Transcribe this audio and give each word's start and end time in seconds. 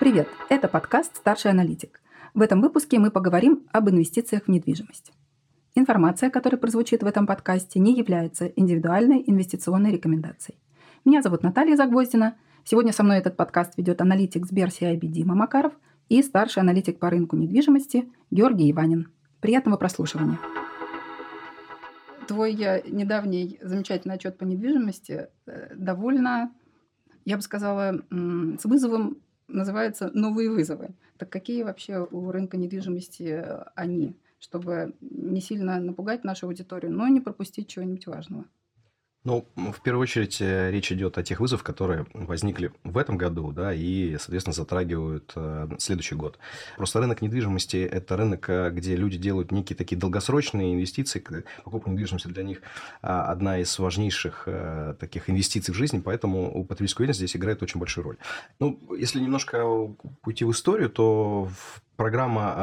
Привет! 0.00 0.28
Это 0.48 0.66
подкаст 0.66 1.14
«Старший 1.16 1.52
аналитик». 1.52 2.00
В 2.34 2.40
этом 2.42 2.60
выпуске 2.60 2.98
мы 2.98 3.12
поговорим 3.12 3.68
об 3.70 3.88
инвестициях 3.88 4.44
в 4.46 4.48
недвижимость. 4.48 5.12
Информация, 5.76 6.28
которая 6.28 6.58
прозвучит 6.58 7.04
в 7.04 7.06
этом 7.06 7.24
подкасте, 7.24 7.78
не 7.78 7.94
является 7.94 8.46
индивидуальной 8.46 9.22
инвестиционной 9.24 9.92
рекомендацией. 9.92 10.58
Меня 11.04 11.22
зовут 11.22 11.42
Наталья 11.44 11.76
Загвоздина. 11.76 12.36
Сегодня 12.70 12.92
со 12.92 13.02
мной 13.02 13.16
этот 13.16 13.34
подкаст 13.34 13.78
ведет 13.78 14.02
аналитик 14.02 14.44
Сбер 14.44 14.68
CIB 14.68 15.06
Дима 15.06 15.34
Макаров 15.34 15.72
и 16.10 16.22
старший 16.22 16.60
аналитик 16.60 16.98
по 16.98 17.08
рынку 17.08 17.34
недвижимости 17.34 18.12
Георгий 18.30 18.70
Иванин. 18.70 19.10
Приятного 19.40 19.78
прослушивания. 19.78 20.38
Твой 22.26 22.54
э, 22.62 22.82
недавний 22.86 23.58
замечательный 23.62 24.16
отчет 24.16 24.36
по 24.36 24.44
недвижимости 24.44 25.28
э, 25.46 25.74
довольно, 25.76 26.52
я 27.24 27.36
бы 27.36 27.42
сказала, 27.42 28.02
с 28.10 28.64
вызовом 28.66 29.16
называется 29.46 30.10
«Новые 30.12 30.50
вызовы». 30.50 30.90
Так 31.16 31.30
какие 31.30 31.62
вообще 31.62 32.06
у 32.10 32.30
рынка 32.30 32.58
недвижимости 32.58 33.22
э, 33.22 33.64
они? 33.76 34.14
чтобы 34.40 34.94
не 35.00 35.40
сильно 35.40 35.80
напугать 35.80 36.22
нашу 36.22 36.46
аудиторию, 36.46 36.92
но 36.92 37.08
не 37.08 37.20
пропустить 37.20 37.66
чего-нибудь 37.68 38.06
важного. 38.06 38.44
Ну, 39.24 39.46
в 39.56 39.82
первую 39.82 40.02
очередь, 40.02 40.40
э, 40.40 40.70
речь 40.70 40.92
идет 40.92 41.18
о 41.18 41.24
тех 41.24 41.40
вызовах, 41.40 41.64
которые 41.64 42.06
возникли 42.14 42.72
в 42.84 42.96
этом 42.96 43.18
году, 43.18 43.50
да, 43.52 43.74
и, 43.74 44.16
соответственно, 44.16 44.54
затрагивают 44.54 45.32
э, 45.34 45.68
следующий 45.78 46.14
год. 46.14 46.38
Просто 46.76 47.00
рынок 47.00 47.20
недвижимости– 47.20 47.76
это 47.92 48.16
рынок, 48.16 48.48
э, 48.48 48.70
где 48.70 48.94
люди 48.94 49.18
делают 49.18 49.50
некие 49.50 49.76
такие 49.76 49.96
долгосрочные 49.96 50.74
инвестиции. 50.74 51.22
Покупка 51.64 51.90
недвижимости 51.90 52.28
для 52.28 52.44
них 52.44 52.62
а, 53.02 53.30
одна 53.30 53.58
из 53.58 53.76
важнейших 53.78 54.48
таких 55.00 55.28
инвестиций 55.28 55.74
в 55.74 55.76
жизнь, 55.76 56.02
поэтому 56.02 56.56
у 56.56 56.64
потребительской 56.64 57.04
уверенности 57.04 57.22
здесь 57.22 57.36
играет 57.36 57.62
очень 57.62 57.80
большую 57.80 58.04
роль. 58.04 58.16
Ну, 58.60 58.80
если 58.96 59.20
немножко 59.20 59.64
уйти 60.24 60.44
в 60.44 60.52
историю, 60.52 60.90
то 60.90 61.44
в 61.44 61.82
программа 61.98 62.54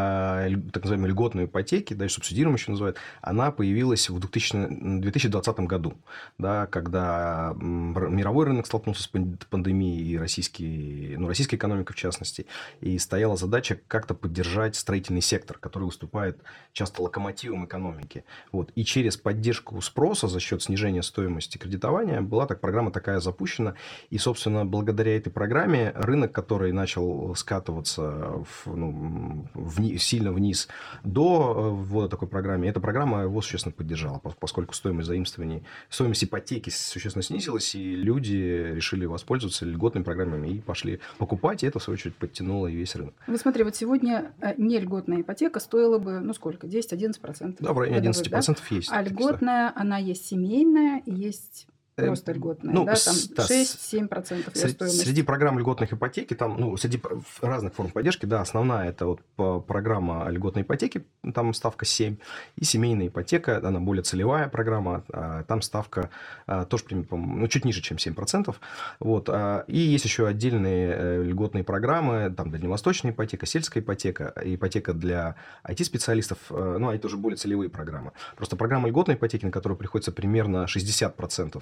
э, 0.47 0.55
так 0.71 0.85
называемой 0.85 1.09
льготной 1.09 1.45
ипотеки, 1.45 1.93
да, 1.93 2.07
субсидируемая 2.07 2.57
еще 2.57 2.71
называют, 2.71 2.97
она 3.21 3.51
появилась 3.51 4.09
в 4.09 4.17
2000, 4.17 5.01
2020 5.01 5.59
году, 5.59 5.93
да, 6.37 6.67
когда 6.67 7.53
мировой 7.59 8.45
рынок 8.45 8.65
столкнулся 8.65 9.03
с 9.03 9.07
пандемией, 9.49 10.13
и 10.13 10.17
российский, 10.17 11.15
ну, 11.17 11.27
российская 11.27 11.57
экономика 11.57 11.91
в 11.91 11.97
частности, 11.97 12.45
и 12.79 12.97
стояла 12.97 13.35
задача 13.35 13.77
как-то 13.89 14.13
поддержать 14.13 14.77
строительный 14.77 15.21
сектор, 15.21 15.57
который 15.57 15.83
выступает 15.83 16.39
часто 16.71 17.01
локомотивом 17.01 17.65
экономики. 17.65 18.23
Вот. 18.53 18.71
И 18.75 18.85
через 18.85 19.17
поддержку 19.17 19.81
спроса 19.81 20.29
за 20.29 20.39
счет 20.39 20.63
снижения 20.63 21.03
стоимости 21.03 21.57
кредитования 21.57 22.21
была 22.21 22.45
так, 22.47 22.61
программа 22.61 22.89
такая 22.89 23.19
запущена. 23.19 23.73
И, 24.09 24.17
собственно, 24.17 24.65
благодаря 24.65 25.17
этой 25.17 25.29
программе 25.29 25.91
рынок, 25.93 26.31
который 26.31 26.71
начал 26.71 27.35
скатываться 27.35 28.45
в, 28.63 28.73
ну, 28.73 29.24
вниз, 29.53 30.03
сильно 30.03 30.31
вниз 30.31 30.67
до 31.03 31.53
э, 31.55 31.69
ввода 31.69 32.09
такой 32.09 32.27
программы, 32.27 32.67
эта 32.67 32.79
программа 32.79 33.23
его 33.23 33.41
существенно 33.41 33.73
поддержала, 33.73 34.19
поскольку 34.39 34.73
стоимость 34.73 35.07
заимствований, 35.07 35.63
стоимость 35.89 36.23
ипотеки 36.23 36.69
существенно 36.69 37.23
снизилась, 37.23 37.75
и 37.75 37.95
люди 37.95 38.71
решили 38.73 39.05
воспользоваться 39.05 39.65
льготными 39.65 40.03
программами 40.03 40.49
и 40.49 40.61
пошли 40.61 40.99
покупать, 41.17 41.63
и 41.63 41.67
это, 41.67 41.79
в 41.79 41.83
свою 41.83 41.95
очередь, 41.95 42.15
подтянуло 42.15 42.67
и 42.67 42.75
весь 42.75 42.95
рынок. 42.95 43.13
Вы 43.27 43.37
смотри, 43.37 43.63
вот 43.63 43.75
сегодня 43.75 44.33
э, 44.41 44.53
не 44.57 44.79
льготная 44.79 45.21
ипотека 45.21 45.59
стоила 45.59 45.97
бы, 45.97 46.19
ну 46.19 46.33
сколько, 46.33 46.67
10-11%? 46.67 47.57
Да, 47.59 47.73
в 47.73 47.79
районе 47.79 47.99
11% 47.99 48.29
да? 48.29 48.75
есть. 48.75 48.89
А 48.91 49.01
льготная, 49.01 49.71
она 49.75 49.97
есть 49.97 50.25
семейная, 50.25 51.01
есть 51.05 51.67
Просто 51.95 52.31
эм, 52.31 52.37
льготная, 52.37 52.73
ну, 52.73 52.85
да, 52.85 52.95
там 52.95 53.15
да, 53.37 53.43
6-7% 53.43 54.51
среди, 54.53 54.89
среди 54.89 55.23
программ 55.23 55.57
льготных 55.57 55.93
ипотеки, 55.93 56.33
там, 56.33 56.57
ну, 56.59 56.75
среди 56.75 57.01
разных 57.41 57.73
форм 57.73 57.89
поддержки, 57.89 58.25
да, 58.25 58.41
основная 58.41 58.89
это 58.89 59.05
вот 59.05 59.65
программа 59.65 60.27
льготной 60.29 60.63
ипотеки, 60.63 61.05
там 61.33 61.53
ставка 61.53 61.85
7, 61.85 62.17
и 62.57 62.65
семейная 62.65 63.07
ипотека, 63.07 63.65
она 63.65 63.79
более 63.79 64.03
целевая 64.03 64.49
программа, 64.49 65.05
а, 65.13 65.43
там 65.43 65.61
ставка 65.61 66.09
а, 66.47 66.65
тоже, 66.65 66.83
ну, 66.89 67.47
чуть 67.47 67.63
ниже, 67.63 67.81
чем 67.81 67.95
7%, 67.95 68.53
вот, 68.99 69.29
а, 69.29 69.63
и 69.67 69.77
есть 69.77 70.03
еще 70.03 70.27
отдельные 70.27 70.95
э, 70.97 71.23
льготные 71.23 71.63
программы, 71.63 72.29
там, 72.35 72.51
дальневосточная 72.51 73.13
ипотека, 73.13 73.45
сельская 73.45 73.79
ипотека, 73.79 74.33
ипотека 74.43 74.91
для 74.93 75.35
IT-специалистов, 75.63 76.39
э, 76.49 76.77
ну, 76.77 76.91
это 76.91 77.07
уже 77.07 77.15
более 77.15 77.37
целевые 77.37 77.69
программы. 77.69 78.11
Просто 78.35 78.57
программа 78.57 78.89
льготной 78.89 79.15
ипотеки, 79.15 79.45
на 79.45 79.51
которую 79.51 79.77
приходится 79.77 80.11
примерно 80.11 80.65
60% 80.65 81.55
а, 81.55 81.61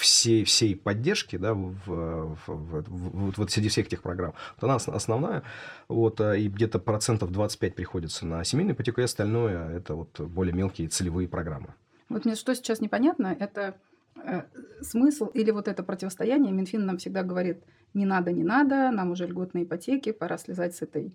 всей, 0.00 0.44
всей 0.44 0.76
поддержки, 0.76 1.36
да, 1.36 1.54
в, 1.54 1.72
в, 1.86 2.36
в, 2.46 2.82
в, 2.82 3.38
вот 3.38 3.50
среди 3.50 3.68
всех 3.68 3.86
этих 3.86 4.02
программ. 4.02 4.34
Вот 4.56 4.64
она 4.64 4.76
основная, 4.76 5.42
вот, 5.88 6.20
а, 6.20 6.34
и 6.34 6.48
где-то 6.48 6.78
процентов 6.78 7.30
25 7.30 7.74
приходится 7.74 8.26
на 8.26 8.44
семейную 8.44 8.74
ипотеку, 8.74 9.00
и 9.00 9.04
остальное 9.04 9.76
это 9.76 9.94
вот 9.94 10.20
более 10.20 10.54
мелкие 10.54 10.88
целевые 10.88 11.28
программы. 11.28 11.74
Вот 12.08 12.24
мне 12.24 12.34
что 12.34 12.54
сейчас 12.54 12.80
непонятно, 12.80 13.36
это 13.38 13.76
э, 14.16 14.42
смысл 14.82 15.26
или 15.26 15.50
вот 15.50 15.68
это 15.68 15.82
противостояние. 15.82 16.52
Минфин 16.52 16.86
нам 16.86 16.98
всегда 16.98 17.22
говорит, 17.22 17.62
не 17.94 18.06
надо, 18.06 18.32
не 18.32 18.44
надо, 18.44 18.90
нам 18.90 19.10
уже 19.10 19.26
льготные 19.26 19.64
ипотеки, 19.64 20.12
пора 20.12 20.38
слезать 20.38 20.76
с 20.76 20.82
этой 20.82 21.12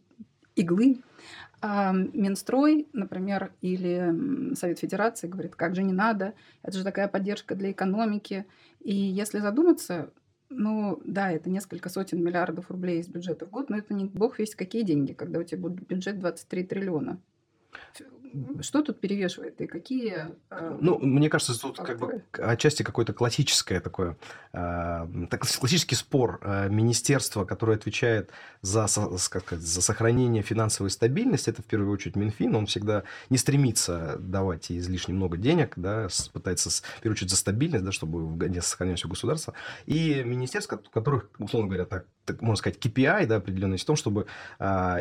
иглы. 0.55 1.01
А 1.61 1.91
Минстрой, 1.91 2.87
например, 2.93 3.51
или 3.61 4.55
Совет 4.55 4.79
Федерации 4.79 5.27
говорит, 5.27 5.55
как 5.55 5.75
же 5.75 5.83
не 5.83 5.91
надо, 5.91 6.33
это 6.63 6.77
же 6.77 6.83
такая 6.83 7.07
поддержка 7.09 7.55
для 7.55 7.71
экономики. 7.71 8.45
И 8.79 8.93
если 8.93 9.39
задуматься, 9.39 10.11
ну 10.49 11.01
да, 11.03 11.31
это 11.31 11.49
несколько 11.49 11.89
сотен 11.89 12.23
миллиардов 12.23 12.71
рублей 12.71 12.99
из 13.01 13.07
бюджета 13.07 13.45
в 13.45 13.49
год, 13.49 13.69
но 13.69 13.77
это 13.77 13.93
не 13.93 14.05
бог 14.05 14.39
весь 14.39 14.55
какие 14.55 14.83
деньги, 14.83 15.13
когда 15.13 15.39
у 15.39 15.43
тебя 15.43 15.61
будет 15.61 15.85
бюджет 15.85 16.19
23 16.19 16.63
триллиона. 16.63 17.19
Что 18.61 18.81
тут 18.81 18.99
перевешивает? 18.99 19.59
И 19.61 19.67
какие... 19.67 20.27
Э, 20.49 20.77
ну, 20.79 20.99
мне 20.99 21.29
кажется, 21.29 21.59
тут 21.59 21.77
как 21.77 21.99
бы 21.99 22.23
отчасти 22.33 22.83
какое-то 22.83 23.13
классическое 23.13 23.79
такое, 23.79 24.17
э, 24.53 25.27
классический 25.29 25.95
спор 25.95 26.39
э, 26.41 26.69
министерства, 26.69 27.45
которое 27.45 27.77
отвечает 27.77 28.31
за, 28.61 28.81
как 28.81 29.43
сказать, 29.43 29.63
за 29.63 29.81
сохранение 29.81 30.43
финансовой 30.43 30.91
стабильности, 30.91 31.49
это 31.49 31.61
в 31.61 31.65
первую 31.65 31.91
очередь 31.91 32.15
Минфин, 32.15 32.55
он 32.55 32.65
всегда 32.65 33.03
не 33.29 33.37
стремится 33.37 34.17
давать 34.19 34.71
излишне 34.71 35.13
много 35.13 35.37
денег, 35.37 35.73
да, 35.75 36.07
пытается, 36.33 36.69
в 36.69 37.01
первую 37.01 37.15
очередь, 37.15 37.31
за 37.31 37.37
стабильность, 37.37 37.85
да, 37.85 37.91
чтобы 37.91 38.37
сохранять 38.61 38.99
все 38.99 39.07
государство, 39.07 39.53
и 39.85 40.21
министерства, 40.23 40.77
которых, 40.91 41.29
условно 41.39 41.67
говоря, 41.67 41.85
так, 41.85 42.05
так 42.25 42.41
можно 42.41 42.57
сказать, 42.57 42.77
KPI, 42.79 43.25
да, 43.25 43.37
определенный 43.37 43.77
в 43.77 43.85
том, 43.85 43.95
чтобы 43.95 44.27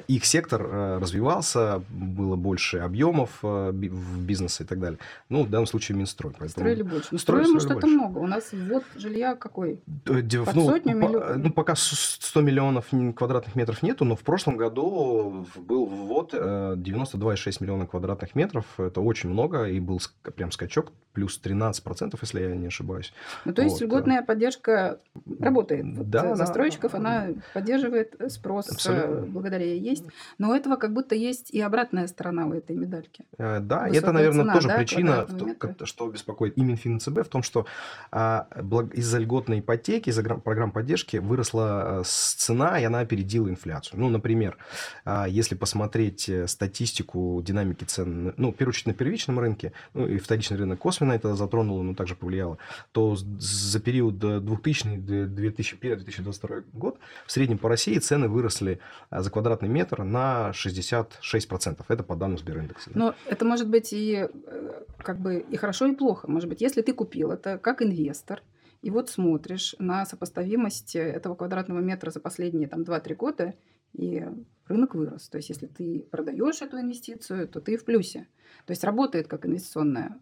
их 0.07 0.25
сектор 0.25 0.63
развивался, 1.01 1.83
было 1.91 2.37
больше 2.37 2.79
объема, 2.79 3.18
объемов 3.19 3.39
э, 3.43 3.71
в 3.73 4.25
бизнесе 4.25 4.65
и 4.65 4.67
так 4.67 4.79
далее. 4.79 4.99
Ну, 5.29 5.45
в 5.45 5.51
данном 5.51 5.67
случае 5.67 5.97
Минстрой. 5.99 6.33
Поэтому... 6.33 6.51
Строили 6.51 6.83
больше. 6.83 7.09
Ну, 7.11 7.19
строили, 7.19 7.51
может, 7.51 7.71
это 7.71 7.87
много. 7.87 8.19
У 8.19 8.27
нас 8.27 8.53
ввод 8.53 8.85
жилья 8.97 9.35
какой? 9.35 9.83
Э, 10.07 10.23
Под 10.45 10.55
ну, 10.55 10.67
сотню 10.67 10.97
миллионов? 10.97 11.37
Ну, 11.37 11.53
пока 11.53 11.75
100 11.77 12.41
миллионов 12.41 12.87
квадратных 13.17 13.57
метров 13.57 13.83
нету, 13.83 14.05
но 14.05 14.17
в 14.17 14.21
прошлом 14.21 14.57
году 14.57 15.47
был 15.57 15.87
ввод 15.87 16.35
92,6 16.35 17.49
э, 17.49 17.53
миллиона 17.61 17.87
квадратных 17.87 18.35
метров. 18.35 18.65
Это 18.79 19.01
очень 19.01 19.31
много, 19.31 19.65
и 19.65 19.81
был 19.81 20.01
прям 20.37 20.53
скачок, 20.53 20.93
плюс 21.13 21.41
13%, 21.43 22.19
если 22.21 22.41
я 22.41 22.55
не 22.57 22.67
ошибаюсь. 22.67 23.13
Ну, 23.45 23.53
то 23.53 23.63
есть 23.63 23.81
вот. 23.81 23.87
льготная 23.87 24.23
поддержка 24.23 25.01
работает. 25.41 26.09
Да, 26.09 26.25
вот 26.25 26.37
застройщиков, 26.37 26.93
да. 26.93 26.99
она 26.99 27.27
поддерживает 27.55 28.15
спрос, 28.29 28.71
Абсолютно. 28.71 29.27
благодаря 29.27 29.65
ей 29.65 29.81
есть. 29.81 30.05
Но 30.39 30.51
у 30.51 30.55
этого 30.55 30.77
как 30.77 30.93
будто 30.93 31.15
есть 31.15 31.51
и 31.51 31.61
обратная 31.61 32.07
сторона 32.07 32.47
у 32.47 32.53
этой 32.53 32.77
медали 32.77 33.08
рынке. 33.09 33.25
Э, 33.39 33.61
да, 33.61 33.89
и 33.89 33.97
это, 33.97 34.13
наверное, 34.13 34.43
цена, 34.43 34.55
тоже 34.55 34.69
да, 34.69 34.77
причина, 34.77 35.27
в, 35.29 35.87
что 35.87 36.09
беспокоит 36.09 36.57
и 36.57 36.63
Минфин 36.63 37.01
ЦБ, 37.01 37.25
в 37.25 37.29
том, 37.29 37.43
что 37.43 37.67
а, 38.11 38.47
из-за 38.95 39.19
льготной 39.19 39.59
ипотеки, 39.61 40.09
из-за 40.11 40.23
программ 40.23 40.71
поддержки 40.71 41.17
выросла 41.19 42.01
э, 42.01 42.05
цена, 42.05 42.79
и 42.81 42.85
она 42.85 43.01
опередила 43.01 43.49
инфляцию. 43.49 44.01
Ну, 44.01 44.09
например, 44.09 44.57
а, 45.05 45.27
если 45.29 45.55
посмотреть 45.55 46.27
э, 46.29 46.47
статистику 46.47 47.43
динамики 47.45 47.85
цен, 47.85 48.35
ну, 48.37 48.53
в 48.53 48.57
первую 48.57 48.73
очередь 48.73 48.89
на 48.89 48.95
первичном 48.95 49.39
рынке, 49.39 49.73
ну, 49.95 50.07
и 50.07 50.19
вторичный 50.19 50.59
рынок 50.59 50.79
косвенно 50.79 51.13
это 51.13 51.35
затронуло, 51.35 51.83
но 51.83 51.95
также 51.95 52.15
повлияло, 52.15 52.59
то 52.93 53.17
за 53.17 53.81
период 53.81 54.17
2000-2001-2022 54.17 56.65
год 56.73 56.99
в 57.27 57.33
среднем 57.33 57.59
по 57.59 57.69
России 57.69 57.99
цены 57.99 58.29
выросли 58.29 58.79
за 59.11 59.31
квадратный 59.31 59.69
метр 59.69 60.05
на 60.05 60.51
66%. 60.51 61.85
Это 61.89 62.03
по 62.03 62.17
данным 62.17 62.39
Сбериндекса. 62.39 62.91
Но 62.99 63.15
это 63.27 63.45
может 63.45 63.69
быть 63.69 63.93
и 63.93 64.29
э, 64.29 64.83
как 64.99 65.21
бы 65.21 65.39
и 65.39 65.57
хорошо, 65.57 65.87
и 65.87 65.95
плохо. 65.95 66.31
Может 66.31 66.49
быть, 66.49 66.61
если 66.61 66.83
ты 66.83 66.93
купил 66.93 67.31
это 67.31 67.59
как 67.59 67.83
инвестор, 67.83 68.43
И 68.81 68.91
вот 68.91 69.11
смотришь 69.11 69.75
на 69.79 70.07
сопоставимость 70.07 70.95
этого 70.95 71.35
квадратного 71.35 71.81
метра 71.81 72.11
за 72.11 72.21
последние 72.21 72.69
там, 72.69 72.83
2-3 72.83 73.15
года, 73.17 73.55
и 73.93 74.25
рынок 74.67 74.95
вырос. 74.95 75.29
То 75.29 75.39
есть, 75.39 75.49
если 75.49 75.67
ты 75.67 76.07
продаешь 76.11 76.63
эту 76.63 76.79
инвестицию, 76.79 77.49
то 77.49 77.61
ты 77.61 77.77
в 77.77 77.85
плюсе. 77.85 78.29
То 78.67 78.73
есть, 78.73 78.85
работает 78.85 79.27
как 79.27 79.47
инвестиционная 79.47 80.21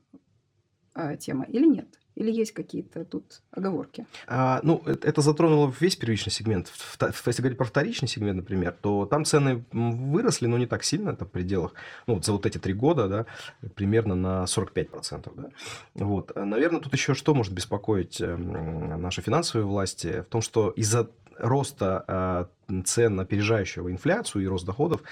э, 0.95 1.17
тема 1.19 1.45
или 1.45 1.67
нет? 1.67 2.01
Или 2.17 2.33
есть 2.33 2.53
какие-то 2.53 3.05
тут 3.05 3.43
оговорки? 3.51 4.07
А, 4.27 4.61
ну, 4.63 4.83
это, 4.87 5.07
это 5.07 5.21
затронуло 5.21 5.73
весь 5.81 5.97
первичный 5.97 6.33
сегмент. 6.33 6.73
Если 7.27 7.43
говорить 7.43 7.59
про 7.59 7.67
вторичный 7.67 8.09
сегмент, 8.09 8.37
например, 8.37 8.75
то 8.81 9.05
там 9.05 9.27
цены 9.27 9.65
выросли, 9.71 10.47
но 10.47 10.57
не 10.57 10.67
так 10.67 10.83
сильно, 10.83 11.11
это 11.11 11.27
в 11.27 11.31
пределах, 11.31 11.75
ну, 12.07 12.15
вот 12.15 12.25
за 12.25 12.33
вот 12.33 12.47
эти 12.47 12.57
три 12.57 12.73
года, 12.73 13.09
да, 13.09 13.27
примерно 13.75 14.15
на 14.15 14.45
45%. 14.45 15.31
Да. 15.37 15.51
Вот. 15.95 16.35
Наверное, 16.35 16.81
тут 16.81 16.95
еще 16.95 17.13
что 17.15 17.35
может 17.35 17.53
беспокоить 17.53 18.21
эм, 18.23 19.01
наши 19.01 19.21
финансовые 19.21 19.67
власти? 19.67 20.23
В 20.23 20.31
том, 20.31 20.41
что 20.41 20.71
из-за 20.71 21.11
роста 21.39 22.05
а, 22.09 22.49
цен, 22.85 23.21
опережающего 23.21 23.91
инфляцию 23.91 24.45
и 24.45 24.47
рост 24.47 24.67
доходов, 24.67 25.03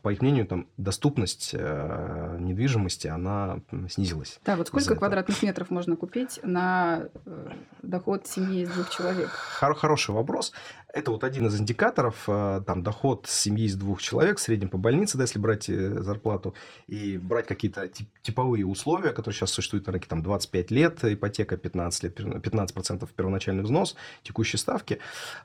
по 0.00 0.10
их 0.12 0.22
мнению, 0.22 0.46
там 0.46 0.66
доступность 0.78 1.50
э, 1.52 2.36
недвижимости, 2.40 3.08
она 3.08 3.60
снизилась. 3.90 4.40
Да, 4.44 4.56
вот 4.56 4.68
сколько 4.68 4.96
квадратных 4.96 5.36
этого. 5.36 5.48
метров 5.48 5.70
можно 5.70 5.96
купить 5.96 6.40
на 6.42 7.08
э, 7.26 7.50
доход 7.82 8.26
семьи 8.26 8.62
из 8.62 8.70
двух 8.70 8.88
человек? 8.90 9.28
Хор- 9.28 9.74
хороший 9.74 10.12
вопрос. 10.14 10.52
Это 10.94 11.10
вот 11.10 11.24
один 11.24 11.46
из 11.46 11.60
индикаторов, 11.60 12.24
э, 12.26 12.62
там, 12.66 12.82
доход 12.82 13.26
семьи 13.28 13.66
из 13.66 13.76
двух 13.76 14.00
человек, 14.00 14.38
в 14.38 14.40
среднем 14.40 14.70
по 14.70 14.78
больнице, 14.78 15.18
да, 15.18 15.24
если 15.24 15.38
брать 15.38 15.66
зарплату, 15.66 16.54
и 16.86 17.18
брать 17.18 17.46
какие-то 17.46 17.86
тип- 17.88 18.08
типовые 18.22 18.64
условия, 18.66 19.10
которые 19.10 19.34
сейчас 19.36 19.50
существуют 19.50 19.86
на 19.86 19.92
рынке, 19.92 20.08
там, 20.08 20.22
25 20.22 20.70
лет, 20.70 21.04
ипотека 21.04 21.58
15 21.58 22.02
лет, 22.04 22.18
15% 22.18 23.08
первоначальный 23.14 23.62
взнос, 23.62 23.94
текущие 24.22 24.58
ставки, 24.58 25.00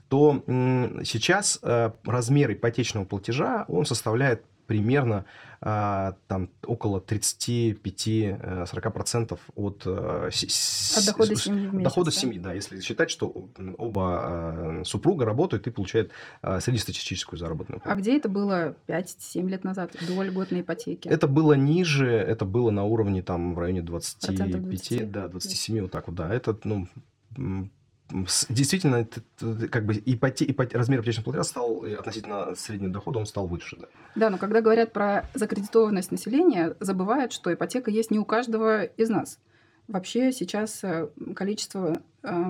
то 0.08 0.42
сейчас 0.48 1.57
Э, 1.62 1.92
размер 2.06 2.54
ипотечного 2.54 3.06
платежа, 3.06 3.66
он 3.68 3.86
составляет 3.86 4.44
примерно 4.68 5.26
а, 5.62 6.16
там 6.28 6.50
около 6.66 7.00
35-40% 7.00 9.40
от, 9.56 9.84
э, 9.86 10.30
от 10.30 11.06
дохода 11.06 11.36
семьи 11.36 11.68
в 11.68 11.74
месяц, 11.74 11.86
дохода 11.86 12.12
да? 12.12 12.18
семьи, 12.18 12.38
да, 12.38 12.54
если 12.54 12.80
считать, 12.82 13.10
что 13.10 13.34
оба 13.78 14.82
э, 14.82 14.84
супруга 14.84 15.24
работают 15.26 15.66
и 15.68 15.72
получают 15.72 16.12
среднестатистическую 16.42 17.40
заработную 17.40 17.80
плату. 17.80 17.98
А 17.98 18.00
где 18.00 18.18
это 18.18 18.28
было 18.28 18.76
5-7 18.88 19.48
лет 19.48 19.64
назад, 19.64 19.96
до 20.06 20.22
льготной 20.22 20.60
ипотеки? 20.62 21.08
Это 21.08 21.28
было 21.28 21.54
ниже, 21.54 22.12
это 22.12 22.44
было 22.44 22.70
на 22.70 22.84
уровне 22.84 23.22
там 23.24 23.56
в 23.56 23.60
районе 23.60 23.82
25, 23.82 24.62
20? 24.62 25.12
да, 25.12 25.30
27, 25.30 25.82
вот 25.82 25.92
так 25.92 26.08
вот, 26.08 26.16
да, 26.16 26.34
это, 26.34 26.58
ну, 26.66 26.90
действительно, 28.50 29.08
как 29.70 29.86
бы 29.86 30.02
ипоте, 30.06 30.46
ипоте, 30.50 30.78
размер 30.78 31.00
ипотечного 31.00 31.26
платежа 31.26 31.44
стал 31.44 31.84
относительно 31.84 32.56
среднего 32.56 32.92
дохода, 32.92 33.20
он 33.20 33.26
стал 33.26 33.48
выше. 33.48 33.78
Да. 33.80 33.88
да, 34.16 34.30
но 34.30 34.38
когда 34.38 34.62
говорят 34.62 34.94
про 34.94 35.30
закредитованность 35.34 36.12
населения, 36.12 36.76
забывают, 36.80 37.34
что 37.34 37.54
ипотека 37.54 37.92
есть 37.92 38.12
не 38.12 38.20
у 38.20 38.26
каждого 38.26 38.84
из 38.84 39.10
нас. 39.10 39.40
Вообще 39.88 40.34
сейчас 40.34 40.84
э, 40.84 41.08
количество 41.34 41.98
э, 42.22 42.46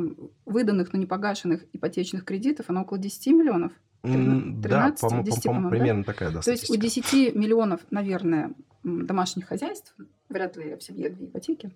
выданных, 0.46 0.92
но 0.94 1.00
не 1.00 1.06
погашенных 1.06 1.66
ипотечных 1.72 2.26
кредитов, 2.26 2.70
оно 2.70 2.82
около 2.82 2.98
10 2.98 3.28
миллионов. 3.28 3.72
13, 4.02 4.62
да, 4.62 4.92
по, 5.00 5.24
10, 5.24 5.44
по, 5.44 5.54
по, 5.54 5.70
примерно 5.70 6.04
да? 6.04 6.14
такая, 6.14 6.32
да, 6.32 6.42
То 6.42 6.52
есть 6.52 6.70
у 6.70 6.76
10 6.76 7.36
миллионов, 7.36 7.82
наверное, 7.92 8.54
домашних 8.84 9.48
хозяйств, 9.48 9.96
вряд 10.30 10.56
ли 10.58 10.76
в 10.76 10.84
семье 10.84 11.10
две 11.10 11.26
ипотеки, 11.28 11.72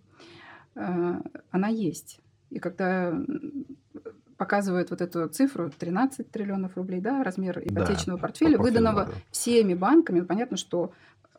э, 0.75 1.22
она 1.51 1.68
есть. 1.68 2.19
И 2.51 2.59
когда 2.59 3.13
показывают 4.38 4.89
вот 4.89 5.01
эту 5.01 5.27
цифру 5.30 5.71
13 5.77 6.30
триллионов 6.31 6.75
рублей, 6.75 7.00
да, 7.00 7.24
размер 7.24 7.59
ипотечного 7.59 8.18
да, 8.18 8.21
портфеля, 8.21 8.57
выданного 8.57 9.06
да. 9.06 9.12
всеми 9.31 9.74
банками, 9.74 10.21
понятно, 10.21 10.57
что 10.57 10.92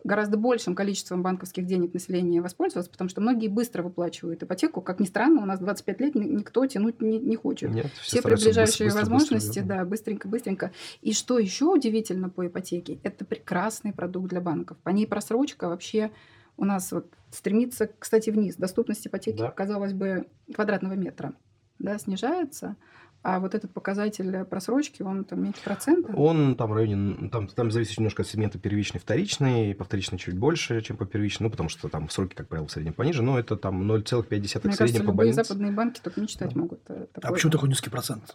гораздо 0.04 0.36
большим 0.36 0.74
количеством 0.74 1.22
банковских 1.22 1.66
денег 1.66 1.94
население 1.94 2.40
воспользовалось, 2.40 2.88
потому 2.88 3.10
что 3.10 3.20
многие 3.20 3.48
быстро 3.48 3.82
выплачивают 3.82 4.42
ипотеку. 4.42 4.80
Как 4.80 5.00
ни 5.00 5.06
странно, 5.06 5.42
у 5.42 5.44
нас 5.44 5.58
25 5.60 6.00
лет 6.00 6.14
никто 6.14 6.64
тянуть 6.66 7.00
не, 7.00 7.18
не 7.18 7.36
хочет. 7.36 7.70
Нет, 7.70 7.86
все, 8.00 8.20
все 8.20 8.22
приближающие 8.22 8.86
быстро, 8.86 9.00
возможности, 9.00 9.60
быстро, 9.60 9.64
да, 9.64 9.84
быстренько-быстренько. 9.84 10.72
И 11.00 11.12
что 11.12 11.38
еще 11.38 11.66
удивительно 11.66 12.28
по 12.28 12.46
ипотеке, 12.46 12.98
это 13.02 13.24
прекрасный 13.24 13.92
продукт 13.92 14.28
для 14.28 14.40
банков. 14.40 14.76
По 14.78 14.90
ней 14.90 15.06
просрочка 15.06 15.68
вообще 15.68 16.10
у 16.56 16.64
нас 16.64 16.92
вот 16.92 17.12
стремится, 17.30 17.90
кстати, 17.98 18.30
вниз. 18.30 18.56
Доступность 18.56 19.06
ипотеки, 19.06 19.38
да. 19.38 19.50
казалось 19.50 19.92
бы, 19.92 20.26
квадратного 20.54 20.94
метра 20.94 21.34
да, 21.78 21.98
снижается, 21.98 22.76
а 23.22 23.38
вот 23.38 23.54
этот 23.54 23.70
показатель 23.72 24.44
просрочки, 24.44 25.02
он 25.02 25.24
там 25.24 25.42
меньше 25.44 25.60
процента? 25.62 26.12
Он 26.16 26.56
там 26.56 26.70
в 26.70 26.74
районе, 26.74 27.28
там, 27.28 27.46
там 27.46 27.70
зависит 27.70 27.98
немножко 27.98 28.22
от 28.22 28.28
сегмента 28.28 28.58
первичный, 28.58 29.00
вторичный, 29.00 29.74
по 29.74 29.84
вторичной 29.84 30.18
чуть 30.18 30.36
больше, 30.36 30.80
чем 30.82 30.96
по 30.96 31.06
первичной, 31.06 31.44
ну, 31.44 31.50
потому 31.50 31.68
что 31.68 31.88
там 31.88 32.10
сроки, 32.10 32.34
как 32.34 32.48
правило, 32.48 32.66
в 32.66 32.72
среднем 32.72 32.94
пониже, 32.94 33.22
но 33.22 33.38
это 33.38 33.56
там 33.56 33.88
0,5 33.90 34.22
в 34.22 34.48
среднем 34.48 34.76
кажется, 34.76 35.04
по 35.04 35.12
больнице. 35.12 35.44
западные 35.44 35.70
банки 35.70 36.00
только 36.02 36.20
мечтать 36.20 36.52
да. 36.52 36.60
могут. 36.60 36.80
Э, 36.88 37.06
такое. 37.12 37.30
А 37.30 37.32
почему 37.32 37.52
такой 37.52 37.68
низкий 37.68 37.90
процент? 37.90 38.34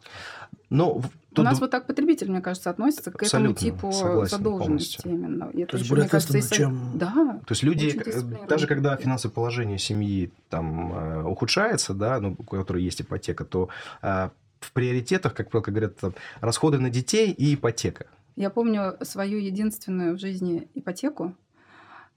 Но 0.69 1.01
тут... 1.29 1.39
У 1.39 1.43
нас 1.43 1.59
вот 1.59 1.71
так 1.71 1.85
потребитель, 1.85 2.29
мне 2.29 2.41
кажется, 2.41 2.69
относится 2.69 3.11
к 3.11 3.21
этому 3.21 3.53
типу 3.53 3.91
задолженности 3.91 5.01
полностью. 5.01 5.11
именно. 5.11 5.49
И 5.53 5.65
То 5.65 5.77
есть 5.77 5.89
более 5.89 6.07
кажется, 6.07 6.37
если... 6.37 6.55
чем... 6.55 6.97
Да. 6.97 7.41
То 7.45 7.51
есть 7.51 7.63
люди, 7.63 8.01
даже 8.47 8.67
когда 8.67 8.95
финансовое 8.95 9.33
положение 9.33 9.77
семьи 9.77 10.31
там 10.49 10.93
э, 10.93 11.23
ухудшается, 11.23 11.93
да, 11.93 12.19
ну, 12.19 12.35
у 12.37 12.43
которой 12.43 12.83
есть 12.83 13.01
ипотека, 13.01 13.45
то 13.45 13.69
э, 14.01 14.29
в 14.67 14.73
приоритетах, 14.73 15.33
как 15.33 15.49
правило, 15.49 15.65
говорят, 15.65 15.99
расходы 16.41 16.77
на 16.79 16.89
детей 16.89 17.31
и 17.31 17.55
ипотека. 17.55 18.07
Я 18.35 18.49
помню 18.49 18.97
свою 19.01 19.39
единственную 19.39 20.15
в 20.15 20.19
жизни 20.19 20.69
ипотеку 20.75 21.35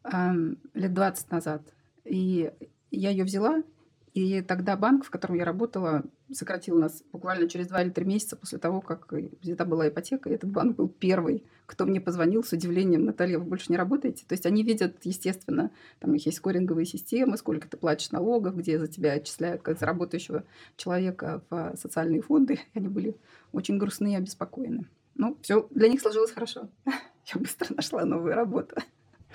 э, 0.05 0.33
лет 0.75 0.93
20 0.93 1.31
назад. 1.31 1.63
И 2.05 2.51
я 2.91 3.11
ее 3.11 3.25
взяла, 3.25 3.63
и 4.13 4.43
тогда 4.43 4.77
банк, 4.77 5.05
в 5.05 5.11
котором 5.11 5.37
я 5.37 5.45
работала, 5.45 6.03
сократил 6.33 6.79
нас 6.79 7.03
буквально 7.13 7.49
через 7.49 7.69
два 7.69 7.83
или 7.83 7.91
три 7.91 8.05
месяца 8.05 8.37
после 8.37 8.59
того, 8.59 8.81
как 8.81 9.13
взята 9.41 9.65
была 9.65 9.89
ипотека. 9.89 10.29
И 10.29 10.33
этот 10.33 10.51
банк 10.51 10.77
был 10.77 10.89
первый, 10.89 11.45
кто 11.67 11.87
мне 11.87 12.01
позвонил 12.01 12.43
с 12.43 12.53
удивлением, 12.53 13.05
Наталья, 13.05 13.39
вы 13.39 13.45
больше 13.45 13.67
не 13.69 13.77
работаете? 13.77 14.25
То 14.27 14.33
есть 14.33 14.47
они 14.47 14.65
видят, 14.65 14.97
естественно, 15.05 15.71
там 16.01 16.11
у 16.11 16.13
них 16.15 16.27
есть 16.27 16.39
скоринговые 16.39 16.87
системы, 16.87 17.37
сколько 17.37 17.69
ты 17.69 17.77
платишь 17.77 18.11
налогов, 18.11 18.57
где 18.57 18.79
за 18.79 18.89
тебя 18.89 19.13
отчисляют 19.13 19.63
как 19.63 19.79
за 19.79 19.87
работающего 19.87 20.45
человека 20.77 21.43
в 21.49 21.75
социальные 21.77 22.23
фонды. 22.23 22.55
И 22.75 22.79
они 22.79 22.89
были 22.89 23.17
очень 23.53 23.79
грустные 23.79 24.15
и 24.15 24.19
обеспокоены. 24.19 24.89
Ну, 25.15 25.37
все 25.43 25.69
для 25.71 25.89
них 25.89 26.01
сложилось 26.01 26.33
хорошо. 26.33 26.69
Я 26.85 27.41
быстро 27.41 27.75
нашла 27.75 28.05
новую 28.05 28.35
работу. 28.35 28.75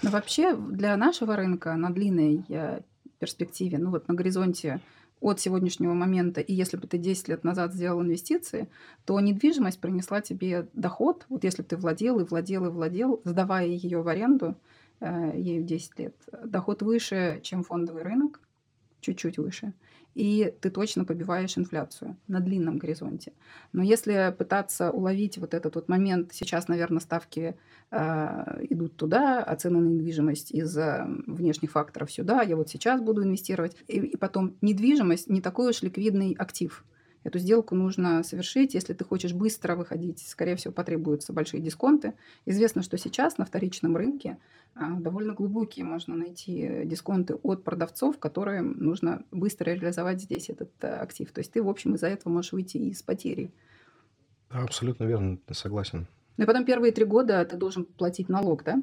Но 0.01 0.09
вообще 0.09 0.55
для 0.55 0.97
нашего 0.97 1.37
рынка 1.37 1.75
на 1.75 1.89
длинной 1.89 2.43
э, 2.49 2.81
перспективе, 3.15 3.77
ну 3.77 3.91
вот 3.91 4.07
на 4.07 4.13
горизонте 4.13 4.81
от 5.21 5.39
сегодняшнего 5.39 5.93
момента, 5.93 6.41
и 6.41 6.53
если 6.53 6.77
бы 6.77 6.87
ты 6.87 6.97
10 6.97 7.29
лет 7.29 7.43
назад 7.43 7.73
сделал 7.73 8.01
инвестиции, 8.01 8.67
то 9.05 9.19
недвижимость 9.19 9.79
принесла 9.79 10.21
тебе 10.21 10.67
доход, 10.73 11.25
вот 11.29 11.43
если 11.43 11.61
бы 11.61 11.67
ты 11.67 11.77
владел 11.77 12.19
и 12.19 12.25
владел 12.25 12.65
и 12.65 12.69
владел, 12.69 13.21
сдавая 13.23 13.65
ее 13.65 14.01
в 14.01 14.07
аренду, 14.07 14.55
э, 14.99 15.31
ею 15.35 15.63
10 15.63 15.99
лет, 15.99 16.15
доход 16.43 16.81
выше, 16.81 17.39
чем 17.43 17.63
фондовый 17.63 18.03
рынок, 18.03 18.39
чуть-чуть 19.01 19.37
выше 19.37 19.73
и 20.15 20.53
ты 20.61 20.69
точно 20.69 21.05
побиваешь 21.05 21.57
инфляцию 21.57 22.17
на 22.27 22.39
длинном 22.39 22.77
горизонте. 22.77 23.33
Но 23.73 23.83
если 23.83 24.33
пытаться 24.35 24.89
уловить 24.89 25.37
вот 25.37 25.53
этот 25.53 25.75
вот 25.75 25.89
момент, 25.89 26.31
сейчас, 26.33 26.67
наверное, 26.69 27.01
ставки 27.01 27.55
э, 27.91 28.65
идут 28.69 28.95
туда, 28.95 29.43
а 29.43 29.55
цены 29.57 29.79
на 29.79 29.89
недвижимость 29.89 30.51
из-за 30.51 31.05
внешних 31.27 31.71
факторов 31.71 32.11
сюда, 32.11 32.41
я 32.41 32.55
вот 32.55 32.69
сейчас 32.69 33.01
буду 33.01 33.23
инвестировать, 33.23 33.75
и, 33.87 33.99
и 33.99 34.17
потом 34.17 34.55
недвижимость 34.61 35.29
не 35.29 35.41
такой 35.41 35.69
уж 35.69 35.81
ликвидный 35.81 36.33
актив. 36.39 36.85
Эту 37.25 37.39
сделку 37.39 37.73
нужно 37.73 38.21
совершить, 38.21 38.75
если 38.75 38.93
ты 38.93 39.03
хочешь 39.03 39.33
быстро 39.33 39.75
выходить. 39.75 40.23
Скорее 40.27 40.55
всего, 40.57 40.71
потребуются 40.71 41.33
большие 41.33 41.59
дисконты. 41.59 42.13
Известно, 42.45 42.83
что 42.83 42.99
сейчас 42.99 43.39
на 43.39 43.45
вторичном 43.45 43.97
рынке 43.97 44.37
довольно 44.75 45.33
глубокие 45.33 45.85
можно 45.85 46.15
найти 46.15 46.81
дисконты 46.85 47.35
от 47.35 47.63
продавцов, 47.63 48.19
которые 48.19 48.61
нужно 48.61 49.23
быстро 49.31 49.71
реализовать 49.71 50.21
здесь 50.21 50.49
этот 50.49 50.71
э, 50.81 50.87
актив. 50.87 51.31
То 51.31 51.39
есть 51.39 51.53
ты, 51.53 51.63
в 51.63 51.69
общем, 51.69 51.95
из-за 51.95 52.07
этого 52.07 52.33
можешь 52.33 52.51
выйти 52.51 52.77
из 52.77 53.01
потери. 53.01 53.51
Абсолютно 54.49 55.05
верно, 55.05 55.39
согласен. 55.51 56.07
Ну 56.37 56.43
и 56.43 56.47
потом 56.47 56.65
первые 56.65 56.91
три 56.91 57.05
года 57.05 57.45
ты 57.45 57.55
должен 57.55 57.85
платить 57.85 58.27
налог, 58.27 58.63
да? 58.63 58.81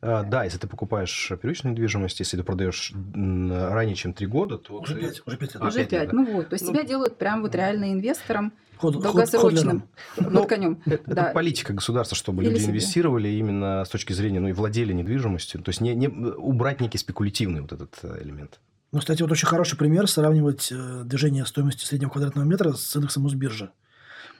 А, 0.00 0.24
да, 0.24 0.44
если 0.44 0.58
ты 0.58 0.66
покупаешь 0.66 1.32
первичную 1.40 1.72
недвижимость, 1.72 2.18
если 2.18 2.36
ты 2.36 2.42
продаешь 2.42 2.92
ранее, 3.14 3.94
чем 3.94 4.12
три 4.12 4.26
года, 4.26 4.58
то... 4.58 4.80
Уже 4.80 4.96
пять, 4.96 5.22
уже 5.24 5.36
пять 5.36 5.54
лет. 5.54 5.62
Уже 5.62 5.84
пять, 5.84 6.08
да. 6.10 6.14
ну 6.14 6.32
вот. 6.32 6.48
То 6.48 6.54
есть 6.54 6.64
ну, 6.64 6.72
тебя 6.72 6.82
делают 6.82 7.16
прям 7.16 7.42
вот 7.42 7.54
реально 7.54 7.92
инвестором, 7.92 8.52
ход, 8.78 9.00
долгосрочным, 9.00 9.84
ход, 10.16 10.30
ну, 10.30 10.46
конем. 10.46 10.82
Это, 10.86 11.14
да. 11.14 11.22
это 11.22 11.32
политика 11.34 11.72
государства, 11.72 12.16
чтобы 12.16 12.42
Или 12.42 12.50
люди 12.50 12.62
себе. 12.62 12.70
инвестировали 12.70 13.28
именно 13.28 13.84
с 13.84 13.88
точки 13.88 14.12
зрения, 14.12 14.40
ну 14.40 14.48
и 14.48 14.52
владели 14.52 14.92
недвижимостью. 14.92 15.62
То 15.62 15.68
есть 15.68 15.80
не, 15.80 15.94
не 15.94 16.08
убрать 16.08 16.80
некий 16.80 16.98
спекулятивный 16.98 17.60
вот 17.60 17.72
этот 17.72 17.96
э, 18.02 18.22
элемент. 18.22 18.60
Ну, 18.90 19.00
кстати, 19.00 19.20
вот 19.22 19.30
очень 19.30 19.46
хороший 19.46 19.76
пример 19.76 20.08
сравнивать 20.08 20.72
э, 20.72 21.02
движение 21.04 21.44
стоимости 21.44 21.84
среднего 21.84 22.10
квадратного 22.10 22.46
метра 22.46 22.72
с 22.72 22.96
индексом 22.96 23.24
Мосбиржи. 23.24 23.70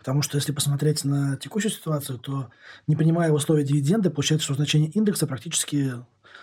Потому 0.09 0.23
что 0.23 0.39
если 0.39 0.53
посмотреть 0.53 1.05
на 1.05 1.37
текущую 1.37 1.71
ситуацию, 1.71 2.19
то 2.19 2.49
не 2.87 2.97
принимая 2.97 3.31
условия 3.31 3.63
дивиденды, 3.63 4.09
получается, 4.09 4.47
что 4.47 4.55
значение 4.55 4.89
индекса 4.89 5.27
практически 5.27 5.93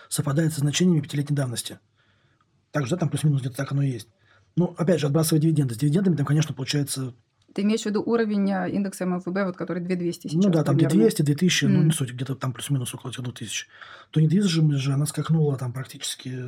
совпадает 0.08 0.52
со 0.52 0.60
значениями 0.60 1.00
пятилетней 1.00 1.34
давности. 1.34 1.80
Так 2.70 2.84
же, 2.84 2.90
да, 2.90 2.96
там 2.96 3.08
плюс-минус 3.08 3.40
где-то 3.40 3.56
так 3.56 3.72
оно 3.72 3.82
и 3.82 3.90
есть. 3.90 4.06
Ну, 4.54 4.72
опять 4.78 5.00
же, 5.00 5.06
отбрасывая 5.06 5.42
дивиденды. 5.42 5.74
С 5.74 5.78
дивидендами 5.78 6.14
там, 6.14 6.24
конечно, 6.24 6.54
получается... 6.54 7.12
Ты 7.54 7.62
имеешь 7.62 7.82
в 7.82 7.86
виду 7.86 8.04
уровень 8.06 8.52
а, 8.52 8.68
индекса 8.68 9.04
МФБ, 9.04 9.36
вот, 9.46 9.56
который 9.56 9.82
2200 9.82 10.28
сейчас? 10.28 10.44
Ну 10.44 10.48
да, 10.48 10.62
там 10.62 10.76
примерно. 10.76 11.00
2200, 11.00 11.22
2000, 11.22 11.64
Mm. 11.64 11.68
ну 11.68 11.82
не 11.82 11.90
суть, 11.90 12.12
где-то 12.12 12.36
там 12.36 12.52
плюс-минус 12.52 12.94
около 12.94 13.10
этих 13.10 13.24
2000. 13.24 13.66
То 14.12 14.20
недвижимость 14.20 14.78
же, 14.78 14.92
она 14.92 15.06
скакнула 15.06 15.56
там 15.56 15.72
практически... 15.72 16.40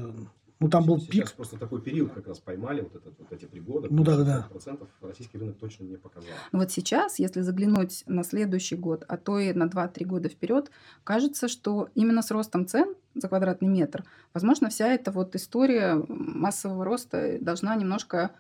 Ну, 0.61 0.69
там 0.69 0.85
был 0.85 1.01
пик. 1.01 1.33
просто 1.33 1.57
такой 1.57 1.81
период 1.81 2.13
как 2.13 2.27
раз 2.27 2.41
поймали, 2.41 2.81
вот, 2.81 2.97
этот, 2.97 3.15
вот 3.19 3.33
эти 3.33 3.45
три 3.45 3.61
года. 3.61 3.87
Ну 3.91 4.03
да-да-да. 4.03 4.49
процентов 4.51 4.89
российский 5.01 5.39
рынок 5.39 5.57
точно 5.59 5.85
не 5.85 5.97
показал. 5.97 6.31
Но 6.51 6.59
вот 6.59 6.73
сейчас, 6.73 7.21
если 7.21 7.43
заглянуть 7.43 8.03
на 8.07 8.25
следующий 8.25 8.75
год, 8.75 9.05
а 9.07 9.17
то 9.17 9.39
и 9.39 9.53
на 9.53 9.65
2-3 9.65 10.05
года 10.05 10.29
вперед, 10.29 10.71
кажется, 11.05 11.47
что 11.47 11.91
именно 11.95 12.23
с 12.23 12.31
ростом 12.33 12.67
цен 12.67 12.97
за 13.15 13.29
квадратный 13.29 13.69
метр, 13.69 14.05
возможно, 14.35 14.69
вся 14.69 14.89
эта 14.89 15.13
вот 15.13 15.37
история 15.37 16.03
массового 16.09 16.85
роста 16.85 17.39
должна 17.41 17.77
немножко 17.77 18.33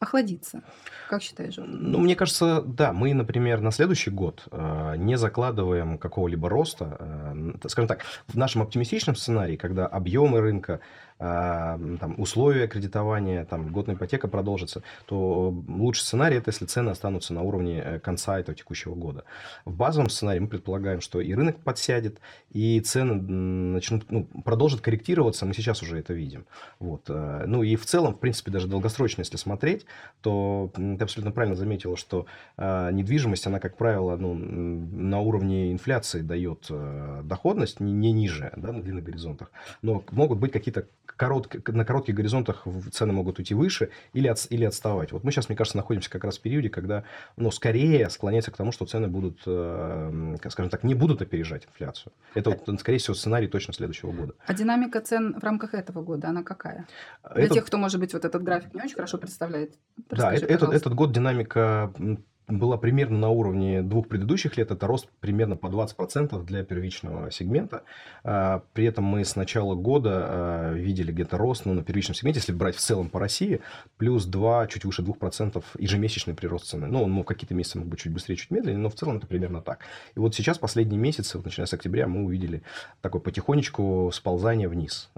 охладиться. 0.00 0.62
Как 1.08 1.22
считаешь? 1.22 1.54
Жор? 1.54 1.66
Ну, 1.66 1.98
мне 1.98 2.14
кажется, 2.14 2.62
да, 2.62 2.92
мы, 2.92 3.12
например, 3.14 3.60
на 3.60 3.72
следующий 3.72 4.10
год 4.10 4.46
э, 4.50 4.94
не 4.96 5.18
закладываем 5.18 5.98
какого-либо 5.98 6.48
роста. 6.48 7.27
Скажем 7.66 7.88
так, 7.88 8.04
в 8.26 8.36
нашем 8.36 8.62
оптимистичном 8.62 9.16
сценарии, 9.16 9.56
когда 9.56 9.86
объемы 9.86 10.40
рынка, 10.40 10.80
там, 11.18 12.14
условия 12.18 12.68
кредитования, 12.68 13.44
там, 13.44 13.72
годная 13.72 13.96
ипотека 13.96 14.28
продолжится, 14.28 14.82
то 15.06 15.50
лучший 15.68 16.02
сценарий 16.02 16.36
это 16.36 16.50
если 16.50 16.64
цены 16.66 16.90
останутся 16.90 17.34
на 17.34 17.42
уровне 17.42 17.82
э, 17.84 17.98
конца 17.98 18.38
этого 18.38 18.54
текущего 18.54 18.94
года. 18.94 19.24
В 19.64 19.74
базовом 19.74 20.10
сценарии 20.10 20.40
мы 20.40 20.48
предполагаем, 20.48 21.00
что 21.00 21.20
и 21.20 21.34
рынок 21.34 21.58
подсядет, 21.58 22.20
и 22.50 22.80
цены 22.80 23.14
начнут, 23.14 24.10
ну, 24.10 24.24
продолжат 24.44 24.80
корректироваться, 24.80 25.44
мы 25.46 25.54
сейчас 25.54 25.82
уже 25.82 25.98
это 25.98 26.12
видим. 26.12 26.46
Вот. 26.78 27.06
э, 27.08 27.44
Ну 27.46 27.62
и 27.62 27.76
в 27.76 27.84
целом, 27.84 28.14
в 28.14 28.20
принципе, 28.20 28.50
даже 28.50 28.68
долгосрочно, 28.68 29.22
если 29.22 29.36
смотреть, 29.36 29.86
то 30.20 30.70
ты 30.74 31.02
абсолютно 31.02 31.32
правильно 31.32 31.56
заметила, 31.56 31.96
что 31.96 32.26
э, 32.56 32.90
недвижимость, 32.92 33.46
она, 33.46 33.58
как 33.58 33.76
правило, 33.76 34.16
ну, 34.16 34.34
на 34.34 35.20
уровне 35.20 35.72
инфляции 35.72 36.20
дает 36.20 36.66
э, 36.70 37.22
доходность 37.24 37.80
не, 37.80 37.92
не 37.92 38.12
ниже, 38.12 38.52
да, 38.56 38.72
на 38.72 38.82
длинных 38.82 39.04
горизонтах. 39.04 39.50
Но 39.82 40.04
могут 40.12 40.38
быть 40.38 40.52
какие-то 40.52 40.86
короткие, 41.18 41.62
на 41.66 41.84
коротких 41.84 42.14
горизонтах 42.14 42.64
цены 42.92 43.12
могут 43.12 43.38
уйти 43.38 43.52
выше 43.54 43.90
или, 44.14 44.28
от, 44.28 44.46
или 44.50 44.64
отставать. 44.64 45.12
Вот 45.12 45.24
мы 45.24 45.32
сейчас, 45.32 45.48
мне 45.48 45.56
кажется, 45.56 45.76
находимся 45.76 46.08
как 46.08 46.24
раз 46.24 46.38
в 46.38 46.40
периоде, 46.40 46.70
когда, 46.70 47.02
ну, 47.36 47.50
скорее 47.50 48.08
склоняется 48.08 48.50
к 48.52 48.56
тому, 48.56 48.72
что 48.72 48.86
цены 48.86 49.08
будут, 49.08 49.40
э, 49.46 49.50
м, 50.10 50.36
скажем 50.48 50.70
так, 50.70 50.84
не 50.84 50.94
будут 50.94 51.20
опережать 51.20 51.66
инфляцию. 51.66 52.12
Это, 52.34 52.50
вот, 52.50 52.80
скорее 52.80 52.98
всего, 52.98 53.14
сценарий 53.14 53.48
точно 53.48 53.74
следующего 53.74 54.12
года. 54.12 54.32
А 54.46 54.54
динамика 54.54 55.00
цен 55.00 55.34
в 55.38 55.42
рамках 55.44 55.74
этого 55.74 56.02
года, 56.02 56.28
она 56.28 56.42
какая? 56.44 56.86
Для 57.34 57.44
Это- 57.44 57.54
тех, 57.54 57.66
кто, 57.66 57.76
может 57.78 57.98
быть, 58.00 58.12
вот 58.14 58.24
этот 58.24 58.42
график 58.42 58.72
не 58.74 58.80
очень 58.82 58.94
хорошо 58.94 59.18
представляет. 59.18 59.74
Да, 59.96 60.04
расскажи, 60.30 60.44
это- 60.44 60.54
этот, 60.54 60.72
этот 60.72 60.94
год 60.94 61.12
динамика 61.12 61.92
была 62.48 62.78
примерно 62.78 63.18
на 63.18 63.28
уровне 63.28 63.82
двух 63.82 64.08
предыдущих 64.08 64.56
лет. 64.56 64.70
Это 64.70 64.86
рост 64.86 65.08
примерно 65.20 65.56
по 65.56 65.66
20% 65.66 66.44
для 66.44 66.64
первичного 66.64 67.30
сегмента. 67.30 67.82
А, 68.24 68.62
При 68.72 68.86
этом 68.86 69.04
мы 69.04 69.24
с 69.24 69.36
начала 69.36 69.74
года 69.74 70.10
а, 70.12 70.72
видели 70.72 71.12
где-то 71.12 71.36
рост 71.36 71.66
ну, 71.66 71.74
на 71.74 71.82
первичном 71.82 72.14
сегменте, 72.14 72.38
если 72.40 72.52
брать 72.52 72.76
в 72.76 72.80
целом 72.80 73.10
по 73.10 73.20
России, 73.20 73.60
плюс 73.98 74.24
2, 74.24 74.66
чуть 74.68 74.84
выше 74.84 75.02
2% 75.02 75.62
ежемесячный 75.78 76.34
прирост 76.34 76.66
цены. 76.66 76.86
Ну, 76.86 77.02
он 77.02 77.10
мог 77.10 77.28
какие-то 77.28 77.54
месяцы 77.54 77.78
мог 77.78 77.88
быть 77.88 78.00
чуть 78.00 78.12
быстрее, 78.12 78.36
чуть 78.36 78.50
медленнее, 78.50 78.78
но 78.78 78.88
в 78.88 78.94
целом 78.94 79.18
это 79.18 79.26
примерно 79.26 79.60
так. 79.60 79.80
И 80.14 80.18
вот 80.18 80.34
сейчас, 80.34 80.58
последние 80.58 80.98
месяцы, 80.98 81.36
вот 81.36 81.44
начиная 81.44 81.66
с 81.66 81.72
октября, 81.74 82.08
мы 82.08 82.24
увидели 82.24 82.62
такое 83.02 83.20
потихонечку 83.20 84.10
сползание 84.12 84.68
вниз. 84.68 85.10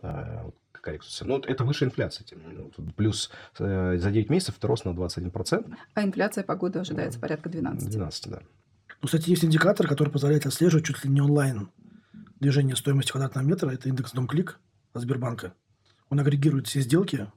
Коррекцию 0.81 1.13
цен. 1.13 1.29
Ну, 1.29 1.39
это 1.39 1.65
выше 1.65 1.85
инфляции. 1.85 2.25
тем 2.25 2.41
не 2.41 2.47
менее. 2.47 2.71
Плюс 2.97 3.31
э, 3.59 3.97
за 3.99 4.11
9 4.11 4.31
месяцев 4.31 4.57
это 4.59 4.67
рост 4.67 4.85
на 4.85 4.91
21%. 4.91 5.75
А 5.95 6.03
инфляция 6.03 6.45
по 6.45 6.57
году 6.57 6.81
ожидается 6.81 7.19
порядка 7.19 7.49
12. 7.49 7.89
12, 7.91 8.29
да. 8.31 8.41
Ну, 9.03 9.07
кстати, 9.07 9.31
есть 9.31 9.45
индикатор, 9.45 9.87
который 9.89 10.11
позволяет 10.11 10.47
отслеживать 10.47 10.85
чуть 10.85 11.05
ли 11.05 11.11
не 11.11 11.21
онлайн 11.21 11.71
движение 12.39 12.77
стоимости 12.77 13.13
квадратного 13.13 13.45
метра. 13.45 13.71
Это 13.71 13.89
индекс 13.89 14.13
Домклик 14.13 14.59
от 14.93 15.03
Сбербанка. 15.03 15.55
Он 16.09 16.21
агрегирует 16.21 16.67
все 16.67 16.81
сделки 16.81 17.31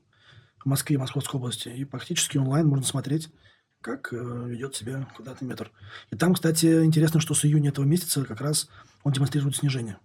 в 0.64 0.66
Москве 0.66 0.96
и 0.96 1.00
Московской 1.00 1.38
области. 1.40 1.70
И 1.70 1.86
практически 1.86 2.38
онлайн 2.38 2.68
можно 2.68 2.86
смотреть, 2.86 3.30
как 3.82 4.12
э, 4.14 4.16
ведет 4.16 4.76
себя 4.76 5.08
квадратный 5.16 5.48
метр. 5.48 5.72
И 6.10 6.16
там, 6.16 6.34
кстати, 6.34 6.84
интересно, 6.84 7.20
что 7.20 7.34
с 7.34 7.46
июня 7.46 7.70
этого 7.70 7.86
месяца 7.86 8.24
как 8.26 8.42
раз 8.42 8.70
он 9.04 9.12
демонстрирует 9.12 9.56
снижение. 9.56 9.98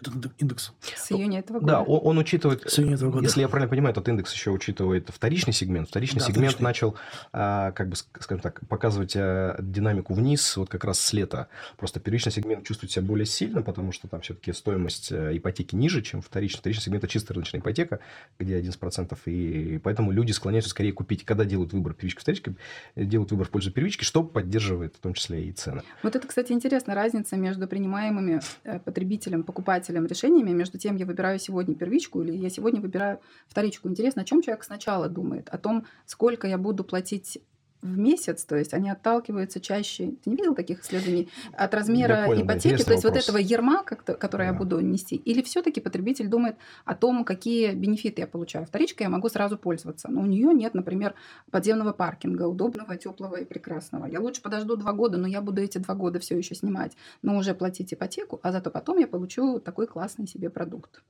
Этот 0.00 0.14
индек- 0.14 0.32
индекс. 0.38 0.72
С 0.96 1.12
июня 1.12 1.40
этого 1.40 1.60
года. 1.60 1.72
Да, 1.72 1.82
он, 1.82 2.00
он 2.02 2.18
учитывает, 2.18 2.62
С 2.70 2.78
июня 2.78 2.94
этого 2.94 3.10
года. 3.10 3.24
если 3.24 3.40
я 3.40 3.48
правильно 3.48 3.68
понимаю, 3.70 3.92
этот 3.92 4.08
индекс 4.08 4.32
еще 4.32 4.50
учитывает 4.50 5.08
вторичный 5.10 5.52
сегмент. 5.52 5.88
Вторичный 5.88 6.20
Да, 6.20 6.26
сегмент 6.26 6.52
вторичный. 6.54 6.64
начал, 6.64 6.96
а, 7.32 7.72
как 7.72 7.88
бы, 7.88 7.94
ск- 7.94 8.20
скажем 8.20 8.40
так, 8.40 8.60
показывать 8.68 9.14
а, 9.16 9.56
динамику 9.60 10.14
вниз 10.14 10.56
вот 10.56 10.68
как 10.70 10.84
раз 10.84 11.00
с 11.00 11.12
лета. 11.12 11.48
Просто 11.76 12.00
первичный 12.00 12.32
сегмент 12.32 12.64
чувствует 12.66 12.92
себя 12.92 13.02
более 13.02 13.26
сильно, 13.26 13.62
потому 13.62 13.92
что 13.92 14.08
там 14.08 14.20
все-таки 14.22 14.52
стоимость 14.52 15.12
э, 15.12 15.36
ипотеки 15.36 15.74
ниже, 15.74 16.02
чем 16.02 16.22
вторичный. 16.22 16.60
Вторичный 16.60 16.82
сегмент– 16.84 17.04
это 17.04 17.12
чистая 17.12 17.34
рыночная 17.34 17.60
ипотека, 17.60 18.00
где 18.38 18.58
11%. 18.60 19.18
И 19.26 19.78
поэтому 19.78 20.12
люди 20.12 20.32
склоняются 20.32 20.70
скорее 20.70 20.92
купить, 20.92 21.24
когда 21.24 21.44
делают 21.44 21.72
выбор 21.72 21.92
первичка, 21.94 22.20
вторичка, 22.22 22.54
э, 22.94 23.04
делают 23.04 23.30
выбор 23.32 23.46
в 23.46 23.50
пользу 23.50 23.70
первички, 23.70 24.04
что 24.04 24.22
поддерживает 24.22 24.96
в 24.96 25.00
том 25.00 25.14
числе 25.14 25.44
и 25.44 25.52
цены. 25.52 25.82
Вот 26.02 26.16
это, 26.16 26.26
кстати, 26.26 26.52
интересная 26.52 26.94
разница 26.94 27.36
между 27.36 27.66
принимаемыми 27.66 28.40
э, 28.64 28.78
потребителем, 28.78 29.42
покупателем 29.42 29.89
решениями, 29.90 30.50
между 30.50 30.78
тем, 30.78 30.96
я 30.96 31.06
выбираю 31.06 31.38
сегодня 31.38 31.74
первичку 31.74 32.22
или 32.22 32.32
я 32.32 32.50
сегодня 32.50 32.80
выбираю 32.80 33.20
вторичку. 33.48 33.88
Интересно, 33.88 34.22
о 34.22 34.24
чем 34.24 34.42
человек 34.42 34.64
сначала 34.64 35.08
думает? 35.08 35.48
О 35.48 35.58
том, 35.58 35.86
сколько 36.06 36.46
я 36.46 36.58
буду 36.58 36.84
платить 36.84 37.38
в 37.82 37.98
месяц, 37.98 38.44
то 38.44 38.56
есть 38.56 38.74
они 38.74 38.90
отталкиваются 38.90 39.60
чаще, 39.60 40.12
ты 40.22 40.30
не 40.30 40.36
видел 40.36 40.54
таких 40.54 40.82
исследований, 40.82 41.28
от 41.52 41.72
размера 41.74 42.20
Я 42.20 42.26
понял, 42.26 42.38
да, 42.40 42.44
ипотеки, 42.54 42.66
интересный 42.74 42.84
то 42.84 42.92
есть 42.92 43.04
вот 43.04 43.10
вопрос. 43.10 43.24
этого 43.24 43.38
ерма, 43.38 43.82
который 43.84 44.46
я 44.46 44.52
Да. 44.52 44.58
буду 44.58 44.80
нести, 44.80 45.16
или 45.16 45.40
все-таки 45.42 45.80
потребитель 45.80 46.28
думает 46.28 46.56
о 46.84 46.94
том, 46.94 47.24
какие 47.24 47.72
бенефиты 47.72 48.20
я 48.20 48.26
получаю. 48.26 48.66
Вторичкой 48.66 49.04
я 49.04 49.10
могу 49.10 49.28
сразу 49.28 49.56
пользоваться, 49.56 50.10
но 50.10 50.20
у 50.20 50.26
нее 50.26 50.52
нет, 50.52 50.74
например, 50.74 51.14
подземного 51.50 51.92
паркинга, 51.92 52.42
удобного, 52.48 52.96
теплого 52.96 53.36
и 53.36 53.44
прекрасного. 53.44 54.06
Я 54.06 54.20
лучше 54.20 54.42
подожду 54.42 54.76
два 54.76 54.92
года, 54.92 55.16
но 55.18 55.26
я 55.26 55.40
буду 55.40 55.62
эти 55.62 55.78
два 55.78 55.94
года 55.94 56.18
все 56.18 56.36
еще 56.36 56.54
снимать, 56.54 56.92
но 57.22 57.36
уже 57.36 57.54
платить 57.54 57.94
ипотеку, 57.94 58.40
а 58.42 58.52
зато 58.52 58.70
потом 58.70 58.98
я 58.98 59.06
получу 59.06 59.58
такой 59.58 59.86
классный 59.86 60.26
себе 60.26 60.50
продукт. 60.50 61.02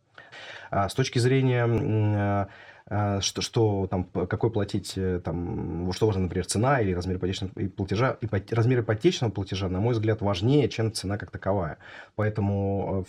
А 0.70 0.88
с 0.88 0.94
точки 0.94 1.18
зрения, 1.18 1.64
а, 1.66 2.48
что, 2.90 3.40
что 3.40 3.86
там, 3.88 4.04
какой 4.04 4.50
платить, 4.50 4.94
э, 4.96 5.20
там, 5.24 5.92
что 5.92 6.06
важно, 6.06 6.22
например, 6.22 6.44
цена 6.46 6.80
или 6.80 6.92
размер 6.92 7.18
ипотечного 7.18 7.52
платежа, 7.68 8.16
ипот- 8.20 8.52
размер 8.52 8.80
ипотечного 8.80 9.30
платежа, 9.30 9.68
на 9.68 9.80
мой 9.80 9.94
взгляд, 9.94 10.22
важнее, 10.22 10.68
чем 10.68 10.92
цена 10.92 11.16
как 11.16 11.30
таковая. 11.30 11.78
Поэтому 12.16 13.06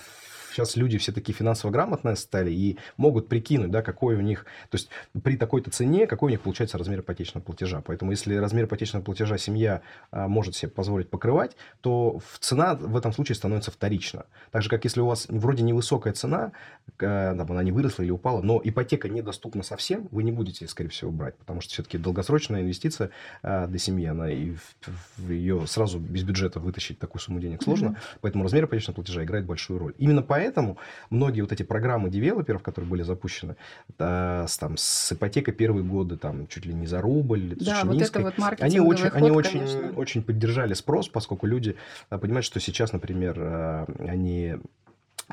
сейчас 0.51 0.75
люди 0.75 0.98
все 0.98 1.12
такие 1.12 1.34
финансово 1.34 1.72
грамотные 1.72 2.15
стали 2.15 2.51
и 2.51 2.77
могут 2.98 3.27
прикинуть, 3.27 3.72
да, 3.72 3.81
какой 3.81 4.15
у 4.15 4.22
них, 4.22 4.46
то 4.70 4.77
есть 4.77 4.89
при 5.24 5.38
такой-то 5.38 5.72
цене, 5.72 6.08
какой 6.08 6.27
у 6.27 6.29
них 6.31 6.41
получается 6.41 6.77
размер 6.77 7.00
ипотечного 7.01 7.43
платежа. 7.43 7.81
Поэтому 7.86 8.12
если 8.12 8.36
размер 8.36 8.65
ипотечного 8.65 9.03
платежа 9.03 9.38
семья 9.38 9.81
а, 10.12 10.27
может 10.27 10.55
себе 10.55 10.72
позволить 10.72 11.10
покрывать, 11.10 11.55
то 11.81 12.22
цена 12.39 12.75
в 12.75 12.96
этом 12.98 13.13
случае 13.13 13.36
становится 13.36 13.72
вторична. 13.72 14.25
Так 14.51 14.62
же, 14.62 14.70
как 14.70 14.84
если 14.84 15.01
у 15.01 15.05
вас 15.05 15.25
вроде 15.29 15.63
невысокая 15.63 16.13
цена, 16.13 16.51
там, 16.98 17.51
она 17.51 17.63
не 17.63 17.72
выросла 17.72 18.03
или 18.03 18.12
упала, 18.12 18.41
но 18.41 18.62
ипотека 18.63 19.10
недоступна 19.10 19.63
совсем, 19.63 20.08
вы 20.12 20.24
не 20.24 20.31
будете, 20.31 20.67
скорее 20.67 20.89
всего, 20.89 21.12
брать, 21.12 21.36
потому 21.38 21.62
что 21.62 21.74
все-таки 21.74 21.98
долгосрочная 21.98 22.62
инвестиция 22.62 23.10
а, 23.43 23.67
для 23.67 23.79
семьи, 23.79 24.05
она 24.05 24.31
и 24.31 24.53
ее 25.17 25.65
сразу 25.67 26.00
без 26.00 26.24
бюджета 26.24 26.60
вытащить 26.60 27.00
такую 27.00 27.22
сумму 27.22 27.39
денег 27.39 27.63
сложно, 27.63 27.89
Мгм. 27.89 27.98
поэтому 28.22 28.43
размер 28.43 28.65
ипотечного 28.65 28.96
платежа 28.96 29.24
играет 29.24 29.46
большую 29.46 29.79
роль. 29.79 29.93
Именно 29.98 30.22
поэтому 30.22 30.40
многие 31.10 31.41
вот 31.41 31.51
эти 31.51 31.63
программы 31.63 32.10
девелоперов, 32.10 32.63
которые 32.63 32.89
были 32.89 33.03
запущены, 33.03 33.55
а, 34.00 34.45
с, 34.48 34.57
там, 34.57 34.77
с 34.77 35.12
ипотекой 35.12 35.53
первые 35.53 35.83
годы, 35.83 36.17
там, 36.17 36.48
чуть 36.48 36.65
ли 36.65 36.74
не 36.74 36.88
за 36.88 37.01
рубль, 37.01 37.55
Да, 37.60 37.83
вот 37.83 38.01
это 38.01 38.19
вот 38.19 38.33
они 38.60 38.79
очень, 38.79 39.10
ход, 39.10 39.13
они 39.13 39.31
очень, 39.31 39.60
конечно. 39.60 39.93
очень 39.95 40.24
поддержали 40.24 40.74
спрос, 40.74 41.10
поскольку 41.10 41.48
люди 41.48 41.75
а, 42.10 42.17
понимают, 42.17 42.45
что 42.45 42.60
сейчас, 42.60 42.93
например, 42.93 43.36
а, 43.39 43.86
они 44.00 44.57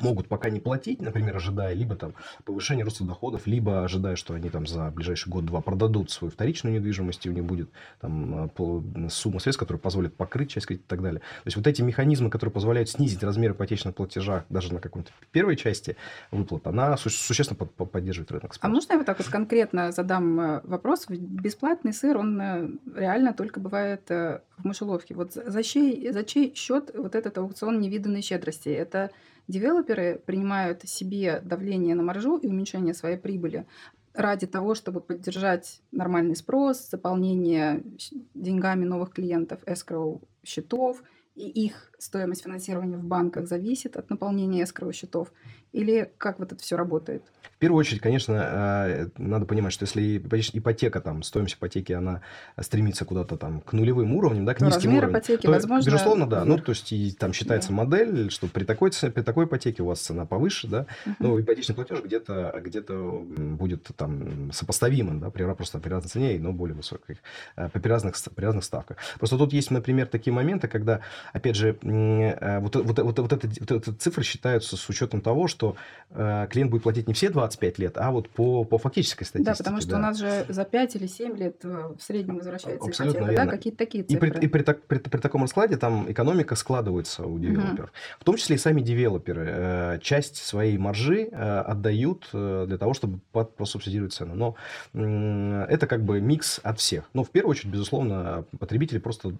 могут 0.01 0.27
пока 0.27 0.49
не 0.49 0.59
платить, 0.59 1.01
например, 1.01 1.35
ожидая 1.35 1.73
либо 1.73 1.95
там 1.95 2.13
повышения 2.45 2.83
роста 2.83 3.03
доходов, 3.03 3.47
либо 3.47 3.83
ожидая, 3.83 4.15
что 4.15 4.33
они 4.33 4.49
там 4.49 4.67
за 4.67 4.91
ближайший 4.91 5.29
год-два 5.29 5.61
продадут 5.61 6.11
свою 6.11 6.31
вторичную 6.31 6.75
недвижимость, 6.75 7.25
и 7.25 7.29
у 7.29 7.33
них 7.33 7.43
будет 7.43 7.69
там 7.99 8.51
а, 8.57 9.09
сумма 9.09 9.39
средств, 9.39 9.59
которая 9.59 9.79
позволит 9.79 10.15
покрыть 10.15 10.51
часть 10.51 10.67
кредита 10.67 10.85
и 10.85 10.89
так 10.89 11.01
далее. 11.01 11.19
То 11.19 11.45
есть 11.45 11.57
вот 11.57 11.67
эти 11.67 11.81
механизмы, 11.81 12.29
которые 12.29 12.53
позволяют 12.53 12.89
снизить 12.89 13.23
размер 13.23 13.51
ипотечного 13.51 13.93
платежа 13.93 14.45
даже 14.49 14.73
на 14.73 14.79
какой-то 14.79 15.11
первой 15.31 15.55
части 15.55 15.95
выплат, 16.31 16.67
она 16.67 16.97
су- 16.97 17.09
существенно 17.09 17.57
под, 17.57 17.91
поддерживает 17.91 18.31
рынок 18.31 18.53
спроса. 18.53 18.67
А 18.67 18.69
можно 18.69 18.93
я 18.93 18.97
вот 18.97 19.05
так 19.05 19.19
вот 19.19 19.27
конкретно 19.27 19.91
задам 19.91 20.39
э, 20.39 20.61
вопрос? 20.63 21.05
Бесплатный 21.09 21.93
сыр, 21.93 22.17
он 22.17 22.41
э, 22.41 22.69
реально 22.95 23.33
только 23.33 23.59
бывает 23.59 24.09
э, 24.09 24.41
в 24.57 24.65
мышеловке. 24.65 25.15
Вот 25.15 25.33
за 25.33 25.63
чей, 25.63 26.11
за 26.11 26.23
чей 26.23 26.53
счет 26.55 26.91
вот 26.93 27.15
этот 27.15 27.37
аукцион 27.37 27.79
невиданной 27.79 28.21
щедрости? 28.21 28.69
Это 28.69 29.11
Девелоперы 29.49 30.21
принимают 30.23 30.87
себе 30.87 31.41
давление 31.43 31.95
на 31.95 32.03
маржу 32.03 32.37
и 32.37 32.47
уменьшение 32.47 32.93
своей 32.93 33.17
прибыли 33.17 33.65
ради 34.13 34.45
того, 34.45 34.75
чтобы 34.75 35.01
поддержать 35.01 35.81
нормальный 35.91 36.35
спрос, 36.35 36.87
заполнение 36.87 37.81
деньгами 38.35 38.85
новых 38.85 39.09
клиентов, 39.09 39.61
escrow 39.65 40.21
счетов, 40.45 41.01
и 41.33 41.47
их 41.47 41.88
стоимость 41.99 42.43
финансирования 42.43 42.97
в 42.97 43.03
банках 43.03 43.47
зависит 43.47 43.97
от 43.97 44.09
наполнения 44.09 44.63
escrow 44.63 44.91
счетов. 44.93 45.31
Или 45.71 46.11
как 46.17 46.39
вот 46.39 46.51
это 46.51 46.61
все 46.63 46.75
работает? 46.77 47.23
В 47.55 47.59
первую 47.59 47.79
очередь, 47.79 48.01
конечно, 48.01 48.33
э, 48.33 49.07
надо 49.17 49.45
понимать, 49.45 49.73
что 49.73 49.83
если 49.83 50.17
ипотека, 50.17 51.01
там, 51.01 51.23
стоимость 51.23 51.55
ипотеки, 51.55 51.91
она 51.91 52.21
стремится 52.59 53.05
куда-то 53.05 53.37
там 53.37 53.59
к 53.61 53.73
нулевым 53.73 54.15
уровням, 54.15 54.45
да, 54.45 54.53
к 54.55 54.61
ну, 54.61 54.67
низким 54.67 54.95
уровням, 54.95 55.11
ипотеки, 55.11 55.45
то, 55.45 55.51
возможно, 55.51 55.85
безусловно, 55.85 56.25
да. 56.25 56.45
Ну, 56.45 56.57
то 56.57 56.71
есть, 56.71 56.91
и 56.91 57.11
там 57.11 57.33
считается 57.33 57.69
да. 57.69 57.75
модель, 57.75 58.31
что 58.31 58.47
при 58.47 58.63
такой, 58.63 58.91
при 58.91 59.21
такой 59.21 59.45
ипотеке 59.45 59.83
у 59.83 59.87
вас 59.87 59.99
цена 59.99 60.25
повыше, 60.25 60.67
да, 60.67 60.85
uh-huh. 61.05 61.15
но 61.19 61.39
ипотечный 61.39 61.75
платеж 61.75 62.01
где-то 62.01 62.59
где 62.63 62.81
будет 62.81 63.89
там 63.95 64.51
сопоставимым, 64.53 65.19
да, 65.19 65.29
при, 65.29 65.43
просто 65.53 65.79
при 65.79 65.89
разной 65.89 66.09
цене, 66.09 66.39
но 66.39 66.53
более 66.53 66.75
высокой, 66.75 67.19
э, 67.57 67.69
при 67.69 67.89
разных, 67.89 68.15
при 68.33 68.45
разных 68.45 68.63
ставках. 68.63 68.97
Просто 69.17 69.37
тут 69.37 69.53
есть, 69.53 69.69
например, 69.69 70.07
такие 70.07 70.33
моменты, 70.33 70.67
когда, 70.67 71.01
опять 71.33 71.57
же, 71.57 71.77
вот, 71.89 72.75
вот, 72.75 72.99
вот, 72.99 73.19
вот, 73.19 73.33
это, 73.33 73.47
вот 73.47 73.71
эти 73.71 73.89
цифры 73.91 74.23
считаются 74.23 74.77
с 74.77 74.89
учетом 74.89 75.21
того, 75.21 75.47
что 75.47 75.75
э, 76.11 76.47
клиент 76.49 76.71
будет 76.71 76.83
платить 76.83 77.07
не 77.07 77.13
все 77.13 77.29
25 77.29 77.79
лет, 77.79 77.97
а 77.97 78.11
вот 78.11 78.29
по, 78.29 78.63
по 78.63 78.77
фактической 78.77 79.23
статистике. 79.23 79.57
Да, 79.57 79.57
потому 79.57 79.81
что 79.81 79.91
да. 79.91 79.97
у 79.97 79.99
нас 80.01 80.17
же 80.17 80.45
за 80.47 80.65
5 80.65 80.95
или 80.95 81.07
7 81.07 81.37
лет 81.37 81.57
э, 81.63 81.93
в 81.97 82.01
среднем 82.01 82.37
возвращается 82.37 82.87
Абсолютно 82.87 83.19
ипотека, 83.19 83.31
верно. 83.31 83.51
да, 83.51 83.57
какие-то 83.57 83.77
такие 83.77 84.03
цифры. 84.03 84.27
И 84.27 84.31
при, 84.31 84.39
и 84.39 84.47
при, 84.47 84.63
при, 84.63 84.73
при, 84.73 84.97
при 84.97 85.19
таком 85.19 85.41
раскладе 85.43 85.77
там 85.77 86.11
экономика 86.11 86.55
складывается 86.55 87.25
у 87.25 87.37
девелоперов. 87.39 87.89
Угу. 87.89 88.19
В 88.19 88.23
том 88.23 88.37
числе 88.37 88.55
и 88.55 88.59
сами 88.59 88.81
девелоперы 88.81 89.45
э, 89.47 89.99
часть 90.01 90.37
своей 90.37 90.77
маржи 90.77 91.29
э, 91.31 91.59
отдают 91.59 92.29
э, 92.33 92.65
для 92.67 92.77
того, 92.77 92.93
чтобы 92.93 93.19
просубсидировать 93.31 94.13
цену. 94.13 94.35
Но 94.35 94.55
э, 94.93 95.65
это 95.69 95.87
как 95.87 96.03
бы 96.03 96.21
микс 96.21 96.59
от 96.63 96.79
всех. 96.79 97.09
Но 97.13 97.23
в 97.23 97.29
первую 97.29 97.51
очередь, 97.51 97.71
безусловно, 97.71 98.45
потребители 98.59 98.99
просто 98.99 99.33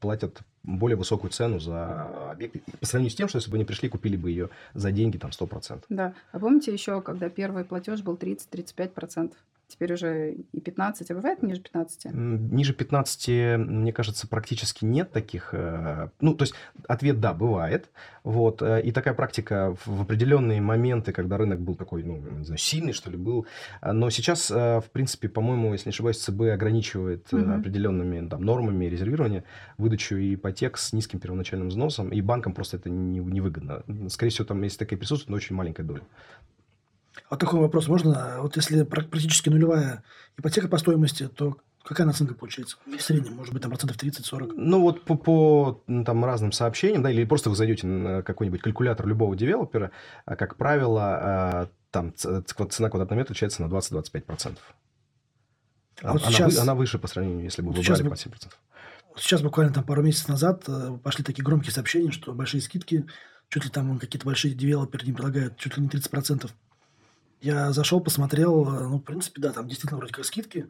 платят 0.00 0.40
более 0.64 0.96
высокую 0.96 1.30
цену 1.30 1.60
за 1.60 2.30
объект 2.30 2.56
по 2.80 2.86
сравнению 2.86 3.12
с 3.12 3.14
тем, 3.14 3.28
что 3.28 3.36
если 3.38 3.50
бы 3.50 3.56
они 3.56 3.64
пришли, 3.64 3.88
купили 3.88 4.16
бы 4.16 4.30
ее 4.30 4.50
за 4.72 4.90
деньги 4.90 5.18
там 5.18 5.30
100%. 5.30 5.84
Да. 5.88 6.14
А 6.32 6.38
помните 6.38 6.72
еще, 6.72 7.00
когда 7.02 7.28
первый 7.28 7.64
платеж 7.64 8.02
был 8.02 8.14
30-35%? 8.14 9.32
Теперь 9.74 9.92
уже 9.94 10.36
и 10.52 10.60
15, 10.60 11.10
а 11.10 11.14
бывает 11.14 11.42
ниже 11.42 11.60
15? 11.60 12.14
Ниже 12.14 12.74
15, 12.74 13.58
мне 13.58 13.92
кажется, 13.92 14.28
практически 14.28 14.84
нет 14.84 15.10
таких. 15.10 15.48
Э, 15.52 16.10
ну, 16.20 16.34
то 16.34 16.44
есть 16.44 16.54
ответ 16.86 17.18
да, 17.18 17.34
бывает. 17.34 17.90
Вот. 18.22 18.62
Э, 18.62 18.80
и 18.80 18.92
такая 18.92 19.14
практика 19.14 19.76
в 19.84 20.02
определенные 20.02 20.60
моменты, 20.60 21.10
когда 21.10 21.38
рынок 21.38 21.60
был 21.60 21.74
такой, 21.74 22.04
ну, 22.04 22.18
не 22.18 22.44
знаю, 22.44 22.58
сильный, 22.58 22.92
что 22.92 23.10
ли, 23.10 23.16
был. 23.16 23.46
Но 23.82 24.10
сейчас, 24.10 24.48
э, 24.48 24.80
в 24.80 24.88
принципе, 24.92 25.28
по-моему, 25.28 25.72
если 25.72 25.88
не 25.88 25.92
ошибаюсь, 25.92 26.18
ЦБ 26.18 26.42
ограничивает 26.52 27.34
угу. 27.34 27.42
определенными 27.50 28.28
там, 28.28 28.44
нормами 28.44 28.84
резервирования 28.84 29.42
выдачу 29.76 30.14
ипотек 30.14 30.78
с 30.78 30.92
низким 30.92 31.18
первоначальным 31.18 31.70
взносом, 31.70 32.10
и 32.10 32.20
банкам 32.20 32.52
просто 32.52 32.76
это 32.76 32.90
невыгодно. 32.90 33.82
Не 33.88 34.08
Скорее 34.08 34.30
всего, 34.30 34.44
там, 34.44 34.62
если 34.62 34.78
такая 34.78 35.00
присутствует, 35.00 35.30
но 35.30 35.36
очень 35.36 35.56
маленькая 35.56 35.82
доля. 35.82 36.02
А 37.28 37.36
такой 37.36 37.60
вопрос 37.60 37.88
можно? 37.88 38.36
Вот 38.40 38.56
если 38.56 38.82
практически 38.82 39.48
нулевая 39.48 40.02
ипотека 40.36 40.68
по 40.68 40.78
стоимости, 40.78 41.28
то 41.28 41.56
какая 41.84 42.06
наценка 42.06 42.34
получается? 42.34 42.76
В 42.86 43.00
среднем, 43.00 43.34
может 43.34 43.52
быть, 43.52 43.62
там 43.62 43.70
процентов 43.70 43.96
30-40? 44.02 44.52
Ну, 44.56 44.80
вот 44.80 45.04
по, 45.04 45.16
по 45.16 45.82
там, 46.04 46.24
разным 46.24 46.52
сообщениям, 46.52 47.02
да, 47.02 47.10
или 47.10 47.24
просто 47.24 47.50
вы 47.50 47.56
зайдете 47.56 47.86
на 47.86 48.22
какой-нибудь 48.22 48.62
калькулятор 48.62 49.06
любого 49.06 49.36
девелопера, 49.36 49.90
а, 50.24 50.36
как 50.36 50.56
правило, 50.56 51.02
а, 51.02 51.68
там 51.90 52.12
цена 52.14 52.42
квадратного 52.90 53.18
метра 53.18 53.32
отличается 53.32 53.62
на 53.62 53.66
20-25%. 53.66 54.58
А 56.02 56.12
вот 56.12 56.22
она, 56.22 56.32
сейчас, 56.32 56.58
она 56.58 56.74
выше 56.74 56.98
по 56.98 57.06
сравнению, 57.06 57.44
если 57.44 57.62
бы 57.62 57.72
вы 57.72 57.82
брали 57.82 58.08
по 58.08 58.14
7%. 58.14 58.52
Сейчас 59.16 59.42
буквально 59.42 59.72
там 59.72 59.84
пару 59.84 60.02
месяцев 60.02 60.28
назад 60.28 60.64
э, 60.66 60.98
пошли 61.02 61.22
такие 61.22 61.44
громкие 61.44 61.70
сообщения, 61.70 62.10
что 62.10 62.32
большие 62.32 62.60
скидки, 62.60 63.06
чуть 63.48 63.64
ли 63.64 63.70
там 63.70 63.98
какие-то 64.00 64.26
большие 64.26 64.54
девелоперы 64.54 65.06
не 65.06 65.12
предлагают 65.12 65.56
чуть 65.56 65.76
ли 65.76 65.84
не 65.84 65.88
30%. 65.88 66.50
Я 67.44 67.72
зашел, 67.72 68.00
посмотрел, 68.00 68.66
э, 68.66 68.88
ну, 68.88 68.96
в 68.96 69.02
принципе, 69.02 69.38
да, 69.42 69.52
там 69.52 69.68
действительно 69.68 69.98
вроде 69.98 70.14
как 70.14 70.24
скидки, 70.24 70.66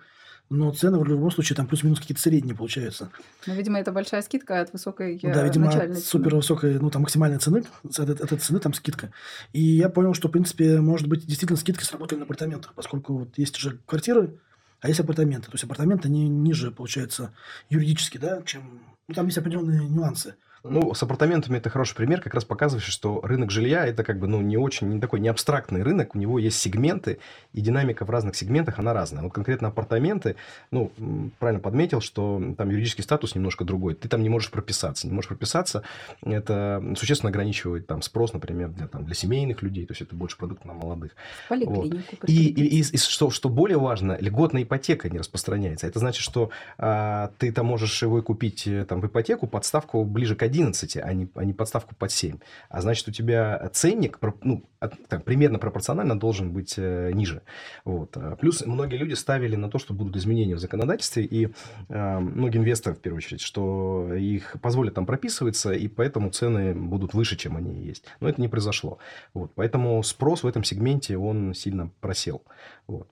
но 0.50 0.72
цены 0.72 0.98
в 0.98 1.04
любом 1.04 1.30
случае 1.30 1.54
там 1.54 1.68
плюс-минус 1.68 2.00
какие-то 2.00 2.20
средние 2.20 2.56
получаются. 2.56 3.12
Ну, 3.46 3.54
видимо, 3.54 3.78
это 3.78 3.92
большая 3.92 4.22
скидка 4.22 4.60
от 4.60 4.72
высокой 4.72 5.20
ну, 5.22 5.32
Да, 5.32 5.44
видимо, 5.44 5.68
от 5.68 5.96
супер 6.00 6.34
высокой, 6.34 6.80
ну, 6.80 6.90
там 6.90 7.02
максимальной 7.02 7.38
цены, 7.38 7.62
от, 7.84 7.98
от 8.00 8.20
этой 8.20 8.38
цены 8.38 8.58
там 8.58 8.74
скидка. 8.74 9.12
И 9.52 9.60
я 9.62 9.88
понял, 9.88 10.14
что, 10.14 10.26
в 10.26 10.32
принципе, 10.32 10.80
может 10.80 11.06
быть, 11.06 11.24
действительно 11.24 11.56
скидка 11.56 11.84
сработали 11.84 12.18
на 12.18 12.24
апартаментах, 12.24 12.74
поскольку 12.74 13.18
вот 13.18 13.38
есть 13.38 13.56
уже 13.56 13.78
квартиры, 13.86 14.40
а 14.80 14.88
есть 14.88 14.98
апартаменты. 14.98 15.46
То 15.46 15.54
есть 15.54 15.62
апартаменты, 15.62 16.08
они 16.08 16.28
ниже, 16.28 16.72
получается, 16.72 17.32
юридически, 17.70 18.18
да, 18.18 18.42
чем... 18.42 18.80
Ну, 19.06 19.14
там 19.14 19.26
есть 19.26 19.38
определенные 19.38 19.88
нюансы. 19.88 20.34
Ну, 20.64 20.94
с 20.94 21.02
апартаментами 21.02 21.58
это 21.58 21.68
хороший 21.68 21.94
пример, 21.94 22.22
как 22.22 22.32
раз 22.32 22.46
показывающий, 22.46 22.90
что 22.90 23.20
рынок 23.22 23.50
жилья 23.50 23.84
это 23.86 24.02
как 24.02 24.18
бы 24.18 24.26
ну, 24.26 24.40
не 24.40 24.56
очень, 24.56 24.88
не 24.88 24.98
такой 24.98 25.20
не 25.20 25.28
абстрактный 25.28 25.82
рынок, 25.82 26.14
у 26.14 26.18
него 26.18 26.38
есть 26.38 26.58
сегменты, 26.58 27.18
и 27.52 27.60
динамика 27.60 28.06
в 28.06 28.10
разных 28.10 28.34
сегментах, 28.34 28.78
она 28.78 28.94
разная. 28.94 29.22
Вот 29.22 29.34
конкретно 29.34 29.68
апартаменты, 29.68 30.36
ну, 30.70 30.90
правильно 31.38 31.60
подметил, 31.60 32.00
что 32.00 32.42
там 32.56 32.70
юридический 32.70 33.04
статус 33.04 33.34
немножко 33.34 33.64
другой. 33.64 33.94
Ты 33.94 34.08
там 34.08 34.22
не 34.22 34.30
можешь 34.30 34.50
прописаться. 34.50 35.06
Не 35.06 35.12
можешь 35.12 35.28
прописаться, 35.28 35.82
это 36.22 36.82
существенно 36.96 37.28
ограничивает 37.28 37.86
там 37.86 38.00
спрос, 38.00 38.32
например, 38.32 38.70
для, 38.70 38.88
там, 38.88 39.04
для 39.04 39.14
семейных 39.14 39.60
людей, 39.60 39.84
то 39.84 39.92
есть 39.92 40.00
это 40.00 40.16
больше 40.16 40.38
продукт 40.38 40.64
на 40.64 40.72
молодых. 40.72 41.12
Вот. 41.50 41.94
И, 42.26 42.48
и, 42.48 42.80
и, 42.80 42.80
и 42.80 42.96
что, 42.96 43.28
что 43.28 43.50
более 43.50 43.78
важно, 43.78 44.16
льготная 44.18 44.62
ипотека 44.62 45.10
не 45.10 45.18
распространяется. 45.18 45.86
Это 45.86 45.98
значит, 45.98 46.22
что 46.22 46.48
а, 46.78 47.32
ты 47.36 47.52
там 47.52 47.66
можешь 47.66 48.02
его 48.02 48.22
купить 48.22 48.66
э, 48.66 48.86
там, 48.86 49.02
в 49.02 49.06
ипотеку 49.06 49.46
под 49.46 49.66
ставку 49.66 50.04
ближе 50.04 50.36
к 50.36 50.42
11, 50.54 50.96
а 50.96 51.12
не, 51.12 51.28
а 51.34 51.44
не 51.44 51.52
подставку 51.52 51.94
под 51.94 52.10
7. 52.10 52.38
А 52.68 52.80
значит, 52.80 53.08
у 53.08 53.10
тебя 53.10 53.70
ценник 53.72 54.18
ну, 54.42 54.64
там, 55.08 55.20
примерно 55.20 55.58
пропорционально 55.58 56.18
должен 56.18 56.52
быть 56.52 56.74
э, 56.76 57.10
ниже. 57.12 57.42
Вот. 57.84 58.16
А 58.16 58.36
плюс 58.36 58.64
многие 58.64 58.96
люди 58.96 59.14
ставили 59.14 59.56
на 59.56 59.68
то, 59.68 59.78
что 59.78 59.94
будут 59.94 60.16
изменения 60.16 60.54
в 60.54 60.58
законодательстве, 60.58 61.24
и 61.24 61.48
э, 61.88 62.18
многие 62.18 62.58
инвесторы, 62.58 62.94
в 62.94 63.00
первую 63.00 63.18
очередь, 63.18 63.40
что 63.40 64.14
их 64.14 64.56
позволят 64.62 64.94
там 64.94 65.06
прописываться, 65.06 65.72
и 65.72 65.88
поэтому 65.88 66.30
цены 66.30 66.74
будут 66.74 67.14
выше, 67.14 67.36
чем 67.36 67.56
они 67.56 67.84
есть. 67.84 68.04
Но 68.20 68.28
это 68.28 68.40
не 68.40 68.48
произошло. 68.48 68.98
Вот. 69.34 69.52
Поэтому 69.54 70.02
спрос 70.02 70.42
в 70.42 70.46
этом 70.46 70.62
сегменте, 70.62 71.18
он 71.18 71.54
сильно 71.54 71.90
просел. 72.00 72.42
Вот. 72.86 73.08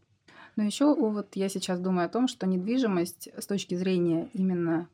Но 0.54 0.62
еще 0.62 0.94
вот 0.94 1.34
я 1.34 1.48
сейчас 1.48 1.80
думаю 1.80 2.06
о 2.06 2.10
том, 2.10 2.28
что 2.28 2.46
недвижимость 2.46 3.30
с 3.38 3.46
точки 3.46 3.74
зрения 3.74 4.28
именно 4.34 4.86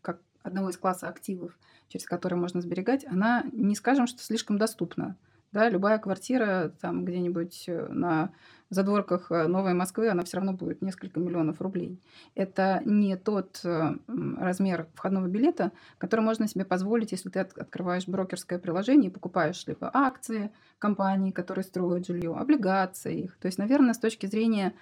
как 0.00 0.18
одного 0.42 0.70
из 0.70 0.76
класса 0.76 1.08
активов– 1.08 1.56
через 1.94 2.06
которые 2.06 2.40
можно 2.40 2.60
сберегать, 2.60 3.06
она 3.06 3.44
не 3.52 3.76
скажем, 3.76 4.08
что 4.08 4.20
слишком 4.20 4.58
доступна. 4.58 5.16
Да, 5.52 5.68
любая 5.68 5.98
квартира 5.98 6.72
там 6.80 7.04
где-нибудь 7.04 7.66
э, 7.68 7.86
на 7.88 8.32
задворках 8.70 9.30
э, 9.30 9.46
Новой 9.46 9.74
Москвы, 9.74 10.08
она 10.08 10.24
все 10.24 10.38
равно 10.38 10.54
будет 10.54 10.82
несколько 10.82 11.20
миллионов 11.20 11.60
рублей. 11.60 12.02
Это 12.34 12.82
не 12.84 13.16
тот 13.16 13.60
э, 13.62 13.94
размер 14.08 14.88
входного 14.94 15.28
билета, 15.28 15.70
который 15.98 16.22
можно 16.22 16.48
себе 16.48 16.64
позволить, 16.64 17.12
если 17.12 17.28
ты 17.28 17.38
открываешь 17.38 18.08
брокерское 18.08 18.58
приложение 18.58 19.10
и 19.10 19.14
покупаешь 19.14 19.64
либо 19.68 19.88
акции 19.94 20.50
компаний, 20.80 21.30
которые 21.30 21.62
строят 21.62 22.08
жилье, 22.08 22.34
облигации 22.34 23.20
их. 23.20 23.36
То 23.36 23.46
есть, 23.46 23.58
наверное, 23.58 23.94
с 23.94 23.98
точки 24.00 24.26
зрения, 24.26 24.74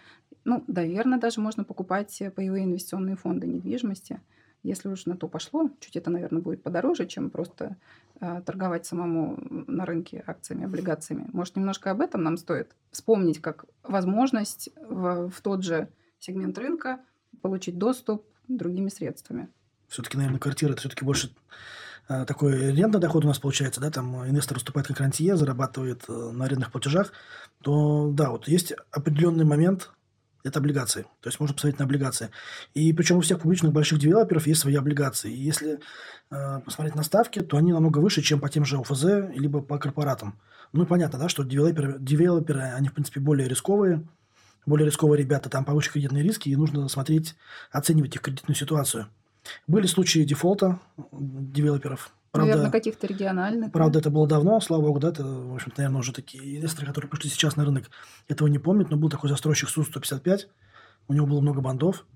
ну, 0.46 0.64
наверное, 0.66 1.20
даже 1.20 1.42
можно 1.42 1.64
покупать 1.64 2.22
паевые 2.34 2.64
инвестиционные 2.64 3.16
фонды 3.16 3.46
недвижимости– 3.46 4.18
если 4.62 4.88
уж 4.88 5.06
на 5.06 5.16
то 5.16 5.28
пошло, 5.28 5.70
чуть 5.80 5.96
это, 5.96 6.10
наверное, 6.10 6.40
будет 6.40 6.62
подороже, 6.62 7.06
чем 7.06 7.30
просто 7.30 7.76
э, 8.20 8.42
торговать 8.46 8.86
самому 8.86 9.36
на 9.66 9.84
рынке 9.84 10.22
акциями, 10.26 10.64
облигациями. 10.64 11.28
Может, 11.32 11.56
немножко 11.56 11.90
об 11.90 12.00
этом 12.00 12.22
нам 12.22 12.36
стоит 12.36 12.74
вспомнить 12.90 13.40
как 13.40 13.64
возможность 13.82 14.70
в, 14.76 15.30
в 15.30 15.40
тот 15.40 15.64
же 15.64 15.88
сегмент 16.18 16.56
рынка 16.58 17.00
получить 17.40 17.78
доступ 17.78 18.24
другими 18.46 18.88
средствами. 18.88 19.48
Все-таки, 19.88 20.16
наверное, 20.16 20.38
квартира 20.38 20.72
это 20.72 20.80
все-таки 20.80 21.04
больше 21.04 21.34
э, 22.08 22.24
такой 22.24 22.70
арендный 22.70 23.00
доход 23.00 23.24
у 23.24 23.28
нас 23.28 23.38
получается, 23.38 23.80
да, 23.80 23.90
там 23.90 24.24
инвестор 24.28 24.54
выступает 24.56 24.86
как 24.86 25.00
рантье, 25.00 25.36
зарабатывает 25.36 26.04
э, 26.08 26.12
на 26.12 26.44
арендных 26.44 26.70
платежах, 26.70 27.12
то 27.62 28.10
да, 28.12 28.30
вот 28.30 28.46
есть 28.46 28.72
определенный 28.90 29.44
момент, 29.44 29.90
это 30.44 30.58
облигации. 30.58 31.02
То 31.20 31.28
есть 31.28 31.38
можно 31.40 31.54
посмотреть 31.54 31.78
на 31.78 31.84
облигации. 31.84 32.30
И 32.74 32.92
причем 32.92 33.18
у 33.18 33.20
всех 33.20 33.40
публичных 33.40 33.72
больших 33.72 33.98
девелоперов 33.98 34.46
есть 34.46 34.60
свои 34.60 34.74
облигации. 34.74 35.32
И 35.32 35.40
если 35.40 35.80
э, 36.30 36.60
посмотреть 36.60 36.94
на 36.94 37.02
ставки, 37.02 37.40
то 37.40 37.56
они 37.56 37.72
намного 37.72 37.98
выше, 37.98 38.22
чем 38.22 38.40
по 38.40 38.48
тем 38.48 38.64
же 38.64 38.78
ОФЗ, 38.78 39.04
либо 39.34 39.60
по 39.60 39.78
корпоратам. 39.78 40.38
Ну, 40.72 40.86
понятно, 40.86 41.18
да, 41.18 41.28
что 41.28 41.44
девелоперы, 41.44 41.96
девелоперы, 41.98 42.60
они, 42.60 42.88
в 42.88 42.94
принципе, 42.94 43.20
более 43.20 43.48
рисковые, 43.48 44.06
более 44.66 44.86
рисковые 44.86 45.18
ребята, 45.18 45.50
там 45.50 45.64
повыше 45.64 45.92
кредитные 45.92 46.22
риски, 46.22 46.48
и 46.48 46.56
нужно 46.56 46.88
смотреть, 46.88 47.34
оценивать 47.70 48.14
их 48.16 48.22
кредитную 48.22 48.56
ситуацию. 48.56 49.08
Были 49.66 49.86
случаи 49.86 50.20
дефолта 50.20 50.78
девелоперов. 51.12 52.12
Правда, 52.32 52.52
наверное, 52.52 52.72
каких-то 52.72 53.06
региональных. 53.06 53.72
Правда, 53.72 53.94
да? 53.94 54.00
это 54.00 54.10
было 54.10 54.26
давно, 54.26 54.58
слава 54.60 54.80
богу, 54.80 54.98
да, 54.98 55.10
это, 55.10 55.22
в 55.22 55.54
общем-то, 55.54 55.78
наверное, 55.78 56.00
уже 56.00 56.12
такие 56.14 56.56
инвесторы, 56.56 56.86
которые 56.86 57.10
пришли 57.10 57.28
сейчас 57.28 57.56
на 57.56 57.64
рынок, 57.64 57.90
этого 58.26 58.48
не 58.48 58.58
помнят, 58.58 58.90
но 58.90 58.96
был 58.96 59.10
такой 59.10 59.28
застройщик 59.28 59.68
СУ-155, 59.68 60.46
у 61.08 61.12
него 61.12 61.26
было 61.26 61.42
много 61.42 61.60
бандов, 61.60 62.06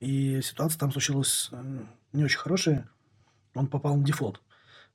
и 0.00 0.40
ситуация 0.42 0.78
там 0.80 0.90
случилась 0.90 1.50
э, 1.52 1.78
не 2.12 2.24
очень 2.24 2.38
хорошая, 2.38 2.90
он 3.54 3.68
попал 3.68 3.96
на 3.96 4.04
дефолт. 4.04 4.40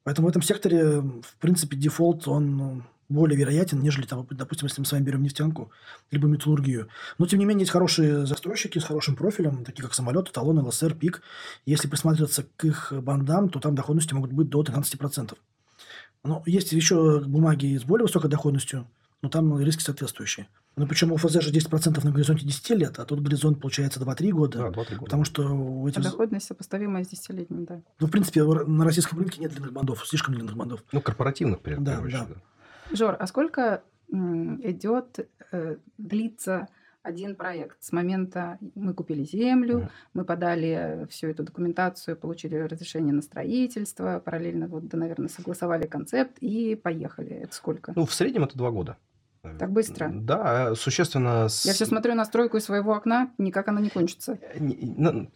Поэтому 0.03 0.27
в 0.27 0.29
этом 0.29 0.41
секторе, 0.41 0.99
в 0.99 1.37
принципе, 1.39 1.77
дефолт, 1.77 2.27
он 2.27 2.57
ну, 2.57 2.83
более 3.09 3.37
вероятен, 3.37 3.79
нежели, 3.79 4.05
там, 4.05 4.27
допустим, 4.31 4.67
если 4.67 4.81
мы 4.81 4.85
с 4.85 4.91
вами 4.91 5.03
берем 5.03 5.23
нефтянку, 5.23 5.71
либо 6.11 6.27
металлургию. 6.27 6.87
Но, 7.17 7.25
тем 7.25 7.39
не 7.39 7.45
менее, 7.45 7.61
есть 7.61 7.71
хорошие 7.71 8.25
застройщики 8.25 8.79
с 8.79 8.83
хорошим 8.83 9.15
профилем, 9.15 9.63
такие 9.63 9.83
как 9.83 9.93
Самолет, 9.93 10.31
Эталон, 10.31 10.59
ЛСР, 10.59 10.95
ПИК. 10.95 11.21
Если 11.65 11.87
присматриваться 11.87 12.45
к 12.55 12.65
их 12.65 12.93
бондам, 12.93 13.49
то 13.49 13.59
там 13.59 13.75
доходности 13.75 14.13
могут 14.13 14.31
быть 14.31 14.49
до 14.49 14.63
13%. 14.63 15.35
Но 16.23 16.41
есть 16.45 16.71
еще 16.71 17.21
бумаги 17.21 17.77
с 17.77 17.83
более 17.83 18.05
высокой 18.05 18.29
доходностью, 18.29 18.87
но 19.21 19.29
там 19.29 19.59
риски 19.59 19.81
соответствующие. 19.81 20.47
Ну, 20.75 20.87
причем 20.87 21.11
у 21.13 21.17
ФЗ 21.17 21.41
же 21.41 21.51
10% 21.53 22.03
на 22.03 22.11
горизонте 22.11 22.45
10 22.45 22.69
лет, 22.71 22.99
а 22.99 23.05
тут 23.05 23.21
горизонт 23.21 23.61
получается 23.61 23.99
2-3 24.01 24.31
года. 24.31 24.57
Да, 24.57 24.67
2-3 24.67 24.73
года. 24.73 25.01
Потому 25.03 25.23
что 25.23 25.47
у 25.47 25.87
этих... 25.87 25.99
А 25.99 26.03
доходность 26.03 26.47
сопоставимая 26.47 27.05
с 27.05 27.13
10-летним, 27.13 27.65
да. 27.65 27.81
Ну, 27.99 28.07
в 28.07 28.11
принципе, 28.11 28.43
на 28.43 28.83
российском 28.83 29.19
рынке 29.19 29.39
нет 29.39 29.51
длинных 29.51 29.71
бандов, 29.71 30.05
слишком 30.05 30.33
длинных 30.33 30.57
бандов. 30.57 30.83
Ну, 30.91 30.99
корпоративных, 30.99 31.61
прежде 31.61 31.83
да, 31.83 32.01
всего. 32.01 32.09
Да. 32.09 32.41
Жор, 32.91 33.15
а 33.19 33.27
сколько 33.27 33.83
идет, 34.09 35.27
э, 35.51 35.77
длится 35.97 36.67
один 37.05 37.35
проект. 37.35 37.83
С 37.83 37.91
момента 37.91 38.57
мы 38.73 38.93
купили 38.93 39.23
землю, 39.23 39.79
mm. 39.79 39.89
мы 40.13 40.25
подали 40.25 41.07
всю 41.09 41.27
эту 41.27 41.43
документацию, 41.43 42.17
получили 42.17 42.55
разрешение 42.55 43.13
на 43.13 43.21
строительство, 43.21 44.19
параллельно, 44.19 44.67
вот, 44.67 44.87
да, 44.87 44.97
наверное, 44.97 45.29
согласовали 45.29 45.85
концепт 45.85 46.37
и 46.41 46.75
поехали. 46.75 47.29
Это 47.29 47.53
сколько? 47.53 47.93
Ну, 47.95 48.05
в 48.05 48.13
среднем 48.13 48.43
это 48.43 48.57
два 48.57 48.71
года. 48.71 48.97
Так 49.59 49.71
быстро? 49.71 50.09
Да, 50.11 50.75
существенно... 50.75 51.47
Я 51.63 51.73
все 51.73 51.85
смотрю 51.85 52.15
на 52.15 52.25
стройку 52.25 52.57
из 52.57 52.65
своего 52.65 52.93
окна, 52.93 53.31
никак 53.37 53.67
она 53.67 53.81
не 53.81 53.89
кончится. 53.89 54.37
Ну, 54.59 55.29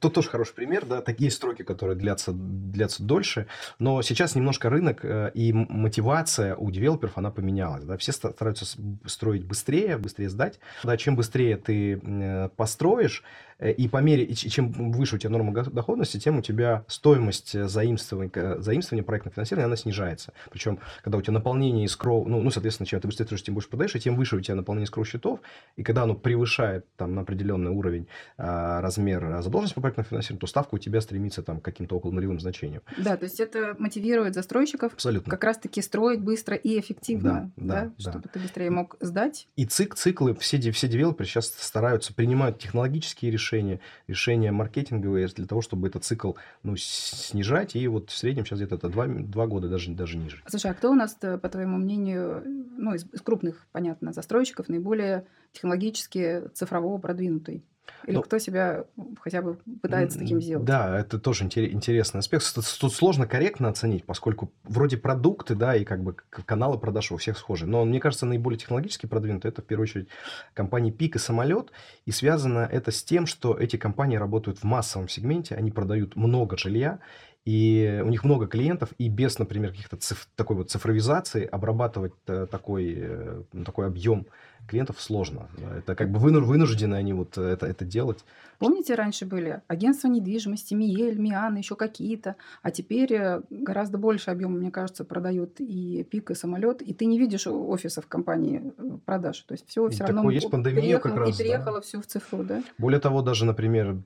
тут 0.00 0.14
тоже 0.14 0.28
хороший 0.28 0.54
пример, 0.54 0.86
да, 0.86 1.00
такие 1.00 1.30
стройки, 1.30 1.62
которые 1.62 1.96
длятся, 1.96 2.32
длятся 2.32 3.02
дольше, 3.02 3.46
но 3.78 4.02
сейчас 4.02 4.34
немножко 4.34 4.70
рынок 4.70 5.04
э, 5.04 5.30
и 5.34 5.52
мотивация 5.52 6.56
у 6.56 6.70
девелоперов, 6.70 7.18
она 7.18 7.30
поменялась, 7.30 7.84
да, 7.84 7.96
все 7.96 8.12
стараются 8.12 8.66
строить 9.06 9.44
быстрее, 9.44 9.98
быстрее 9.98 10.28
сдать, 10.28 10.58
да, 10.82 10.96
чем 10.96 11.16
быстрее 11.16 11.56
ты 11.56 12.00
э, 12.02 12.48
построишь, 12.56 13.22
Э, 13.55 13.55
и 13.58 13.88
по 13.88 13.98
мере, 13.98 14.24
и 14.24 14.34
чем 14.34 14.70
выше 14.92 15.16
у 15.16 15.18
тебя 15.18 15.30
норма 15.30 15.52
доходности, 15.52 16.18
тем 16.18 16.38
у 16.38 16.42
тебя 16.42 16.84
стоимость 16.88 17.54
э, 17.54 17.68
заимствования, 17.68 18.60
заимствования 18.60 19.04
проектного 19.04 19.34
финансирования, 19.34 19.66
она 19.66 19.76
снижается. 19.76 20.32
Причем, 20.50 20.78
когда 21.02 21.18
у 21.18 21.22
тебя 21.22 21.34
наполнение 21.34 21.84
искроу, 21.84 22.26
ну, 22.26 22.42
ну, 22.42 22.50
соответственно, 22.50 22.86
чем 22.86 23.00
ты 23.00 23.08
быстрее 23.08 23.26
тем 23.26 23.54
больше 23.54 23.68
подаешь, 23.68 23.94
и 23.94 24.00
тем 24.00 24.16
выше 24.16 24.36
у 24.36 24.40
тебя 24.40 24.54
наполнение 24.54 24.84
искроу 24.84 25.04
счетов, 25.04 25.40
и 25.76 25.82
когда 25.82 26.02
оно 26.02 26.14
превышает 26.14 26.86
там 26.96 27.14
на 27.14 27.22
определенный 27.22 27.70
уровень 27.70 28.06
а, 28.36 28.80
размер 28.80 29.40
задолженности 29.42 29.74
по 29.74 29.80
проектному 29.80 30.08
финансированию, 30.08 30.40
то 30.40 30.46
ставка 30.46 30.74
у 30.74 30.78
тебя 30.78 31.00
стремится 31.00 31.42
там 31.42 31.60
к 31.60 31.64
каким-то 31.64 31.96
около 31.96 32.12
нулевым 32.12 32.40
значениям. 32.40 32.82
Да, 32.96 33.16
то 33.16 33.24
есть 33.24 33.40
это 33.40 33.74
мотивирует 33.78 34.34
застройщиков 34.34 34.94
Абсолютно. 34.94 35.30
как 35.30 35.44
раз-таки 35.44 35.82
строить 35.82 36.20
быстро 36.20 36.56
и 36.56 36.78
эффективно, 36.78 37.52
да, 37.56 37.64
да, 37.64 37.92
да, 37.98 38.10
чтобы 38.10 38.28
ты 38.28 38.38
быстрее 38.38 38.70
мог 38.70 38.96
сдать. 39.00 39.48
И 39.56 39.64
цик, 39.64 39.94
циклы, 39.94 40.34
все, 40.34 40.58
все 40.72 40.88
девелоперы 40.88 41.28
сейчас 41.28 41.46
стараются, 41.46 42.14
принимать 42.14 42.58
технологические 42.58 43.30
решения, 43.30 43.45
решения 43.46 43.80
решения 44.08 44.52
маркетинговые 44.52 45.26
для 45.28 45.46
того, 45.46 45.62
чтобы 45.62 45.88
этот 45.88 46.04
цикл 46.04 46.32
ну, 46.62 46.76
снижать. 46.76 47.76
И 47.76 47.86
вот 47.88 48.10
в 48.10 48.16
среднем 48.16 48.44
сейчас 48.44 48.58
где-то 48.58 48.76
это 48.76 48.88
два, 48.88 49.06
два 49.06 49.46
года, 49.46 49.68
даже, 49.68 49.92
даже 49.92 50.18
ниже. 50.18 50.42
Слушай, 50.46 50.70
а 50.70 50.74
кто 50.74 50.90
у 50.90 50.94
нас, 50.94 51.14
по 51.14 51.48
твоему 51.48 51.78
мнению, 51.78 52.42
ну, 52.44 52.94
из, 52.94 53.04
из 53.12 53.20
крупных, 53.22 53.66
понятно, 53.72 54.12
застройщиков 54.12 54.68
наиболее 54.68 55.26
технологически 55.52 56.48
цифрово 56.54 56.98
продвинутый? 56.98 57.64
Или 58.06 58.16
ну, 58.16 58.22
кто 58.22 58.38
себя 58.38 58.84
хотя 59.20 59.42
бы 59.42 59.58
пытается 59.82 60.18
таким 60.18 60.40
сделать? 60.40 60.64
Да, 60.64 60.98
это 61.00 61.18
тоже 61.18 61.44
интересный 61.44 62.20
аспект. 62.20 62.44
Тут 62.54 62.92
сложно 62.92 63.26
корректно 63.26 63.68
оценить, 63.68 64.04
поскольку 64.04 64.52
вроде 64.64 64.96
продукты, 64.96 65.54
да, 65.54 65.74
и 65.74 65.84
как 65.84 66.02
бы 66.02 66.14
каналы 66.14 66.78
продаж 66.78 67.12
у 67.12 67.16
всех 67.16 67.36
схожи. 67.38 67.66
Но 67.66 67.84
мне 67.84 68.00
кажется, 68.00 68.26
наиболее 68.26 68.58
технологически 68.58 69.06
продвинутые 69.06 69.50
это 69.50 69.62
в 69.62 69.64
первую 69.66 69.84
очередь 69.84 70.08
компании 70.54 70.90
Пик 70.90 71.16
и 71.16 71.18
Самолет. 71.18 71.72
И 72.04 72.10
связано 72.10 72.68
это 72.70 72.90
с 72.90 73.02
тем, 73.02 73.26
что 73.26 73.56
эти 73.56 73.76
компании 73.76 74.16
работают 74.16 74.58
в 74.58 74.64
массовом 74.64 75.08
сегменте, 75.08 75.54
они 75.54 75.70
продают 75.70 76.16
много 76.16 76.56
жилья, 76.56 77.00
и 77.46 78.02
у 78.04 78.08
них 78.08 78.24
много 78.24 78.48
клиентов, 78.48 78.90
и 78.98 79.08
без, 79.08 79.38
например, 79.38 79.70
каких-то 79.70 79.96
циф- 79.96 80.28
такой 80.34 80.56
вот 80.56 80.70
цифровизации 80.70 81.46
обрабатывать 81.46 82.12
э, 82.26 82.48
такой, 82.50 82.94
э, 82.98 83.42
такой 83.64 83.86
объем 83.86 84.26
клиентов 84.66 85.00
сложно. 85.00 85.48
Это 85.78 85.94
как 85.94 86.10
бы 86.10 86.18
вынуждены 86.18 86.94
они 86.94 87.12
вот 87.12 87.38
это, 87.38 87.66
это 87.66 87.84
делать. 87.84 88.24
Помните, 88.58 88.94
раньше 88.94 89.26
были 89.26 89.60
агентства 89.68 90.08
недвижимости, 90.08 90.74
Миель, 90.74 91.18
Миан, 91.18 91.56
еще 91.56 91.76
какие-то, 91.76 92.36
а 92.62 92.70
теперь 92.70 93.12
э, 93.12 93.42
гораздо 93.50 93.98
больше 93.98 94.30
объема, 94.30 94.56
мне 94.56 94.70
кажется, 94.70 95.04
продают 95.04 95.60
и 95.60 96.06
пик, 96.10 96.30
и 96.30 96.34
самолет, 96.34 96.80
и 96.80 96.94
ты 96.94 97.04
не 97.04 97.18
видишь 97.18 97.46
офисов 97.46 98.06
компании 98.06 98.72
э, 98.78 98.98
продаж. 99.04 99.40
То 99.40 99.52
есть 99.52 99.68
все 99.68 99.86
все 99.90 100.04
равно 100.04 100.30
есть 100.30 100.50
пандемия 100.50 100.80
переехало, 100.80 101.12
как 101.12 101.20
раз, 101.20 101.34
и 101.34 101.42
переехало 101.42 101.76
да. 101.76 101.80
все 101.82 102.00
в 102.00 102.06
цифру, 102.06 102.44
да? 102.44 102.62
Более 102.78 103.00
того, 103.00 103.20
даже, 103.20 103.44
например, 103.44 103.96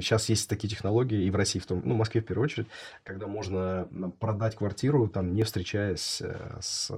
сейчас 0.00 0.28
есть 0.28 0.48
такие 0.48 0.68
технологии, 0.68 1.24
и 1.24 1.30
в 1.30 1.36
России, 1.36 1.60
в 1.60 1.66
том, 1.66 1.80
ну, 1.84 1.94
в 1.94 1.98
Москве 1.98 2.20
в 2.20 2.24
первую 2.24 2.44
очередь, 2.44 2.66
когда 3.04 3.28
можно 3.28 3.86
продать 4.18 4.56
квартиру, 4.56 5.08
там, 5.08 5.34
не 5.34 5.44
встречаясь 5.44 6.20
э, 6.20 6.34
с 6.60 6.90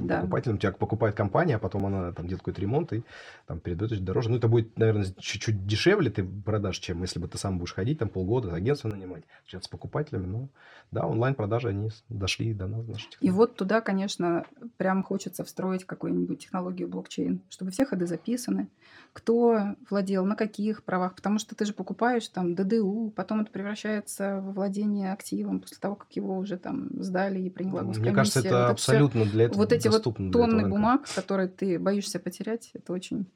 да. 0.00 0.20
покупателем. 0.20 0.58
Тебя 0.58 0.72
покупает 0.72 1.14
компания, 1.14 1.56
а 1.56 1.58
потом 1.58 1.86
она 1.86 2.12
там 2.12 2.26
делает 2.32 2.42
какой-то 2.42 2.60
ремонт 2.60 2.92
и 2.92 3.02
там 3.46 3.60
передает 3.60 4.04
дороже. 4.04 4.30
Ну, 4.30 4.36
это 4.36 4.48
будет, 4.48 4.78
наверное, 4.78 5.06
чуть-чуть 5.18 5.66
дешевле 5.66 6.10
ты 6.10 6.24
продашь, 6.24 6.78
чем 6.78 7.02
если 7.02 7.18
бы 7.18 7.28
ты 7.28 7.38
сам 7.38 7.58
будешь 7.58 7.74
ходить 7.74 7.98
там 7.98 8.08
полгода, 8.08 8.54
агентство 8.54 8.88
нанимать, 8.88 9.24
общаться 9.44 9.68
с 9.68 9.70
покупателями. 9.70 10.26
Ну, 10.26 10.48
да, 10.90 11.06
онлайн-продажи, 11.06 11.68
они 11.68 11.90
дошли 12.08 12.54
до 12.54 12.66
нас. 12.66 12.86
Наших 12.86 13.10
и 13.20 13.30
вот 13.30 13.56
туда, 13.56 13.80
конечно, 13.80 14.44
прям 14.76 15.02
хочется 15.02 15.44
встроить 15.44 15.84
какую-нибудь 15.84 16.40
технологию 16.40 16.88
блокчейн, 16.88 17.40
чтобы 17.48 17.70
все 17.70 17.84
ходы 17.84 18.06
записаны, 18.06 18.68
кто 19.12 19.76
владел, 19.90 20.24
на 20.24 20.36
каких 20.36 20.84
правах, 20.84 21.14
потому 21.14 21.38
что 21.38 21.54
ты 21.54 21.64
же 21.64 21.72
покупаешь 21.72 22.26
там 22.28 22.54
ДДУ, 22.54 23.12
потом 23.14 23.40
это 23.40 23.50
превращается 23.50 24.40
в 24.40 24.54
владение 24.54 25.12
активом 25.12 25.60
после 25.60 25.76
того, 25.78 25.94
как 25.96 26.10
его 26.12 26.36
уже 26.38 26.56
там 26.56 26.88
сдали 27.02 27.40
и 27.40 27.50
приняла 27.50 27.82
Мне 27.82 28.12
кажется, 28.12 28.40
это 28.40 28.62
вот 28.62 28.70
абсолютно 28.72 29.22
все, 29.22 29.32
для 29.32 29.44
этого 29.44 29.58
Вот 29.58 29.72
эти 29.72 29.88
вот 29.88 30.02
тонны 30.02 30.68
бумаг, 30.68 31.06
которые 31.14 31.48
ты 31.48 31.78
боишься 31.78 32.18
потерять, 32.22 32.70
это 32.74 32.92
очень, 32.92 33.26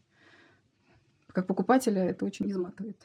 как 1.32 1.46
покупателя, 1.46 2.02
это 2.04 2.24
очень 2.24 2.50
изматывает. 2.50 2.96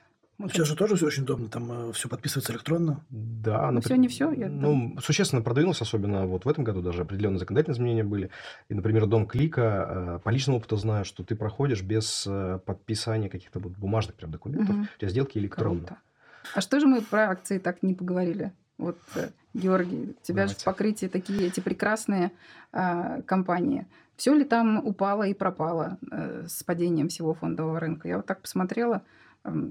Сейчас 0.49 0.67
же 0.67 0.75
тоже 0.75 0.95
все 0.95 1.05
очень 1.05 1.23
удобно, 1.23 1.49
там 1.49 1.89
э, 1.89 1.93
все 1.93 2.09
подписывается 2.09 2.53
электронно. 2.53 3.05
Да, 3.09 3.69
ну, 3.71 3.81
все 3.81 3.95
не 3.95 4.07
все. 4.07 4.31
Я, 4.31 4.49
ну, 4.49 4.93
там... 4.93 4.99
существенно 5.01 5.41
продвинулось, 5.41 5.81
особенно 5.81 6.25
вот 6.25 6.45
в 6.45 6.49
этом 6.49 6.63
году 6.63 6.81
даже 6.81 7.03
определенные 7.03 7.39
законодательные 7.39 7.75
изменения 7.75 8.03
были. 8.03 8.29
И, 8.69 8.73
например, 8.73 9.05
дом 9.05 9.27
клика, 9.27 10.17
э, 10.17 10.19
по 10.23 10.29
личному 10.29 10.57
опыту 10.57 10.77
знаю, 10.77 11.05
что 11.05 11.23
ты 11.23 11.35
проходишь 11.35 11.81
без 11.83 12.25
э, 12.27 12.59
подписания 12.65 13.29
каких-то 13.29 13.59
вот 13.59 13.73
бумажных 13.73 14.15
прям 14.15 14.31
документов, 14.31 14.75
угу. 14.75 14.83
у 14.83 14.99
тебя 14.99 15.09
сделки 15.09 15.37
электронные. 15.37 15.85
Круто. 15.85 16.01
А 16.55 16.61
что 16.61 16.79
же 16.79 16.87
мы 16.87 17.01
про 17.01 17.29
акции 17.29 17.59
так 17.59 17.83
не 17.83 17.93
поговорили? 17.93 18.51
Вот, 18.77 18.97
Георгий, 19.53 20.15
у 20.19 20.25
тебя 20.25 20.43
Давайте. 20.43 20.53
же 20.55 20.59
в 20.59 20.63
покрытии 20.63 21.05
такие 21.05 21.45
эти 21.45 21.59
прекрасные 21.59 22.31
а, 22.71 23.21
компании. 23.21 23.85
Все 24.21 24.35
ли 24.35 24.43
там 24.43 24.85
упало 24.85 25.23
и 25.23 25.33
пропало 25.33 25.97
э, 26.11 26.45
с 26.47 26.61
падением 26.61 27.07
всего 27.07 27.33
фондового 27.33 27.79
рынка? 27.79 28.07
Я 28.07 28.17
вот 28.17 28.27
так 28.27 28.39
посмотрела, 28.39 29.01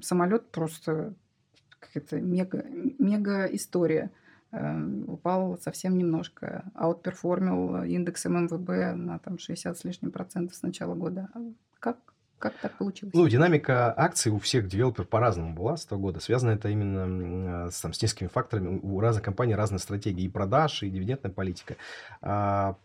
самолет 0.02 0.50
просто 0.50 1.14
какая-то 1.78 2.20
мега, 2.20 2.64
мега 2.98 3.44
история. 3.44 4.10
Э, 4.50 4.76
упал 5.06 5.56
совсем 5.60 5.96
немножко. 5.96 6.64
Аутперформил 6.74 7.84
индекс 7.84 8.24
ММВБ 8.24 8.96
на 8.96 9.20
там 9.20 9.38
60 9.38 9.78
с 9.78 9.84
лишним 9.84 10.10
процентов 10.10 10.56
с 10.56 10.62
начала 10.62 10.96
года. 10.96 11.28
А 11.32 11.38
как 11.78 11.98
Как 12.40 12.54
так 12.54 12.78
получилось? 12.78 13.14
Ну, 13.14 13.28
динамика 13.28 13.92
акций 13.94 14.32
у 14.32 14.38
всех 14.38 14.66
девелоперов 14.66 15.10
по-разному 15.10 15.54
была 15.54 15.76
с 15.76 15.84
того 15.84 16.00
года. 16.00 16.20
Связано 16.20 16.52
это 16.52 16.70
именно 16.70 17.70
с, 17.70 17.78
там, 17.82 17.92
с 17.92 18.00
несколькими 18.00 18.28
факторами. 18.28 18.80
У 18.82 18.98
разных 18.98 19.22
компаний 19.22 19.54
разные 19.54 19.78
стратегии 19.78 20.24
и 20.24 20.28
продаж, 20.28 20.82
и 20.82 20.88
дивидендная 20.88 21.30
политика. 21.30 21.76
А, 22.22 22.76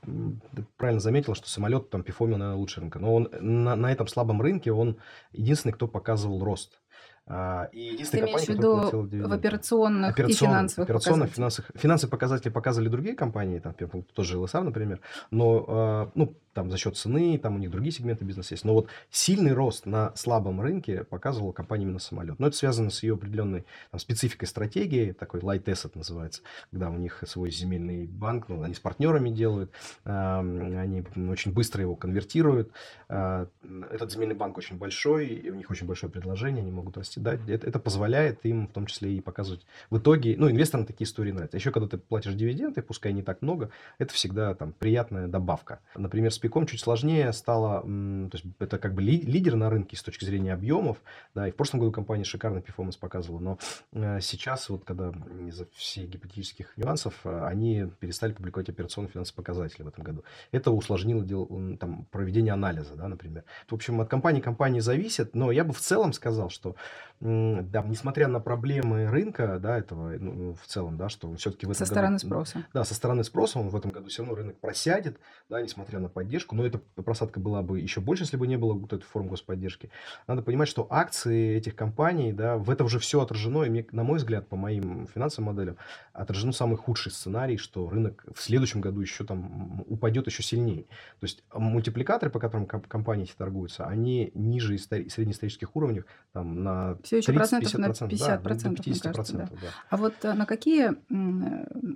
правильно 0.75 0.99
заметил, 0.99 1.35
что 1.35 1.47
самолет 1.47 1.89
там 1.89 2.03
пифомил, 2.03 2.37
наверное, 2.37 2.59
лучше 2.59 2.81
рынка. 2.81 2.99
Но 2.99 3.15
он 3.15 3.29
на, 3.39 3.77
на 3.77 3.91
этом 3.93 4.07
слабом 4.07 4.41
рынке 4.41 4.73
он 4.73 4.97
единственный, 5.31 5.71
кто 5.71 5.87
показывал 5.87 6.43
рост. 6.43 6.77
А, 7.25 7.69
и 7.71 7.79
единственная 7.79 8.25
компания, 8.25 8.47
которая 8.47 8.81
платила 8.81 9.07
дивиденды. 9.07 9.29
в 9.29 9.33
операционных, 9.33 10.11
операционных 10.11 10.29
и 10.29 10.45
финансовых 10.45 10.89
операционных, 10.89 11.31
финансовых, 11.31 11.71
финансовые 11.75 12.11
показатели 12.11 12.51
показывали 12.51 12.89
другие 12.89 13.15
компании, 13.15 13.59
там, 13.59 13.73
тоже 14.13 14.37
ЛСА, 14.37 14.61
например, 14.61 14.99
но 15.31 15.65
а, 15.67 16.11
ну, 16.13 16.35
там 16.55 16.71
за 16.71 16.77
счет 16.77 16.95
цены, 16.95 17.37
там 17.37 17.55
у 17.55 17.57
них 17.59 17.69
другие 17.69 17.91
сегменты 17.91 18.23
бизнеса 18.23 18.53
есть. 18.53 18.63
Но 18.63 18.73
вот 18.73 18.87
сильный 19.11 19.51
рост 19.51 19.85
на 19.85 20.15
слабом 20.15 20.61
рынке 20.61 21.03
показывала 21.03 21.51
компания 21.51 21.83
именно 21.83 21.99
самолет. 21.99 22.39
Но 22.39 22.47
это 22.47 22.55
связано 22.55 22.89
с 22.89 23.03
ее 23.03 23.15
определенной 23.15 23.65
там, 23.91 23.99
спецификой 23.99 24.47
стратегии, 24.47 25.11
такой 25.11 25.41
light 25.41 25.65
asset 25.65 25.91
называется, 25.95 26.41
когда 26.71 26.89
у 26.89 26.95
них 26.95 27.21
свой 27.27 27.51
земельный 27.51 28.07
банк, 28.07 28.47
ну, 28.47 28.63
они 28.63 28.73
с 28.73 28.79
партнерами 28.79 29.29
делают, 29.29 29.69
они 30.05 31.03
очень 31.29 31.51
быстро 31.51 31.81
его 31.81 31.97
конвертируют. 31.97 32.71
А, 33.09 33.49
этот 33.91 34.13
земельный 34.13 34.35
банк 34.35 34.57
очень 34.57 34.77
большой, 34.77 35.27
и 35.27 35.49
у 35.49 35.55
них 35.55 35.69
очень 35.69 35.85
большое 35.85 36.09
предложение, 36.09 36.61
они 36.61 36.71
могут 36.71 36.97
расти. 36.97 37.19
Да, 37.19 37.33
это, 37.33 37.67
это 37.67 37.79
позволяет 37.79 38.45
им 38.45 38.67
в 38.67 38.71
том 38.71 38.85
числе 38.85 39.13
и 39.13 39.19
показывать 39.19 39.65
в 39.89 39.97
итоге, 39.97 40.35
ну, 40.37 40.49
инвесторам 40.49 40.85
такие 40.85 41.05
истории 41.05 41.33
нравятся. 41.33 41.57
Еще 41.57 41.71
когда 41.71 41.89
ты 41.89 41.97
платишь 41.97 42.33
дивиденды, 42.33 42.81
пускай 42.81 43.11
не 43.11 43.23
так 43.23 43.41
много, 43.41 43.71
это 43.97 44.13
всегда 44.13 44.55
там 44.55 44.71
приятная 44.71 45.27
добавка. 45.27 45.81
Например, 45.95 46.31
с 46.31 46.44
Пиком 46.45 46.67
чуть 46.67 46.79
сложнее 46.79 47.34
стало, 47.34 47.81
то 47.81 48.29
есть 48.34 48.45
это 48.60 48.77
как 48.77 48.93
бы 48.93 49.01
лидер 49.01 49.55
на 49.55 49.67
рынке 49.71 49.97
с 49.97 50.03
точки 50.03 50.25
зрения 50.25 50.53
объемов, 50.53 51.01
да, 51.34 51.47
и 51.47 51.51
в 51.51 51.55
прошлом 51.55 51.79
году 51.79 51.91
компания 51.91 52.23
шикарный 52.23 52.62
перформанс 52.62 52.97
показывала, 52.97 53.39
но 53.39 53.58
э, 53.93 54.19
сейчас 54.21 54.69
вот 54.69 54.86
когда 54.86 55.12
из-за 55.47 55.65
всех 55.73 56.08
гипотетических 56.08 56.77
нюансов 56.77 57.15
э, 57.23 57.45
они 57.47 57.88
перестали 57.99 58.31
публиковать 58.34 58.69
операционные 58.69 59.10
финансовые 59.10 59.38
показатели 59.38 59.81
в 59.81 59.88
этом 59.88 60.03
году. 60.03 60.23
Это 60.51 60.69
усложнило 60.69 61.23
дело, 61.23 61.47
там, 61.77 62.05
проведение 62.12 62.53
анализа, 62.53 62.93
да, 62.93 63.08
например. 63.08 63.43
В 63.67 63.73
общем, 63.73 63.99
от 63.99 64.08
компании 64.08 64.39
компании 64.39 64.81
зависит, 64.81 65.34
но 65.34 65.51
я 65.51 65.63
бы 65.63 65.73
в 65.73 65.79
целом 65.79 66.13
сказал, 66.13 66.51
что 66.51 66.75
да, 67.19 67.84
несмотря 67.84 68.28
на 68.28 68.39
проблемы 68.39 69.10
рынка, 69.10 69.60
да, 69.60 69.78
этого 69.78 70.12
ну, 70.19 70.56
в 70.56 70.65
целом, 70.67 70.97
да, 70.97 71.10
что 71.10 71.34
все-таки 71.36 71.65
в 71.65 71.71
этом 71.71 71.86
Со 71.86 71.91
году, 71.91 71.93
стороны 71.93 72.19
спроса. 72.19 72.65
Да, 72.73 72.84
со 72.84 72.93
стороны 72.93 73.23
спроса 73.23 73.60
он 73.60 73.69
в 73.69 73.75
этом 73.75 73.91
году 73.91 74.10
все 74.10 74.23
равно 74.23 74.36
рынок 74.36 74.60
просядет, 74.60 75.19
да, 75.49 75.62
несмотря 75.62 75.99
на 75.99 76.10
поддержку 76.10 76.56
но 76.56 76.65
эта 76.65 76.80
просадка 76.80 77.39
была 77.39 77.62
бы 77.62 77.80
еще 77.80 78.01
больше, 78.01 78.23
если 78.23 78.38
бы 78.38 78.47
не 78.47 78.58
было 78.58 78.73
вот 78.73 78.93
этой 78.93 79.04
формы 79.04 79.30
господдержки. 79.30 79.89
Надо 80.28 80.41
понимать, 80.41 80.67
что 80.67 80.88
акции 80.89 81.56
этих 81.56 81.75
компаний, 81.75 82.34
да, 82.34 82.58
в 82.58 82.69
это 82.69 82.84
уже 82.84 82.99
все 82.99 83.21
отражено, 83.21 83.63
и 83.63 83.69
мне, 83.69 83.86
на 83.91 84.04
мой 84.04 84.17
взгляд, 84.17 84.47
по 84.47 84.56
моим 84.56 85.08
финансовым 85.08 85.54
моделям, 85.54 85.78
отражено 86.13 86.51
самый 86.51 86.78
худший 86.78 87.12
сценарий, 87.12 87.58
что 87.58 87.89
рынок 87.89 88.25
в 88.34 88.41
следующем 88.41 88.82
году 88.82 89.01
еще 89.01 89.23
там 89.23 89.84
упадет 89.88 90.28
еще 90.28 90.43
сильнее. 90.43 90.84
То 91.19 91.23
есть 91.23 91.43
мультипликаторы, 91.54 92.32
по 92.32 92.39
которым 92.39 92.65
компании 92.65 93.25
эти 93.25 93.34
торгуются, 93.34 93.86
они 93.86 94.32
ниже 94.34 94.75
истори- 94.75 95.10
среднеисторических 95.10 95.75
уровней, 95.75 96.04
там 96.32 96.63
на 96.63 96.97
все 97.21 97.32
еще 97.32 97.39
30, 97.39 97.69
процентов 97.69 98.01
на 98.01 98.08
50 98.08 98.28
да, 98.28 98.38
процентов, 98.39 98.86
50 98.86 99.13
процентов, 99.13 99.49
да. 99.51 99.58
да. 99.62 99.67
А 99.89 99.97
вот 99.97 100.13
э, 100.23 100.34
на 100.34 100.45
какие 100.45 100.91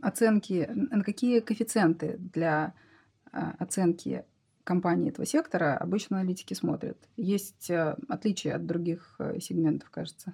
оценки, 0.01 0.69
на 0.73 1.03
какие 1.03 1.39
коэффициенты 1.39 2.17
для 2.19 2.73
а, 3.32 3.53
оценки 3.60 4.23
компании 4.69 5.10
этого 5.10 5.25
сектора 5.25 5.75
обычно 5.75 6.19
аналитики 6.19 6.53
смотрят? 6.53 6.97
Есть 7.17 7.71
э, 7.71 7.95
отличия 8.08 8.55
от 8.55 8.67
других 8.67 9.15
э, 9.17 9.39
сегментов, 9.39 9.89
кажется? 9.89 10.34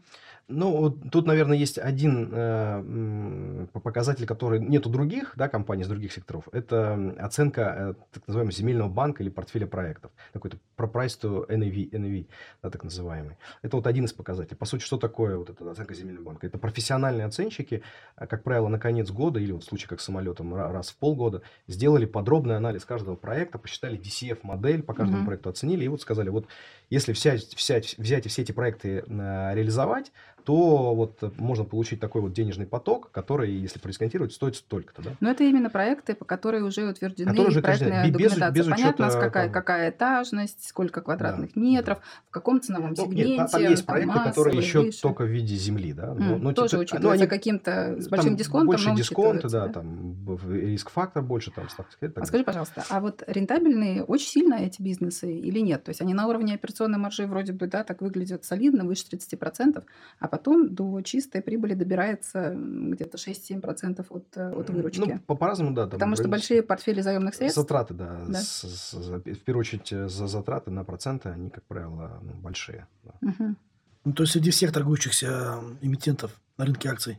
Ну, 0.50 0.92
тут, 0.92 1.26
наверное, 1.26 1.58
есть 1.58 1.80
один 1.80 2.30
э, 2.34 3.68
показатель, 3.72 4.26
который 4.26 4.60
нет 4.60 4.86
у 4.88 4.90
других 4.90 5.34
да, 5.38 5.48
компаний 5.48 5.84
из 5.84 5.88
других 5.88 6.12
секторов. 6.12 6.50
Это 6.52 7.16
оценка 7.18 7.62
э, 7.62 7.94
так 8.12 8.28
называемого 8.28 8.52
земельного 8.52 8.90
банка 8.90 9.24
или 9.24 9.30
портфеля 9.30 9.68
проектов. 9.68 10.12
Какой-то 10.34 10.58
price 10.78 11.18
to 11.22 11.48
NAV, 11.48 11.92
NAV 11.92 12.28
да, 12.62 12.70
так 12.70 12.84
называемый. 12.84 13.38
Это 13.62 13.78
вот 13.78 13.88
один 13.88 14.04
из 14.04 14.12
показателей. 14.12 14.58
По 14.58 14.66
сути, 14.66 14.84
что 14.84 14.98
такое 14.98 15.38
вот 15.38 15.50
эта 15.50 15.72
оценка 15.72 15.94
земельного 15.94 16.26
банка? 16.26 16.46
Это 16.46 16.58
профессиональные 16.58 17.26
оценщики, 17.26 17.84
как 18.18 18.44
правило, 18.44 18.68
на 18.68 18.80
конец 18.80 19.12
года 19.12 19.40
или 19.40 19.54
вот 19.54 19.64
в 19.64 19.68
случае 19.68 19.88
как 19.88 20.02
с 20.02 20.04
самолетом 20.04 20.54
раз 20.54 20.90
в 20.90 20.98
полгода 20.98 21.42
сделали 21.68 22.06
подробный 22.06 22.58
анализ 22.58 22.84
каждого 22.84 23.16
проекта, 23.16 23.58
посчитали 23.58 23.98
DC 23.98 24.25
DCF-модель, 24.34 24.84
по 24.84 24.94
каждому 24.94 25.22
mm-hmm. 25.22 25.26
проекту 25.26 25.50
оценили, 25.50 25.86
и 25.86 25.88
вот 25.88 26.02
сказали, 26.02 26.30
вот 26.30 26.48
если 26.90 27.14
взять, 27.14 27.56
взять, 27.56 27.98
взять 27.98 28.28
все 28.28 28.42
эти 28.42 28.52
проекты 28.52 29.04
э, 29.08 29.52
реализовать, 29.54 30.12
то 30.46 30.94
вот 30.94 31.38
можно 31.38 31.66
получить 31.66 32.00
такой 32.00 32.22
вот 32.22 32.34
денежный 32.34 32.68
поток, 32.68 33.10
который, 33.12 33.52
если 33.52 33.80
продисконтировать, 33.80 34.32
стоит 34.32 34.56
столько-то. 34.56 35.02
Да? 35.02 35.12
Но 35.20 35.32
это 35.32 35.44
именно 35.44 35.72
проекты, 35.72 36.14
по 36.14 36.24
которые 36.24 36.64
уже 36.64 36.88
утверждены 36.88 37.32
которые 37.32 37.50
уже 37.50 37.62
проектная 37.62 38.06
без, 38.06 38.14
документация. 38.14 38.52
Без 38.52 38.66
Понятно, 38.66 39.08
учета, 39.08 39.20
какая, 39.20 39.44
там... 39.46 39.54
какая 39.54 39.90
этажность, 39.90 40.68
сколько 40.68 41.02
квадратных 41.02 41.54
да, 41.56 41.62
метров, 41.62 41.98
да. 41.98 42.04
в 42.28 42.32
каком 42.32 42.62
ценовом 42.62 42.92
ну, 42.92 42.96
сегменте. 42.96 43.38
Нет, 43.38 43.52
там 43.52 43.62
есть 43.62 43.86
проекты, 43.86 44.14
там 44.14 44.24
которые 44.26 44.58
еще 44.58 44.82
выше. 44.82 45.02
только 45.02 45.24
в 45.24 45.28
виде 45.28 45.56
земли. 45.56 45.94
Да? 45.94 46.14
Но, 46.14 46.36
mm, 46.36 46.38
но, 46.38 46.54
тоже 46.54 46.86
типа, 46.86 47.02
ну, 47.02 47.10
они, 47.10 47.26
каким-то 47.26 48.00
с 48.00 48.08
большим 48.08 48.36
дисконтом. 48.36 48.68
Больше 48.68 48.96
дисконты, 48.96 49.50
да, 49.50 49.68
да, 49.68 49.74
там 49.74 50.16
риск-фактор 50.52 51.24
больше. 51.24 51.52
Там, 51.52 51.70
сказать, 51.70 52.16
а 52.16 52.26
скажи, 52.26 52.44
пожалуйста, 52.44 52.84
а 52.90 53.00
вот 53.00 53.24
рентабельные 53.26 54.04
очень 54.04 54.28
сильно 54.28 54.56
эти 54.56 54.82
бизнесы 54.82 55.34
или 55.34 55.60
нет? 55.60 55.84
То 55.84 55.90
есть 55.90 56.02
они 56.02 56.14
на 56.14 56.28
уровне 56.28 56.54
операционной 56.54 57.00
маржи 57.00 57.26
вроде 57.26 57.54
бы, 57.54 57.68
да, 57.68 57.84
так 57.84 58.02
выглядят 58.02 58.46
солидно, 58.46 58.84
выше 58.86 59.06
30%, 59.12 59.84
а 60.20 60.28
потом 60.38 60.76
до 60.76 61.02
чистой 61.02 61.42
прибыли 61.42 61.76
добирается 61.76 62.54
где-то 62.54 63.18
6-7% 63.18 64.06
от, 64.10 64.26
э, 64.36 64.52
от 64.52 64.70
выручки. 64.70 65.00
Ну, 65.00 65.20
по- 65.26 65.36
по-разному, 65.36 65.74
да. 65.74 65.84
Там 65.84 65.92
Потому 65.92 66.16
что 66.18 66.28
большие 66.28 66.62
портфели 66.62 67.00
заемных 67.00 67.36
средств. 67.36 67.62
Затраты, 67.62 67.94
да. 67.94 68.26
да? 68.28 68.42
С, 68.42 68.64
с, 68.64 68.94
в 68.94 69.44
первую 69.46 69.62
очередь 69.62 69.94
э, 69.94 70.10
за 70.10 70.28
затраты 70.28 70.72
на 70.72 70.84
проценты, 70.84 71.30
они, 71.30 71.50
как 71.50 71.64
правило, 71.64 72.20
ну, 72.22 72.34
большие. 72.34 72.86
Да. 73.04 73.12
Угу. 73.22 73.56
Ну, 74.04 74.14
то 74.14 74.24
есть 74.24 74.34
среди 74.34 74.52
всех 74.52 74.74
торгующихся 74.74 75.62
эмитентов 75.82 76.32
на 76.58 76.66
рынке 76.66 76.90
акций, 76.90 77.18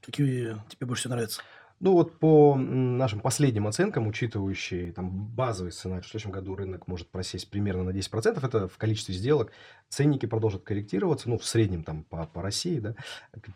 какие 0.00 0.56
тебе 0.70 0.86
больше 0.86 1.02
всего 1.02 1.14
нравятся? 1.14 1.42
Ну 1.80 1.92
вот 1.92 2.18
по 2.18 2.56
нашим 2.56 3.20
последним 3.20 3.66
оценкам, 3.66 4.06
учитывающие 4.06 4.92
там 4.92 5.10
базовый 5.10 5.70
сценарий, 5.70 6.02
в 6.02 6.06
следующем 6.06 6.30
году 6.30 6.54
рынок 6.54 6.86
может 6.86 7.10
просесть 7.10 7.50
примерно 7.50 7.82
на 7.82 7.90
10%, 7.90 8.46
это 8.46 8.68
в 8.68 8.78
количестве 8.78 9.14
сделок, 9.14 9.52
ценники 9.94 10.26
продолжат 10.26 10.62
корректироваться, 10.62 11.28
ну 11.28 11.38
в 11.38 11.44
среднем 11.44 11.84
там 11.84 12.04
по, 12.04 12.26
по 12.26 12.42
России, 12.42 12.78
да, 12.78 12.94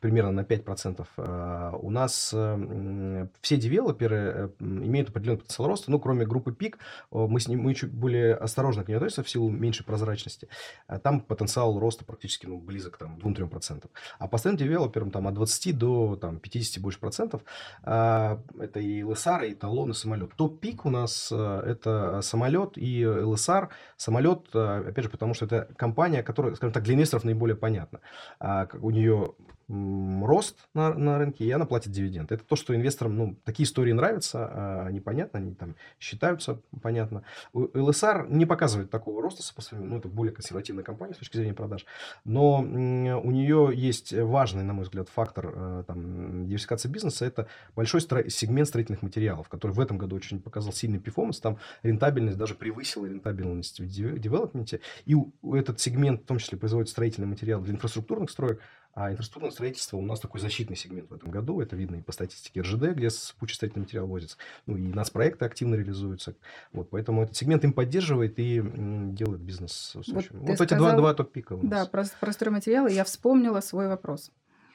примерно 0.01 0.33
на 0.33 0.41
5%. 0.41 1.07
А 1.17 1.77
у 1.77 1.91
нас 1.91 2.29
все 2.29 3.57
девелоперы 3.57 4.17
э, 4.17 4.49
имеют 4.61 5.11
определенный 5.11 5.39
потенциал 5.39 5.69
роста, 5.69 5.91
ну 5.91 5.99
кроме 5.99 6.27
группы 6.27 6.53
ПИК, 6.53 6.79
мы, 7.11 7.41
с 7.41 7.49
ним, 7.49 7.63
мы 7.63 7.75
чуть 7.75 7.93
более 7.93 8.35
осторожно 8.35 8.85
к 8.85 8.89
ней 8.89 8.95
относимся 8.95 9.23
в 9.23 9.31
силу 9.31 9.51
меньшей 9.51 9.85
прозрачности. 9.85 10.49
А 10.87 10.99
там 10.99 11.21
потенциал 11.21 11.79
роста 11.79 12.05
практически 12.05 12.47
ну, 12.47 12.59
близок 12.59 12.99
к 12.99 13.03
2-3%. 13.03 13.89
А 14.19 14.29
по 14.29 14.37
остальным 14.37 14.59
девелоперам 14.59 15.11
там 15.11 15.27
от 15.29 15.35
20 15.35 15.79
до 15.79 16.17
там, 16.17 16.39
50 16.39 16.83
больше 16.83 16.99
процентов 16.99 17.43
а 17.83 18.41
это 18.59 18.81
и 18.81 19.03
ЛСР, 19.03 19.45
и 19.45 19.55
талон, 19.55 19.91
и 19.91 19.95
самолет. 19.95 20.35
Топ-пик 20.37 20.85
у 20.85 20.91
нас 20.91 21.31
э, 21.33 21.63
это 21.67 22.21
самолет 22.23 22.73
и 22.77 23.07
ЛСР. 23.07 23.71
Самолет, 23.97 24.49
э, 24.55 24.89
опять 24.89 25.05
же, 25.05 25.11
потому 25.11 25.35
что 25.35 25.47
это 25.47 25.69
компания, 25.77 26.23
которая, 26.29 26.55
скажем 26.55 26.73
так, 26.75 26.83
для 26.85 26.95
инвесторов 26.95 27.25
наиболее 27.25 27.57
понятна. 27.57 28.01
А 28.39 28.69
У 28.81 28.91
нее 28.91 29.35
рост 29.69 30.57
на, 30.75 30.95
на 30.95 31.19
рынке, 31.19 31.45
и 31.45 31.51
она 31.51 31.67
платит 31.67 31.93
дивиденд. 31.93 32.33
Это 32.33 32.43
то, 32.43 32.57
что 32.57 32.75
инвесторам, 32.75 33.17
ну, 33.17 33.37
такие 33.45 33.67
истории 33.67 33.93
нравятся, 33.93 34.47
а 34.47 34.87
они 34.87 35.01
понятны, 35.01 35.39
они 35.39 35.55
там 35.55 35.77
считаются 36.01 36.61
понятно. 36.81 37.23
ЛСР 37.53 38.27
не 38.31 38.47
показывает 38.47 38.91
такого 38.91 39.23
роста, 39.23 39.43
ну, 39.73 39.99
это 39.99 40.09
более 40.09 40.33
консервативная 40.33 40.85
компания 40.85 41.15
с 41.15 41.19
точки 41.19 41.37
зрения 41.37 41.55
продаж, 41.55 41.85
но 42.25 42.61
у 42.61 43.31
нее 43.31 43.71
есть 43.75 44.13
важный, 44.13 44.65
на 44.65 44.73
мой 44.73 44.85
взгляд, 44.85 45.09
фактор 45.09 45.53
э, 45.55 45.85
там, 45.87 46.47
диверсификации 46.47 46.89
бизнеса, 46.89 47.27
это 47.27 47.47
большой 47.77 48.01
стро- 48.01 48.29
сегмент 48.29 48.69
строительных 48.69 49.03
материалов, 49.03 49.49
который 49.49 49.73
в 49.73 49.81
этом 49.81 49.99
году 49.99 50.17
очень 50.17 50.41
показал 50.41 50.73
сильный 50.73 50.99
перформанс, 50.99 51.41
там 51.41 51.59
рентабельность 51.83 52.39
даже 52.39 52.55
превысила 52.55 53.05
рентабельность 53.05 53.81
в 53.81 53.87
девелопменте, 53.87 54.81
и 55.05 55.15
этот 55.53 55.79
сегмент 55.79 56.23
в 56.23 56.25
том 56.25 56.39
числе 56.39 56.57
производит 56.57 56.89
строительные 56.89 57.29
материалы 57.29 57.65
для 57.65 57.75
инфраструктурных 57.75 58.31
строек, 58.31 58.61
а 58.95 59.13
инфраструктурное 59.13 59.51
строительство 59.53 59.97
у 59.97 60.03
нас 60.03 60.19
такой 60.19 60.41
защитный 60.41 60.77
сегмент 60.77 61.11
в 61.11 61.15
этом 61.15 61.31
году. 61.31 61.61
Это 61.61 61.77
видно 61.77 61.97
и 61.97 62.03
по 62.03 62.13
статистике 62.13 62.63
РЖД, 62.63 62.95
где 62.97 63.11
спучий 63.11 63.55
строительный 63.55 63.83
материал 63.83 64.07
возится. 64.07 64.37
Ну, 64.67 64.77
и 64.77 64.83
нас 64.83 65.11
проекты 65.11 65.45
активно 65.45 65.77
реализуются. 65.77 66.35
Вот, 66.73 66.91
поэтому 66.91 67.23
этот 67.23 67.37
сегмент 67.37 67.63
им 67.65 67.73
поддерживает 67.73 68.39
и 68.39 68.61
делает 68.61 69.41
бизнес 69.41 69.95
устойчивым. 69.95 70.41
Вот, 70.41 70.49
вот 70.51 70.61
эти 70.61 70.75
два, 70.75 70.97
два 70.97 71.15
топ-пика 71.15 71.53
у 71.53 71.63
нас. 71.63 71.71
Да, 71.71 71.87
про, 71.87 72.05
про 72.21 72.33
стройматериалы 72.33 72.91
я 72.91 73.05
вспомнила 73.05 73.61
свой 73.61 73.89
вопрос. 73.89 74.33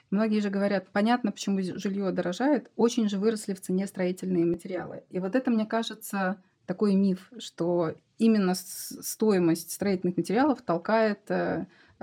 Многие 0.10 0.42
же 0.42 0.50
говорят, 0.50 0.90
понятно, 0.92 1.32
почему 1.32 1.60
жилье 1.62 2.12
дорожает, 2.12 2.70
очень 2.76 3.10
же 3.10 3.18
выросли 3.18 3.54
в 3.54 3.62
цене 3.62 3.88
строительные 3.88 4.46
материалы. 4.46 5.04
И 5.10 5.20
вот 5.20 5.36
это, 5.36 5.50
мне 5.50 5.66
кажется, 5.66 6.38
такой 6.66 6.94
миф, 6.94 7.32
что 7.40 7.96
именно 8.20 8.54
стоимость 8.56 9.72
строительных 9.72 10.16
материалов 10.16 10.62
толкает 10.62 11.22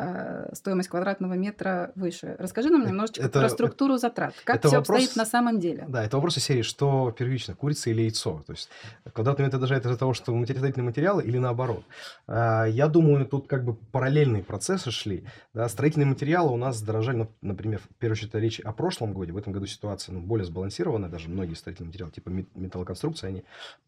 э, 0.01 0.31
Э, 0.31 0.55
стоимость 0.55 0.89
квадратного 0.89 1.35
метра 1.35 1.93
выше. 1.95 2.37
Расскажи 2.39 2.71
нам 2.71 2.87
немножечко 2.87 3.23
это, 3.23 3.41
про 3.41 3.49
структуру 3.49 3.97
затрат. 3.97 4.35
Как 4.45 4.57
это 4.57 4.69
все 4.69 4.79
вопрос, 4.79 4.99
обстоит 4.99 5.17
на 5.17 5.27
самом 5.27 5.61
деле? 5.61 5.85
Да, 5.89 6.05
это 6.05 6.17
вопрос 6.17 6.37
из 6.39 6.45
серии, 6.45 6.63
что 6.63 7.15
первично, 7.17 7.55
курица 7.55 7.91
или 7.91 8.03
яйцо. 8.03 8.43
То 8.47 8.53
есть 8.53 8.69
квадратный 9.13 9.47
метр 9.47 9.59
дорожает 9.59 9.85
из-за 9.85 9.97
того, 9.97 10.15
что 10.15 10.33
строительные 10.45 10.85
материалы 10.85 11.23
или 11.23 11.39
наоборот. 11.39 11.85
А, 12.27 12.65
я 12.65 12.89
думаю, 12.89 13.27
тут 13.27 13.47
как 13.47 13.65
бы 13.65 13.75
параллельные 13.75 14.43
процессы 14.43 14.91
шли. 14.91 15.25
Да, 15.55 15.69
строительные 15.69 16.07
материалы 16.07 16.51
у 16.53 16.57
нас 16.57 16.81
дорожали, 16.83 17.17
ну, 17.19 17.31
например, 17.43 17.81
в 17.81 17.95
первую 17.97 18.15
очередь 18.15 18.35
речь 18.35 18.61
о 18.61 18.73
прошлом 18.73 19.13
году. 19.13 19.33
В 19.35 19.37
этом 19.37 19.53
году 19.53 19.67
ситуация 19.67 20.15
ну, 20.15 20.21
более 20.21 20.45
сбалансированная. 20.45 21.09
Даже 21.09 21.29
многие 21.29 21.55
строительные 21.55 21.89
материалы, 21.89 22.13
типа 22.13 22.31
металлоконструкции, 22.55 23.27
они 23.27 23.45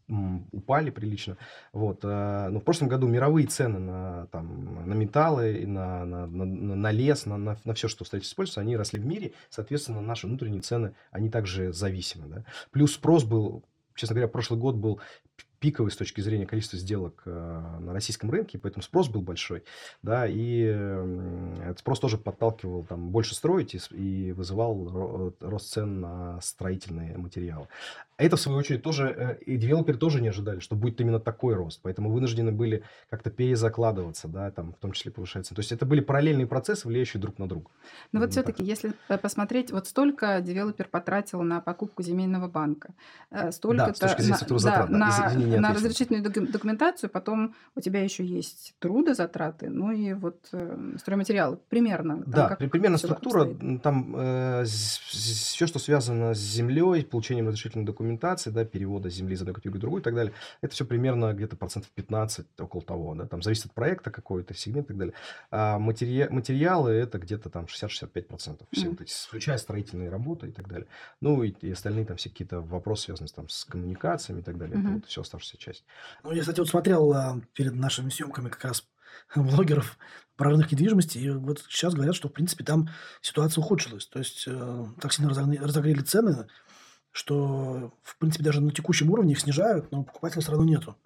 м, 0.08 0.46
упали 0.52 0.90
прилично. 0.90 1.36
Вот. 1.72 2.00
А, 2.04 2.48
но 2.50 2.60
в 2.60 2.64
прошлом 2.64 2.88
году 2.88 3.06
мировые 3.06 3.46
цены 3.46 3.78
на, 3.78 4.26
там, 4.26 4.86
на 4.86 4.94
металлы 4.94 5.58
и 5.58 5.66
на 5.66 6.01
на, 6.04 6.26
на, 6.26 6.44
на, 6.44 6.90
лес, 6.90 7.26
на, 7.26 7.36
на, 7.36 7.58
на 7.64 7.74
все, 7.74 7.88
что 7.88 8.04
в 8.04 8.06
строительстве 8.06 8.34
используется, 8.34 8.60
они 8.60 8.76
росли 8.76 9.00
в 9.00 9.06
мире. 9.06 9.32
Соответственно, 9.50 10.00
наши 10.00 10.26
внутренние 10.26 10.62
цены, 10.62 10.94
они 11.10 11.30
также 11.30 11.72
зависимы. 11.72 12.26
Да? 12.28 12.44
Плюс 12.70 12.94
спрос 12.94 13.24
был, 13.24 13.64
честно 13.94 14.14
говоря, 14.14 14.28
прошлый 14.28 14.58
год 14.58 14.76
был 14.76 15.00
пиковый 15.62 15.92
с 15.92 15.96
точки 15.96 16.20
зрения 16.20 16.44
количества 16.44 16.76
сделок 16.76 17.22
э, 17.24 17.78
на 17.78 17.92
российском 17.92 18.30
рынке, 18.32 18.58
поэтому 18.58 18.82
спрос 18.82 19.08
был 19.08 19.22
большой, 19.22 19.62
да, 20.02 20.26
и 20.26 20.58
этот 21.62 21.78
спрос 21.78 22.00
тоже 22.00 22.18
подталкивал 22.18 22.84
там 22.84 23.10
больше 23.10 23.36
строить 23.36 23.74
и, 23.74 23.78
и 23.94 24.32
вызывал 24.32 25.32
рост 25.40 25.72
цен 25.72 26.00
на 26.00 26.40
строительные 26.40 27.16
материалы. 27.16 27.68
Это, 28.18 28.36
в 28.36 28.40
свою 28.40 28.58
очередь, 28.58 28.82
тоже 28.82 29.14
э, 29.16 29.38
и 29.44 29.56
девелоперы 29.56 29.98
тоже 29.98 30.20
не 30.20 30.28
ожидали, 30.28 30.60
что 30.60 30.76
будет 30.76 31.00
именно 31.00 31.18
такой 31.18 31.54
рост, 31.54 31.80
поэтому 31.82 32.10
вынуждены 32.10 32.52
были 32.52 32.82
как-то 33.08 33.30
перезакладываться, 33.30 34.28
да, 34.28 34.50
там 34.50 34.72
в 34.72 34.78
том 34.78 34.92
числе 34.92 35.12
повышается. 35.12 35.54
То 35.54 35.60
есть 35.60 35.72
это 35.72 35.86
были 35.86 36.00
параллельные 36.00 36.46
процессы, 36.46 36.88
влияющие 36.88 37.20
друг 37.20 37.38
на 37.38 37.48
друга. 37.48 37.70
Но 38.10 38.20
вот 38.20 38.32
все-таки, 38.32 38.64
если 38.64 38.92
э, 39.08 39.16
посмотреть, 39.16 39.70
вот 39.70 39.86
столько 39.86 40.40
девелопер 40.40 40.88
потратил 40.88 41.42
на 41.42 41.60
покупку 41.60 42.02
земельного 42.02 42.48
банка, 42.48 42.94
столько 43.50 43.86
да, 43.86 43.94
с 43.94 43.98
точки 43.98 44.22
зрения 44.22 44.38
на, 44.48 44.58
затрат, 44.58 44.90
да, 44.90 44.96
на, 44.98 45.28
Извини, 45.28 45.51
на 45.60 45.72
разрешительную 45.72 46.22
документацию, 46.22 47.10
потом 47.10 47.54
у 47.74 47.80
тебя 47.80 48.02
еще 48.02 48.24
есть 48.24 48.74
трудозатраты, 48.78 49.68
ну 49.68 49.92
и 49.92 50.12
вот 50.12 50.48
э, 50.52 50.94
стройматериалы 50.98 51.58
примерно. 51.68 52.22
Там, 52.22 52.32
да, 52.32 52.56
примерно 52.56 52.98
структура, 52.98 53.46
там 53.82 54.14
э, 54.16 54.64
все, 54.64 55.66
что 55.66 55.78
связано 55.78 56.34
с 56.34 56.38
землей, 56.38 57.04
получением 57.04 57.48
разрешительной 57.48 57.84
документации, 57.84 58.50
да, 58.50 58.64
перевода 58.64 59.10
земли 59.10 59.34
из 59.34 59.40
одной 59.40 59.54
категории 59.54 59.78
в 59.78 59.80
другую 59.80 60.00
и 60.00 60.04
так 60.04 60.14
далее, 60.14 60.32
это 60.60 60.72
все 60.72 60.84
примерно 60.84 61.32
где-то 61.32 61.56
процентов 61.56 61.90
15, 61.92 62.46
около 62.60 62.82
того, 62.82 63.14
да, 63.14 63.26
там 63.26 63.42
зависит 63.42 63.66
от 63.66 63.72
проекта 63.72 64.10
какой-то, 64.10 64.54
сегмент 64.54 64.86
и 64.86 64.88
так 64.88 64.96
далее. 64.98 65.14
А 65.50 65.78
матери... 65.78 66.28
материалы 66.30 66.90
это 66.90 67.18
где-то 67.18 67.50
там 67.50 67.64
60-65%, 67.64 68.66
все 68.70 68.86
mm-hmm. 68.86 68.90
вот 68.90 69.00
эти, 69.00 69.12
включая 69.26 69.58
строительные 69.58 70.08
работы 70.08 70.48
и 70.48 70.52
так 70.52 70.68
далее. 70.68 70.86
Ну 71.20 71.42
и, 71.42 71.50
и 71.60 71.72
остальные 71.72 72.06
там 72.06 72.16
все 72.16 72.30
какие-то 72.30 72.60
вопросы, 72.60 73.04
связанные 73.04 73.30
там, 73.34 73.48
с 73.48 73.64
коммуникациями 73.64 74.40
и 74.40 74.42
так 74.42 74.58
далее, 74.58 74.76
mm-hmm. 74.76 74.82
это 74.82 74.94
вот 74.94 75.06
все 75.06 75.20
оставшаяся 75.42 75.58
часть. 75.58 75.84
Ну, 76.22 76.32
я, 76.32 76.40
кстати, 76.40 76.60
вот 76.60 76.68
смотрел 76.68 77.12
а, 77.12 77.40
перед 77.54 77.74
нашими 77.74 78.10
съемками 78.10 78.48
как 78.48 78.64
раз 78.64 78.84
блогеров 79.36 79.98
про 80.36 80.50
рынок 80.50 80.72
недвижимости, 80.72 81.18
и 81.18 81.30
вот 81.30 81.60
сейчас 81.68 81.94
говорят, 81.94 82.14
что, 82.14 82.28
в 82.28 82.32
принципе, 82.32 82.64
там 82.64 82.88
ситуация 83.20 83.60
ухудшилась. 83.60 84.06
То 84.06 84.18
есть, 84.18 84.44
э, 84.46 84.86
так 85.00 85.12
сильно 85.12 85.30
разогрели 85.30 86.00
цены, 86.00 86.48
что, 87.10 87.92
в 88.02 88.16
принципе, 88.18 88.44
даже 88.44 88.60
на 88.60 88.72
текущем 88.72 89.10
уровне 89.10 89.32
их 89.32 89.40
снижают, 89.40 89.92
но 89.92 90.04
покупателей 90.04 90.42
все 90.42 90.52
равно 90.52 90.66
нету. 90.66 90.96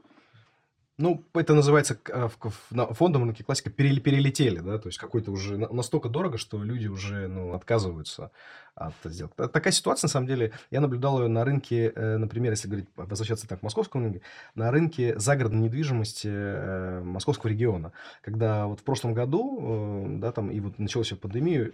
Ну, 0.98 1.22
это 1.34 1.52
называется 1.52 1.98
а, 2.10 2.30
на 2.70 2.86
фондовом 2.94 3.28
рынке 3.28 3.44
классика 3.44 3.68
перелетели, 3.68 4.60
да, 4.60 4.78
то 4.78 4.88
есть 4.88 4.98
какой-то 4.98 5.30
уже 5.30 5.58
настолько 5.58 6.08
дорого, 6.08 6.38
что 6.38 6.62
люди 6.62 6.86
уже, 6.86 7.28
ну, 7.28 7.52
отказываются 7.52 8.30
от 8.74 8.94
сделок. 9.04 9.34
Такая 9.52 9.72
ситуация, 9.72 10.06
на 10.06 10.10
самом 10.10 10.26
деле, 10.26 10.52
я 10.70 10.80
наблюдал 10.80 11.20
ее 11.20 11.28
на 11.28 11.44
рынке, 11.44 11.92
э, 11.94 12.16
например, 12.16 12.52
если 12.52 12.68
говорить, 12.68 12.88
возвращаться 12.96 13.46
так 13.46 13.60
к 13.60 13.62
московскому 13.62 14.04
рынку, 14.04 14.20
на 14.54 14.70
рынке 14.70 15.18
загородной 15.18 15.64
недвижимости 15.64 16.28
э, 16.30 17.02
московского 17.02 17.50
региона, 17.50 17.92
когда 18.22 18.66
вот 18.66 18.80
в 18.80 18.82
прошлом 18.82 19.12
году, 19.12 20.06
э, 20.06 20.18
да, 20.18 20.32
там, 20.32 20.50
и 20.50 20.60
вот 20.60 20.78
началась 20.78 21.08
пандемия, 21.08 21.72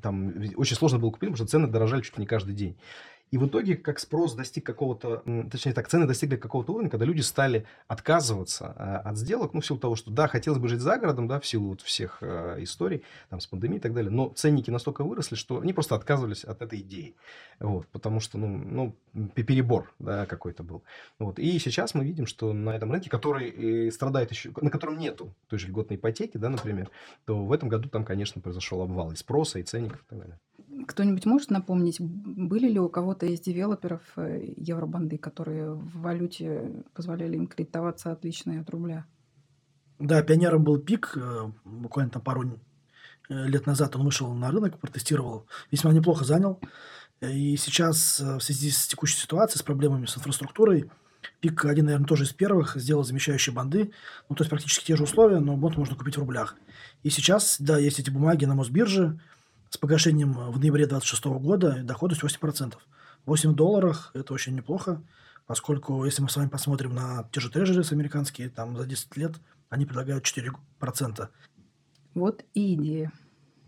там 0.00 0.32
очень 0.56 0.76
сложно 0.76 1.00
было 1.00 1.10
купить, 1.10 1.30
потому 1.30 1.36
что 1.36 1.46
цены 1.46 1.66
дорожали 1.66 2.02
чуть 2.02 2.18
ли 2.18 2.22
не 2.22 2.26
каждый 2.26 2.54
день. 2.54 2.76
И 3.30 3.38
в 3.38 3.46
итоге, 3.46 3.76
как 3.76 4.00
спрос 4.00 4.34
достиг 4.34 4.66
какого-то, 4.66 5.22
точнее 5.50 5.72
так, 5.72 5.88
цены 5.88 6.06
достигли 6.06 6.36
какого-то 6.36 6.72
уровня, 6.72 6.90
когда 6.90 7.04
люди 7.04 7.20
стали 7.20 7.64
отказываться 7.86 8.74
а, 8.76 8.98
от 8.98 9.16
сделок, 9.16 9.54
ну, 9.54 9.60
в 9.60 9.66
силу 9.66 9.78
того, 9.78 9.94
что, 9.94 10.10
да, 10.10 10.26
хотелось 10.26 10.58
бы 10.58 10.68
жить 10.68 10.80
за 10.80 10.98
городом, 10.98 11.28
да, 11.28 11.38
в 11.38 11.46
силу 11.46 11.68
вот 11.70 11.80
всех 11.80 12.18
э, 12.22 12.56
историй, 12.58 13.04
там, 13.28 13.40
с 13.40 13.46
пандемией 13.46 13.78
и 13.78 13.80
так 13.80 13.94
далее, 13.94 14.10
но 14.10 14.30
ценники 14.30 14.70
настолько 14.70 15.04
выросли, 15.04 15.36
что 15.36 15.60
они 15.60 15.72
просто 15.72 15.94
отказывались 15.94 16.44
от 16.44 16.60
этой 16.60 16.80
идеи, 16.80 17.14
вот, 17.60 17.86
потому 17.88 18.18
что, 18.18 18.36
ну, 18.36 18.96
ну 19.12 19.28
перебор, 19.34 19.94
да, 20.00 20.26
какой-то 20.26 20.64
был. 20.64 20.82
Вот, 21.20 21.38
и 21.38 21.58
сейчас 21.60 21.94
мы 21.94 22.04
видим, 22.04 22.26
что 22.26 22.52
на 22.52 22.70
этом 22.70 22.90
рынке, 22.90 23.10
который 23.10 23.90
страдает 23.92 24.30
еще, 24.32 24.50
на 24.60 24.70
котором 24.70 24.98
нету 24.98 25.32
той 25.48 25.58
же 25.58 25.68
льготной 25.68 25.96
ипотеки, 25.96 26.36
да, 26.36 26.48
например, 26.48 26.90
то 27.26 27.44
в 27.44 27.52
этом 27.52 27.68
году 27.68 27.88
там, 27.88 28.04
конечно, 28.04 28.40
произошел 28.40 28.82
обвал 28.82 29.12
и 29.12 29.16
спроса, 29.16 29.60
и 29.60 29.62
ценников 29.62 30.00
и 30.00 30.04
так 30.08 30.18
далее. 30.18 30.38
Кто-нибудь 30.90 31.24
может 31.24 31.50
напомнить, 31.50 32.00
были 32.00 32.68
ли 32.68 32.80
у 32.80 32.88
кого-то 32.88 33.24
из 33.24 33.38
девелоперов 33.38 34.02
э, 34.16 34.54
евробанды, 34.56 35.18
которые 35.18 35.72
в 35.72 36.00
валюте 36.00 36.82
позволяли 36.94 37.36
им 37.36 37.46
кредитоваться 37.46 38.10
отлично 38.10 38.60
от 38.60 38.68
рубля? 38.70 39.06
Да, 40.00 40.20
пионером 40.24 40.64
был 40.64 40.78
пик, 40.78 41.12
э, 41.14 41.52
буквально 41.64 42.10
там 42.10 42.22
пару 42.22 42.42
э, 42.42 42.48
лет 43.28 43.66
назад 43.66 43.94
он 43.94 44.04
вышел 44.04 44.34
на 44.34 44.50
рынок, 44.50 44.80
протестировал, 44.80 45.46
весьма 45.70 45.92
неплохо 45.92 46.24
занял. 46.24 46.58
И 47.20 47.56
сейчас 47.56 48.18
в 48.18 48.40
связи 48.40 48.70
с 48.70 48.88
текущей 48.88 49.18
ситуацией, 49.18 49.60
с 49.60 49.62
проблемами 49.62 50.06
с 50.06 50.16
инфраструктурой, 50.16 50.90
Пик 51.40 51.66
один, 51.66 51.84
наверное, 51.84 52.06
тоже 52.06 52.24
из 52.24 52.32
первых 52.32 52.74
сделал 52.76 53.04
замещающие 53.04 53.54
банды. 53.54 53.92
Ну, 54.28 54.34
то 54.34 54.42
есть 54.42 54.50
практически 54.50 54.86
те 54.86 54.96
же 54.96 55.04
условия, 55.04 55.38
но 55.38 55.56
бонд 55.56 55.76
можно 55.76 55.94
купить 55.94 56.16
в 56.16 56.20
рублях. 56.20 56.56
И 57.04 57.10
сейчас, 57.10 57.58
да, 57.60 57.78
есть 57.78 58.00
эти 58.00 58.10
бумаги 58.10 58.46
на 58.46 58.54
Мосбирже 58.54 59.20
с 59.70 59.78
погашением 59.78 60.32
в 60.32 60.58
ноябре 60.58 60.86
2026 60.86 61.24
года 61.40 61.82
доходность 61.82 62.22
8%. 62.22 62.74
8 63.26 63.54
долларов– 63.54 64.10
это 64.14 64.34
очень 64.34 64.54
неплохо, 64.54 65.02
поскольку 65.46 66.04
если 66.04 66.22
мы 66.22 66.28
с 66.28 66.36
вами 66.36 66.48
посмотрим 66.48 66.94
на 66.94 67.28
те 67.32 67.40
же 67.40 67.50
трежерис 67.50 67.92
американские, 67.92 68.50
там 68.50 68.76
за 68.76 68.86
10 68.86 69.16
лет 69.16 69.32
они 69.68 69.86
предлагают 69.86 70.24
4%. 70.24 71.28
Вот 72.14 72.44
и 72.54 72.74
идея. 72.74 73.12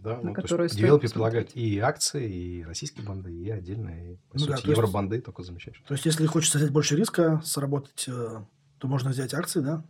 Да, 0.00 0.16
на 0.16 0.30
ну, 0.30 0.34
которую 0.34 0.68
то 0.68 0.74
девелопер 0.74 1.10
предлагает 1.10 1.54
и 1.54 1.78
акции, 1.78 2.28
и 2.28 2.64
российские 2.64 3.06
банды, 3.06 3.32
и 3.32 3.48
отдельные, 3.50 4.16
по 4.30 4.38
ну, 4.38 4.46
сути, 4.46 4.66
да, 4.66 4.72
евробанды, 4.72 5.20
только 5.20 5.44
замечаешь. 5.44 5.80
То 5.86 5.94
есть, 5.94 6.04
если 6.04 6.26
хочется 6.26 6.58
взять 6.58 6.72
больше 6.72 6.96
риска, 6.96 7.40
сработать, 7.44 8.06
э, 8.08 8.44
то 8.78 8.88
можно 8.88 9.10
взять 9.10 9.32
акции, 9.32 9.60
да, 9.60 9.84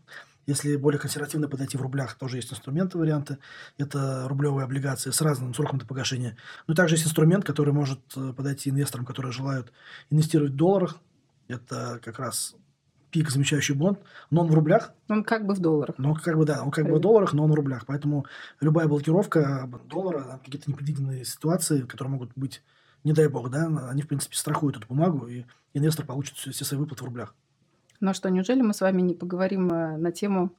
если 0.46 0.76
более 0.76 0.98
консервативно 0.98 1.48
подойти 1.48 1.76
в 1.76 1.83
рублях, 1.83 2.14
тоже 2.14 2.38
есть 2.38 2.52
инструменты, 2.52 2.98
варианты. 2.98 3.38
Это 3.78 4.26
рублевые 4.28 4.64
облигации 4.64 5.11
с 5.11 5.20
разным 5.20 5.55
сроком 5.55 5.78
до 5.78 5.87
погашения. 5.87 6.37
Но 6.66 6.74
также 6.74 6.96
есть 6.96 7.07
инструмент, 7.07 7.44
который 7.44 7.72
может 7.72 8.00
э, 8.16 8.33
подойти 8.33 8.70
инвесторам, 8.70 9.07
которые 9.07 9.33
желают 9.33 9.72
инвестировать 10.11 10.52
в 10.52 10.57
долларах. 10.57 10.96
Это 11.48 12.00
как 12.02 12.18
раз 12.18 12.57
пик 13.12 13.31
замещающий 13.31 13.74
бонд, 13.74 14.00
но 14.31 14.40
он 14.40 14.48
в 14.48 14.55
рублях. 14.55 14.92
Он 15.09 15.22
как 15.22 15.46
бы 15.46 15.55
в 15.55 15.61
долларах. 15.61 15.96
Но 15.98 16.14
как 16.14 16.37
бы, 16.37 16.44
да, 16.44 16.62
он 16.64 16.70
как 16.70 16.88
бы 16.88 16.96
в 16.96 17.00
долларах, 17.00 17.35
но 17.35 17.44
он 17.44 17.52
в 17.52 17.55
рублях. 17.55 17.85
Поэтому 17.87 18.26
любая 18.61 18.88
блокировка 18.88 19.70
доллара, 19.88 20.40
какие-то 20.44 20.70
непредвиденные 20.70 21.24
ситуации, 21.24 21.83
которые 21.83 22.12
могут 22.12 22.31
быть, 22.35 22.62
не 23.05 23.12
дай 23.12 23.28
бог, 23.28 23.50
да, 23.50 23.66
они, 23.90 24.02
в 24.02 24.09
принципе, 24.09 24.35
страхуют 24.35 24.78
эту 24.78 24.87
бумагу, 24.87 25.26
и 25.26 25.44
инвестор 25.74 26.07
получит 26.07 26.37
все 26.37 26.64
свои 26.64 26.81
выплаты 26.81 27.05
в 27.05 27.07
рублях. 27.07 27.35
Ну 28.03 28.11
а 28.11 28.15
что, 28.15 28.31
неужели 28.31 28.62
мы 28.62 28.75
с 28.75 28.81
вами 28.81 29.01
не 29.01 29.15
поговорим 29.15 29.71
э, 29.71 29.97
на 29.97 30.11
тему 30.11 30.51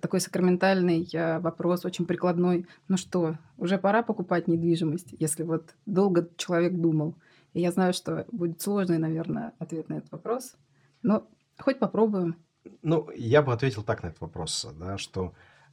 такой 0.00 0.20
сакраментальный 0.20 1.04
э, 1.12 1.40
вопрос, 1.40 1.84
очень 1.84 2.06
прикладной. 2.06 2.68
Ну 2.86 2.96
что, 2.96 3.38
уже 3.56 3.76
пора 3.76 4.04
покупать 4.04 4.46
недвижимость, 4.46 5.08
если 5.18 5.42
вот 5.42 5.74
долго 5.84 6.30
человек 6.36 6.74
думал. 6.74 7.16
И 7.54 7.60
я 7.60 7.72
знаю, 7.72 7.92
что 7.92 8.24
будет 8.30 8.62
сложный, 8.62 8.98
наверное, 8.98 9.52
ответ 9.58 9.88
на 9.88 9.94
этот 9.94 10.12
вопрос. 10.12 10.54
Но 11.02 11.26
хоть 11.58 11.80
попробуем. 11.80 12.36
Ну, 12.82 13.10
я 13.16 13.42
бы 13.42 13.52
ответил 13.52 13.82
так 13.82 14.04
на 14.04 14.08
этот 14.08 14.20
вопрос, 14.20 14.64
да, 14.78 14.96
что 14.96 15.32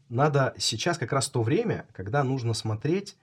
надо 0.10 0.56
сейчас 0.58 0.98
как 0.98 1.14
раз 1.14 1.30
то 1.30 1.44
время, 1.44 1.86
когда 1.94 2.24
нужно 2.24 2.56
смотреть 2.56 3.18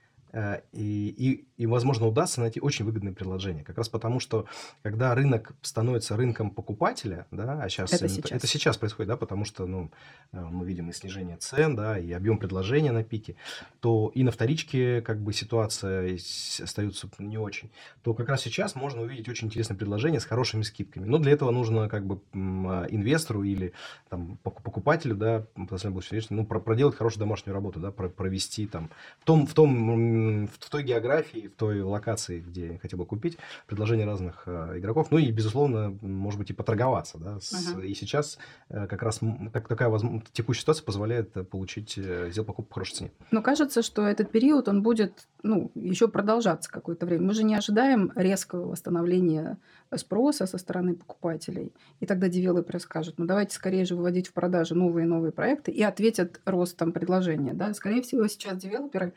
и, 0.73 1.09
и, 1.09 1.47
и, 1.57 1.67
возможно, 1.67 2.07
удастся 2.07 2.41
найти 2.41 2.61
очень 2.61 2.85
выгодное 2.85 3.13
предложение. 3.13 3.65
Как 3.65 3.77
раз 3.77 3.89
потому, 3.89 4.21
что 4.21 4.47
когда 4.83 5.15
рынок 5.15 5.53
становится 5.63 6.17
рынком 6.17 6.51
покупателя, 6.51 7.27
да, 7.31 7.63
а 7.63 7.69
сейчас 7.69 7.93
Это 7.93 8.09
сейчас. 8.09 8.31
это 8.31 8.47
сейчас 8.47 8.77
происходит, 8.77 9.09
да, 9.09 9.17
потому 9.17 9.45
что 9.45 9.67
ну, 9.67 9.91
э, 10.33 10.41
мы 10.41 10.67
видим 10.67 10.89
и 10.91 10.93
снижение 10.93 11.37
цен, 11.37 11.75
да, 11.77 11.99
и 11.99 12.13
объем 12.13 12.39
предложения 12.39 12.93
на 12.93 13.03
пике, 13.03 13.37
то 13.81 14.11
и 14.15 14.23
на 14.23 14.31
вторичке 14.31 15.03
как 15.03 15.21
бы 15.21 15.33
ситуация 15.33 16.15
остается 16.63 17.09
не 17.19 17.39
очень, 17.39 17.71
то 18.03 18.15
как 18.15 18.29
раз 18.29 18.43
сейчас 18.43 18.75
можно 18.75 19.03
увидеть 19.03 19.29
очень 19.29 19.49
интересное 19.49 19.77
предложение 19.77 20.21
с 20.21 20.25
хорошими 20.25 20.63
скидками. 20.63 21.05
Но 21.05 21.19
для 21.19 21.33
этого 21.33 21.51
нужно 21.51 21.89
как 21.89 22.07
бы 22.07 22.21
а, 22.35 22.87
инвестору 22.89 23.43
или 23.43 23.73
там 24.09 24.39
пок- 24.45 24.63
покупателю, 24.63 25.17
да, 25.17 25.47
ну, 25.57 26.47
про- 26.47 26.61
проделать 26.61 26.97
хорошую 26.97 27.21
домашнюю 27.21 27.55
работу, 27.55 27.81
да, 27.81 27.91
про- 27.91 28.09
провести 28.09 28.67
там 28.67 28.91
в 29.21 29.25
том, 29.25 29.47
в 29.47 29.55
том, 29.55 30.20
в 30.47 30.71
той 30.71 30.83
географии, 30.83 31.49
в 31.49 31.55
той 31.57 31.81
локации, 31.83 32.41
где 32.41 32.73
я 32.75 32.79
хотел 32.79 32.99
бы 32.99 33.07
купить, 33.07 33.39
предложения 33.67 34.05
разных 34.07 34.43
э, 34.47 34.79
игроков, 34.79 35.11
ну 35.11 35.19
и, 35.19 35.31
безусловно, 35.31 35.97
может 36.01 36.39
быть, 36.39 36.51
и 36.51 36.53
поторговаться, 36.55 37.19
да, 37.19 37.41
с- 37.41 37.73
Ага. 37.73 37.83
и 37.83 37.95
сейчас 37.95 38.39
э, 38.69 38.87
как 38.87 39.03
раз 39.03 39.21
так- 39.53 39.69
такая 39.69 39.89
возм- 39.89 40.23
текущая 40.33 40.61
ситуация 40.63 40.85
позволяет 40.85 41.37
э, 41.37 41.45
получить, 41.45 41.93
сделать 41.93 42.47
покупку 42.47 42.63
по 42.71 42.75
хорошей 42.75 42.95
цене. 42.97 43.11
Но 43.31 43.43
кажется, 43.43 43.83
что 43.83 44.03
этот 44.07 44.31
период, 44.31 44.69
он 44.69 44.83
будет 44.83 45.27
ну, 45.43 45.71
еще 45.75 46.07
продолжаться 46.09 46.71
какое-то 46.71 47.07
время. 47.07 47.25
Мы 47.27 47.35
же 47.35 47.45
не 47.45 47.55
ожидаем 47.55 48.13
резкого 48.15 48.67
восстановления 48.67 49.57
спроса 49.97 50.47
со 50.47 50.59
стороны 50.59 50.95
покупателей. 50.95 51.73
И 52.01 52.07
тогда 52.07 52.29
девелоперы 52.29 52.79
скажут, 52.79 53.15
ну 53.19 53.25
давайте 53.27 53.55
скорее 53.57 53.85
же 53.85 53.97
выводить 53.97 54.29
в 54.29 54.33
продажу 54.33 54.75
новые 54.75 55.07
и 55.07 55.09
новые 55.09 55.33
проекты 55.33 55.73
и 55.73 55.83
ответят 55.83 56.41
ростом 56.45 56.93
предложения. 56.93 57.55
Да? 57.55 57.73
Скорее 57.75 58.03
всего, 58.03 58.27
сейчас 58.29 58.59
девелоперы 58.59 59.13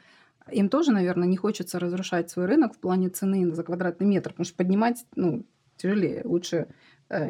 им 0.51 0.69
тоже, 0.69 0.91
наверное, 0.91 1.27
не 1.27 1.37
хочется 1.37 1.79
разрушать 1.79 2.29
свой 2.29 2.45
рынок 2.45 2.73
в 2.73 2.79
плане 2.79 3.09
цены 3.09 3.51
за 3.51 3.63
квадратный 3.63 4.07
метр, 4.07 4.31
потому 4.31 4.45
что 4.45 4.55
поднимать 4.55 5.05
ну, 5.15 5.45
тяжелее. 5.77 6.21
Лучше 6.25 6.67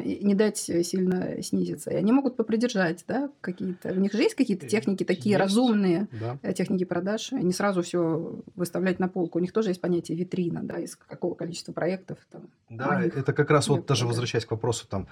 не 0.04 0.34
дать 0.34 0.58
сильно 0.58 1.42
снизиться. 1.42 1.90
И 1.90 1.94
они 1.94 2.12
могут 2.12 2.36
попридержать 2.36 3.04
да, 3.06 3.30
какие-то... 3.40 3.92
У 3.92 3.96
них 4.00 4.12
же 4.12 4.22
есть 4.22 4.34
какие-то 4.34 4.64
Э, 4.64 4.68
техники 4.68 5.04
такие 5.04 5.32
есть. 5.32 5.40
разумные, 5.40 6.08
Да. 6.20 6.38
э, 6.42 6.52
техники 6.52 6.84
продаж, 6.84 7.32
не 7.32 7.52
сразу 7.52 7.82
все 7.82 8.42
выставлять 8.54 8.98
на 8.98 9.08
полку. 9.08 9.38
У 9.38 9.42
них 9.42 9.52
тоже 9.52 9.70
есть 9.70 9.80
понятие 9.80 10.16
витрина, 10.16 10.60
да, 10.62 10.78
из 10.78 10.96
какого 10.96 11.34
количества 11.34 11.72
проектов 11.72 12.18
там. 12.30 12.48
Да, 12.70 13.02
них 13.02 13.16
это 13.16 13.32
как 13.32 13.50
раз 13.50 13.68
вот 13.68 13.76
нет, 13.78 13.86
даже 13.86 14.02
да. 14.02 14.08
возвращаясь 14.08 14.44
к 14.44 14.50
вопросу 14.50 14.86
там 14.88 15.06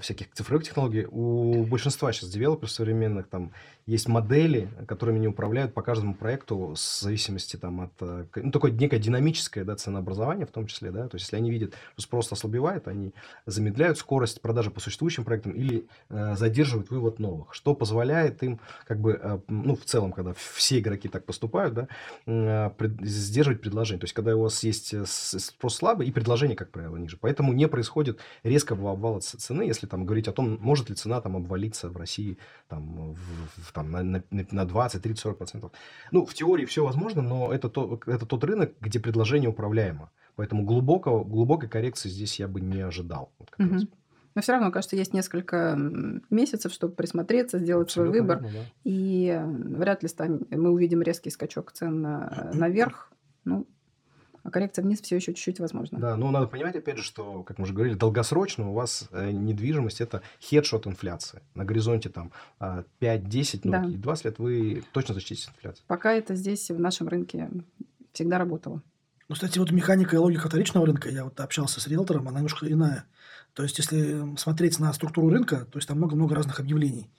всяких 0.00 0.32
цифровых 0.32 0.64
технологий, 0.64 1.06
у 1.10 1.64
большинства 1.64 2.12
сейчас 2.12 2.30
девелоперов 2.30 2.70
современных 2.70 3.28
там 3.28 3.52
есть 3.88 4.06
модели, 4.06 4.68
которыми 4.86 5.16
они 5.16 5.28
управляют 5.28 5.72
по 5.72 5.80
каждому 5.80 6.14
проекту 6.14 6.74
с 6.76 7.00
зависимости 7.00 7.56
там 7.56 7.80
от 7.80 7.92
э, 8.00 8.26
ну, 8.36 8.50
такое 8.50 8.70
некое 8.70 8.98
динамическое 8.98 9.64
да, 9.64 9.76
ценообразование 9.76 10.44
в 10.44 10.50
том 10.50 10.66
числе, 10.66 10.90
да, 10.90 11.08
то 11.08 11.14
есть 11.14 11.24
если 11.24 11.36
они 11.36 11.50
видят, 11.50 11.74
что 11.94 12.02
спрос 12.02 12.30
ослабевает, 12.30 12.86
они 12.86 13.14
замедляют 13.46 13.96
скорость 14.08 14.40
продажи 14.40 14.70
по 14.70 14.80
существующим 14.80 15.24
проектам 15.24 15.52
или 15.52 15.86
э, 16.08 16.34
задерживают 16.34 16.90
вывод 16.90 17.18
новых, 17.18 17.52
что 17.52 17.74
позволяет 17.74 18.42
им 18.42 18.58
как 18.86 19.00
бы, 19.00 19.20
э, 19.22 19.38
ну 19.48 19.76
в 19.76 19.84
целом, 19.84 20.12
когда 20.12 20.32
все 20.32 20.78
игроки 20.78 21.08
так 21.08 21.26
поступают, 21.26 21.74
да, 21.74 21.88
э, 22.26 22.70
пред- 22.78 22.98
сдерживать 23.02 23.60
предложение. 23.60 24.00
То 24.00 24.04
есть, 24.04 24.14
когда 24.14 24.34
у 24.34 24.40
вас 24.40 24.64
есть 24.64 24.94
э, 24.94 25.04
спрос 25.06 25.76
слабый 25.76 26.06
и 26.06 26.10
предложение, 26.10 26.56
как 26.56 26.70
правило, 26.70 26.96
ниже. 26.96 27.18
Поэтому 27.20 27.52
не 27.52 27.68
происходит 27.68 28.18
резкого 28.44 28.92
обвала 28.92 29.20
цены, 29.20 29.62
если 29.64 29.86
там 29.86 30.06
говорить 30.06 30.28
о 30.28 30.32
том, 30.32 30.56
может 30.58 30.88
ли 30.88 30.96
цена 30.96 31.20
там 31.20 31.36
обвалиться 31.36 31.90
в 31.90 31.96
России 31.98 32.38
там, 32.68 33.12
в- 33.12 33.68
в- 33.68 33.72
там, 33.74 33.90
на, 33.90 34.02
на, 34.02 34.22
на 34.30 34.64
20, 34.64 35.02
30, 35.02 35.20
40 35.20 35.36
процентов. 35.36 35.72
Ну, 36.12 36.24
в 36.24 36.32
теории 36.32 36.64
все 36.64 36.82
возможно, 36.82 37.20
но 37.20 37.52
это, 37.52 37.68
то, 37.68 38.00
это 38.06 38.24
тот 38.24 38.42
рынок, 38.44 38.72
где 38.80 39.00
предложение 39.00 39.50
управляемо. 39.50 40.10
Поэтому 40.38 40.62
глубокого, 40.64 41.24
глубокой 41.24 41.68
коррекции 41.68 42.08
здесь 42.08 42.38
я 42.38 42.46
бы 42.46 42.60
не 42.60 42.80
ожидал. 42.80 43.32
Вот 43.40 43.50
как 43.50 43.58
раз. 43.72 43.82
Мгм. 43.82 43.90
Но 44.36 44.40
все 44.42 44.52
равно, 44.52 44.70
кажется, 44.70 44.94
есть 44.94 45.12
несколько 45.12 45.76
месяцев, 46.30 46.72
чтобы 46.72 46.94
присмотреться, 46.94 47.58
сделать 47.58 47.90
свой 47.90 48.06
Абсолютно 48.06 48.34
выбор. 48.36 48.52
верно, 48.52 48.58
да. 48.60 48.72
И 48.84 49.42
вряд 49.76 50.04
ли 50.04 50.08
стань- 50.08 50.46
мы 50.50 50.70
увидим 50.70 51.02
резкий 51.02 51.30
скачок 51.30 51.72
цен 51.72 52.00
на- 52.02 52.52
наверх. 52.54 53.10
Ну, 53.44 53.66
а 54.44 54.50
коррекция 54.52 54.84
вниз 54.84 55.00
все 55.00 55.16
еще 55.16 55.34
чуть-чуть 55.34 55.58
возможна. 55.58 55.98
Да, 55.98 56.16
но 56.16 56.30
надо 56.30 56.46
понимать, 56.46 56.76
опять 56.76 56.98
же, 56.98 57.02
что, 57.02 57.42
как 57.42 57.58
мы 57.58 57.64
уже 57.64 57.74
говорили, 57.74 57.96
долгосрочно 57.96 58.70
у 58.70 58.74
вас 58.74 59.08
э, 59.10 59.32
недвижимость– 59.32 60.00
это 60.02 60.22
хедж 60.40 60.72
от 60.72 60.86
инфляции. 60.86 61.42
На 61.56 61.64
горизонте 61.64 62.08
там 62.10 62.30
а, 62.60 62.84
5-10, 63.00 63.62
ну, 63.64 63.72
Да. 63.72 63.84
и 63.86 63.96
20 63.96 64.24
лет 64.26 64.38
вы 64.38 64.84
точно 64.92 65.14
защититесь 65.14 65.48
от 65.48 65.54
инфляции. 65.56 65.82
Пока 65.88 66.12
это 66.12 66.36
здесь, 66.36 66.70
в 66.70 66.78
нашем 66.78 67.08
рынке, 67.08 67.50
всегда 68.12 68.38
работало. 68.38 68.82
Ну, 69.28 69.34
кстати, 69.34 69.58
вот 69.58 69.70
механика 69.70 70.16
и 70.16 70.18
логика 70.18 70.48
вторичного 70.48 70.86
рынка, 70.86 71.10
я 71.10 71.24
вот 71.24 71.38
общался 71.40 71.80
с 71.80 71.86
риэлтором, 71.86 72.28
она 72.28 72.38
немножко 72.38 72.70
иная. 72.70 73.04
То 73.52 73.62
есть, 73.62 73.76
если 73.78 74.36
смотреть 74.36 74.78
на 74.78 74.92
структуру 74.92 75.28
рынка, 75.28 75.66
то 75.70 75.78
есть 75.78 75.86
там 75.88 75.98
много-много 75.98 76.34
разных 76.34 76.60
объявлений. 76.60 77.10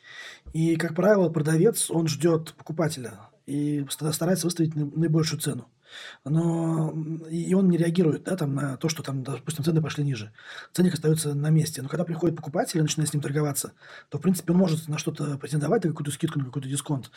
И, 0.53 0.75
как 0.75 0.95
правило, 0.95 1.29
продавец, 1.29 1.91
он 1.91 2.07
ждет 2.07 2.53
покупателя 2.53 3.29
и 3.45 3.85
ста- 3.89 4.11
старается 4.11 4.47
выставить 4.47 4.75
наи- 4.75 4.91
наибольшую 4.95 5.39
цену. 5.39 5.69
Но 6.23 6.93
и 7.29 7.53
он 7.53 7.69
не 7.69 7.77
реагирует 7.77 8.23
да, 8.23 8.35
там, 8.35 8.55
на 8.55 8.77
то, 8.77 8.89
что 8.89 9.03
там, 9.03 9.23
допустим, 9.23 9.63
цены 9.63 9.81
пошли 9.81 10.03
ниже. 10.03 10.31
Ценник 10.71 10.93
остается 10.93 11.33
на 11.33 11.49
месте. 11.49 11.81
Но 11.81 11.89
когда 11.89 12.05
приходит 12.05 12.35
покупатель 12.35 12.79
и 12.79 12.81
начинает 12.81 13.09
с 13.09 13.13
ним 13.13 13.21
торговаться, 13.21 13.73
то, 14.09 14.17
в 14.17 14.21
принципе, 14.21 14.53
он 14.53 14.59
может 14.59 14.87
на 14.87 14.97
что-то 14.97 15.37
претендовать, 15.37 15.83
на 15.83 15.91
какую-то 15.91 16.11
скидку, 16.11 16.39
на 16.39 16.45
какой-то 16.45 16.69
дисконт. 16.69 17.11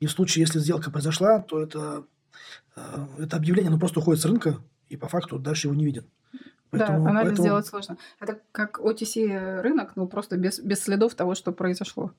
И 0.00 0.06
в 0.06 0.10
случае, 0.10 0.42
если 0.42 0.58
сделка 0.58 0.90
произошла, 0.90 1.40
то 1.40 1.62
это, 1.62 2.04
это 3.18 3.36
объявление 3.36 3.68
оно 3.70 3.78
просто 3.78 4.00
уходит 4.00 4.20
с 4.22 4.24
рынка, 4.26 4.56
и 4.88 4.96
по 4.96 5.08
факту 5.08 5.38
дальше 5.38 5.68
его 5.68 5.74
не 5.76 5.84
виден. 5.84 6.04
да, 6.72 6.86
Поэтому- 6.86 7.06
анализ 7.06 7.28
поэтому- 7.28 7.46
сделать 7.46 7.66
сложно. 7.66 7.96
Это 8.20 8.40
как 8.52 8.80
OTC 8.80 9.60
рынок, 9.60 9.92
но 9.96 10.06
просто 10.06 10.36
без, 10.36 10.58
без 10.58 10.80
следов 10.82 11.14
того, 11.14 11.34
что 11.36 11.52
произошло. 11.52 12.10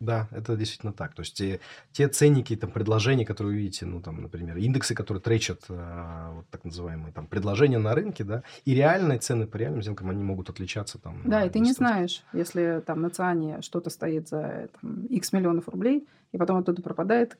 Да, 0.00 0.28
это 0.32 0.56
действительно 0.56 0.92
так. 0.92 1.14
То 1.14 1.22
есть 1.22 1.34
те, 1.36 1.60
те 1.92 2.08
ценники, 2.08 2.54
там, 2.56 2.70
предложения, 2.70 3.24
которые 3.24 3.54
вы 3.54 3.58
видите, 3.60 3.86
ну, 3.86 4.02
там, 4.02 4.20
например, 4.22 4.56
индексы, 4.58 4.94
которые 4.94 5.20
тречат 5.22 5.62
э, 5.68 6.30
вот 6.34 6.46
так 6.50 6.64
называемые 6.64 7.12
там, 7.12 7.26
предложения 7.26 7.78
на 7.78 7.94
рынке, 7.94 8.22
да, 8.24 8.42
и 8.64 8.74
реальные 8.74 9.18
цены 9.20 9.46
по 9.46 9.56
реальным 9.56 9.82
сделкам, 9.82 10.10
они 10.10 10.22
могут 10.22 10.50
отличаться 10.50 10.98
там. 10.98 11.22
Да, 11.24 11.44
и 11.44 11.48
ты 11.48 11.58
не 11.60 11.70
10%. 11.70 11.74
знаешь, 11.76 12.22
если 12.32 12.82
там 12.86 13.00
на 13.02 13.08
ЦИАНе 13.10 13.62
что-то 13.62 13.88
стоит 13.88 14.28
за 14.28 14.68
там, 14.80 15.06
X 15.06 15.32
миллионов 15.32 15.68
рублей, 15.68 16.06
и 16.32 16.38
потом 16.38 16.58
оттуда 16.58 16.82
пропадает, 16.82 17.38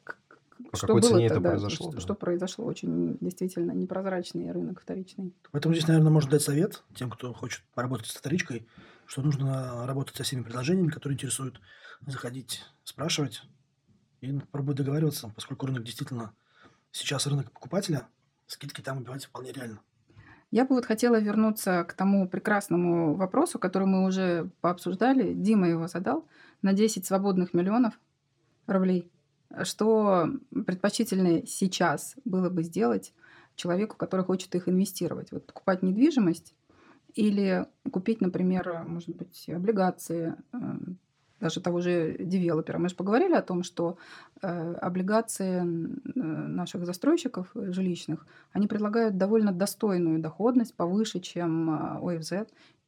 По 0.70 0.76
что 0.76 0.86
какой 0.86 1.02
было 1.02 1.10
цене 1.10 1.26
это 1.26 1.34
тогда, 1.34 1.50
произошло, 1.50 1.86
что, 1.86 1.94
да. 1.94 2.00
что 2.00 2.14
произошло. 2.14 2.64
Очень 2.64 3.18
действительно 3.20 3.72
непрозрачный 3.72 4.50
рынок 4.52 4.80
вторичный. 4.80 5.34
Поэтому 5.50 5.74
здесь, 5.74 5.88
наверное, 5.88 6.12
можно 6.12 6.30
дать 6.30 6.42
совет 6.42 6.82
тем, 6.94 7.10
кто 7.10 7.32
хочет 7.32 7.62
поработать 7.74 8.06
с 8.06 8.14
вторичкой, 8.14 8.66
что 9.06 9.22
нужно 9.22 9.86
работать 9.86 10.16
со 10.16 10.22
всеми 10.22 10.42
предложениями, 10.42 10.90
которые 10.90 11.14
интересуют, 11.14 11.60
заходить, 12.06 12.62
спрашивать 12.84 13.42
и 14.20 14.32
пробовать 14.52 14.78
договариваться, 14.78 15.32
поскольку 15.34 15.66
рынок 15.66 15.84
действительно 15.84 16.34
сейчас 16.92 17.26
рынок 17.26 17.50
покупателя, 17.50 18.06
скидки 18.46 18.80
там 18.80 18.98
убивать 18.98 19.24
вполне 19.24 19.52
реально. 19.52 19.80
Я 20.50 20.64
бы 20.64 20.76
вот 20.76 20.86
хотела 20.86 21.18
вернуться 21.18 21.82
к 21.82 21.94
тому 21.94 22.28
прекрасному 22.28 23.16
вопросу, 23.16 23.58
который 23.58 23.88
мы 23.88 24.06
уже 24.06 24.50
пообсуждали. 24.60 25.34
Дима 25.34 25.68
его 25.68 25.88
задал 25.88 26.28
на 26.62 26.72
10 26.72 27.04
свободных 27.04 27.54
миллионов 27.54 27.98
рублей. 28.68 29.10
Что 29.62 30.28
предпочтительнее 30.50 31.46
сейчас 31.46 32.16
было 32.24 32.50
бы 32.50 32.62
сделать 32.62 33.12
человеку, 33.54 33.96
который 33.96 34.24
хочет 34.24 34.54
их 34.54 34.68
инвестировать? 34.68 35.30
Вот 35.32 35.46
покупать 35.46 35.82
недвижимость 35.82 36.54
или 37.14 37.66
купить, 37.90 38.20
например, 38.20 38.84
может 38.86 39.14
быть, 39.14 39.48
облигации 39.48 40.34
э, 40.52 40.58
даже 41.40 41.60
того 41.60 41.80
же 41.80 42.16
девелопера. 42.18 42.78
Мы 42.78 42.88
же 42.88 42.96
поговорили 42.96 43.34
о 43.34 43.42
том, 43.42 43.62
что 43.62 43.98
э, 44.40 44.74
облигации 44.74 45.60
э, 45.60 45.64
наших 46.14 46.86
застройщиков 46.86 47.50
жилищных, 47.54 48.26
они 48.52 48.66
предлагают 48.66 49.18
довольно 49.18 49.52
достойную 49.52 50.20
доходность, 50.20 50.74
повыше, 50.74 51.20
чем 51.20 51.70
э, 51.70 52.16
ОФЗ. 52.16 52.32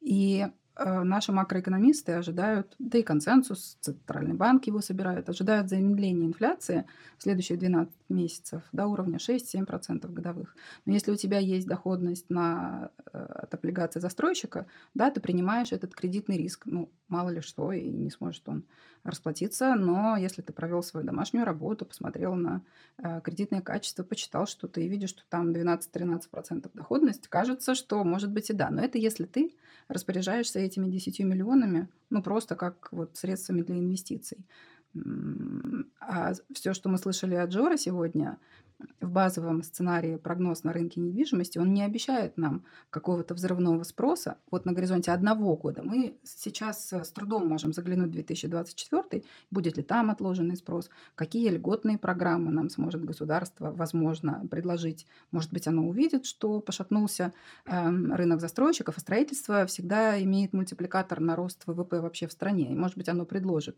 И 0.01 0.47
наши 0.85 1.31
макроэкономисты 1.31 2.13
ожидают, 2.13 2.75
да 2.79 2.99
и 2.99 3.03
консенсус, 3.03 3.77
Центральный 3.81 4.35
банк 4.35 4.67
его 4.67 4.81
собирает, 4.81 5.29
ожидают 5.29 5.69
замедления 5.69 6.27
инфляции 6.27 6.85
в 7.17 7.23
следующие 7.23 7.57
12 7.57 7.93
месяцев 8.09 8.63
до 8.71 8.87
уровня 8.87 9.17
6-7% 9.17 10.11
годовых. 10.11 10.55
Но 10.85 10.93
если 10.93 11.11
у 11.11 11.15
тебя 11.15 11.39
есть 11.39 11.67
доходность 11.67 12.29
на, 12.29 12.91
э, 13.11 13.17
от 13.17 13.53
облигаций 13.53 14.01
застройщика, 14.01 14.67
да, 14.93 15.09
ты 15.11 15.19
принимаешь 15.19 15.71
этот 15.71 15.95
кредитный 15.95 16.37
риск. 16.37 16.63
Ну, 16.65 16.89
мало 17.07 17.29
ли 17.29 17.41
что, 17.41 17.71
и 17.71 17.89
не 17.89 18.11
сможет 18.11 18.47
он 18.47 18.65
расплатиться. 19.03 19.75
Но 19.75 20.17
если 20.17 20.41
ты 20.41 20.53
провел 20.53 20.83
свою 20.83 21.05
домашнюю 21.05 21.45
работу, 21.45 21.85
посмотрел 21.85 22.35
на 22.35 22.61
э, 22.97 23.21
кредитное 23.23 23.61
качество, 23.61 24.03
почитал 24.03 24.45
что-то 24.45 24.81
и 24.81 24.87
видишь, 24.87 25.09
что 25.09 25.23
там 25.29 25.51
12-13% 25.51 26.69
доходность, 26.73 27.27
кажется, 27.27 27.75
что 27.75 28.03
может 28.03 28.31
быть 28.31 28.49
и 28.49 28.53
да. 28.53 28.69
Но 28.69 28.81
это 28.81 28.97
если 28.97 29.25
ты 29.25 29.55
распоряжаешься 29.87 30.59
этими 30.67 30.89
10 30.89 31.19
миллионами, 31.21 31.89
ну, 32.09 32.21
просто 32.21 32.55
как 32.55 32.89
вот 32.91 33.17
средствами 33.17 33.61
для 33.61 33.77
инвестиций. 33.77 34.45
А 35.99 36.33
все, 36.53 36.73
что 36.73 36.89
мы 36.89 36.97
слышали 36.97 37.35
от 37.35 37.49
Джора 37.49 37.77
сегодня, 37.77 38.37
в 39.01 39.09
базовом 39.09 39.63
сценарии 39.63 40.17
прогноз 40.17 40.63
на 40.63 40.73
рынке 40.73 40.99
недвижимости, 40.99 41.57
он 41.57 41.73
не 41.73 41.83
обещает 41.83 42.37
нам 42.37 42.63
какого-то 42.89 43.33
взрывного 43.33 43.83
спроса. 43.83 44.37
Вот 44.51 44.65
на 44.65 44.73
горизонте 44.73 45.11
одного 45.11 45.55
года 45.55 45.81
мы 45.83 46.17
сейчас 46.23 46.91
с 46.91 47.11
трудом 47.11 47.47
можем 47.47 47.73
заглянуть 47.73 48.09
в 48.09 48.13
2024, 48.13 49.23
будет 49.49 49.77
ли 49.77 49.83
там 49.83 50.11
отложенный 50.11 50.55
спрос, 50.57 50.89
какие 51.15 51.49
льготные 51.49 51.97
программы 51.97 52.51
нам 52.51 52.69
сможет 52.69 53.03
государство, 53.03 53.71
возможно, 53.71 54.45
предложить. 54.49 55.07
Может 55.31 55.51
быть, 55.51 55.67
оно 55.67 55.87
увидит, 55.87 56.25
что 56.25 56.59
пошатнулся 56.59 57.33
э, 57.65 57.89
рынок 57.89 58.41
застройщиков, 58.41 58.97
а 58.97 58.99
строительство 58.99 59.65
всегда 59.65 60.21
имеет 60.23 60.53
мультипликатор 60.53 61.19
на 61.19 61.35
рост 61.35 61.63
ВВП 61.65 62.01
вообще 62.01 62.27
в 62.27 62.31
стране. 62.31 62.71
И, 62.71 62.75
может 62.75 62.97
быть, 62.97 63.09
оно 63.09 63.25
предложит 63.25 63.77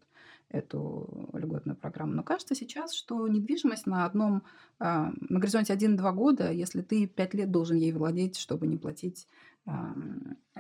эту 0.50 1.30
льготную 1.34 1.76
программу. 1.76 2.14
Но 2.14 2.24
кажется 2.24 2.56
сейчас, 2.56 2.94
что 2.94 3.28
недвижимость 3.28 3.86
на 3.86 4.06
одном, 4.06 4.44
а, 4.80 4.89
на 5.30 5.40
горизонте 5.40 5.74
1-2 5.74 6.14
года, 6.14 6.52
если 6.52 6.82
ты 6.82 7.08
5 7.08 7.34
лет 7.34 7.52
должен 7.52 7.78
ей 7.78 7.92
владеть, 7.92 8.38
чтобы 8.38 8.68
не 8.68 8.78
платить 8.78 9.28
а, 9.66 9.94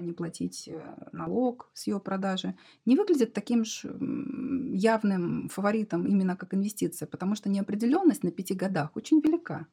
не 0.02 0.14
платить 0.14 0.68
э, 0.68 0.80
налог 1.14 1.70
с 1.74 1.88
ее 1.88 2.00
продажи, 2.00 2.56
не 2.86 2.96
выглядит 2.96 3.34
таким 3.34 3.66
же 3.66 3.90
явным 4.72 5.50
фаворитом 5.50 6.06
именно 6.06 6.36
как 6.36 6.54
инвестиция, 6.54 7.08
потому 7.08 7.36
что 7.36 7.50
неопределенность 7.50 8.24
на 8.24 8.32
пяти 8.32 8.54
годах 8.54 8.96
очень 8.96 9.20
велика. 9.20 9.68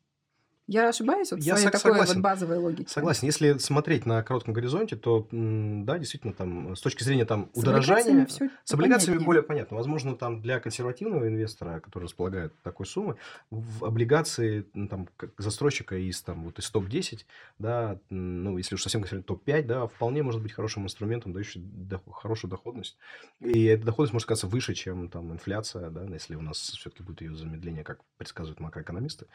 Я 0.66 0.88
ошибаюсь 0.88 1.30
вот 1.30 1.40
в 1.40 1.44
Я 1.44 1.56
своей 1.56 1.70
такой 1.70 1.96
вот 1.96 2.16
базовой 2.16 2.58
логике? 2.58 2.88
Согласен. 2.88 3.26
Если 3.26 3.56
смотреть 3.58 4.04
на 4.04 4.22
коротком 4.24 4.52
горизонте, 4.52 4.96
то 4.96 5.28
да, 5.30 5.98
действительно, 5.98 6.32
там 6.32 6.74
с 6.74 6.80
точки 6.80 7.04
зрения 7.04 7.24
там 7.24 7.50
С 7.52 7.58
облигациями 7.58 7.88
удорожания, 7.92 8.26
все 8.26 8.50
с 8.64 8.74
облигациями 8.74 9.14
понятнее. 9.14 9.26
более 9.26 9.42
понятно. 9.44 9.76
Возможно, 9.76 10.16
там 10.16 10.42
для 10.42 10.58
консервативного 10.58 11.28
инвестора, 11.28 11.78
который 11.78 12.04
располагает 12.04 12.52
такой 12.62 12.86
суммой, 12.86 13.14
в 13.50 13.84
облигации 13.84 14.62
там, 14.90 15.08
застройщика 15.38 15.96
из, 15.96 16.20
там, 16.22 16.44
вот, 16.44 16.58
из 16.58 16.68
топ-10, 16.70 17.26
да, 17.60 18.00
ну, 18.10 18.58
если 18.58 18.74
уж 18.74 18.82
совсем 18.82 19.02
говорить 19.02 19.24
топ-5, 19.24 19.62
да, 19.66 19.86
вполне 19.86 20.24
может 20.24 20.42
быть 20.42 20.52
хорошим 20.52 20.82
инструментом, 20.84 21.32
дающим 21.32 21.62
доход- 21.64 22.14
хорошую 22.14 22.50
доходность. 22.50 22.96
И 23.40 23.64
эта 23.66 23.84
доходность 23.86 24.14
может 24.14 24.26
казаться 24.26 24.48
выше, 24.48 24.74
чем 24.74 25.08
там 25.10 25.32
инфляция, 25.32 25.90
да, 25.90 26.04
если 26.12 26.34
у 26.34 26.42
нас 26.42 26.58
все-таки 26.58 27.04
будет 27.04 27.20
ее 27.20 27.36
замедление, 27.36 27.84
как 27.84 28.00
предсказывают 28.18 28.58
макроэкономисты. 28.58 29.26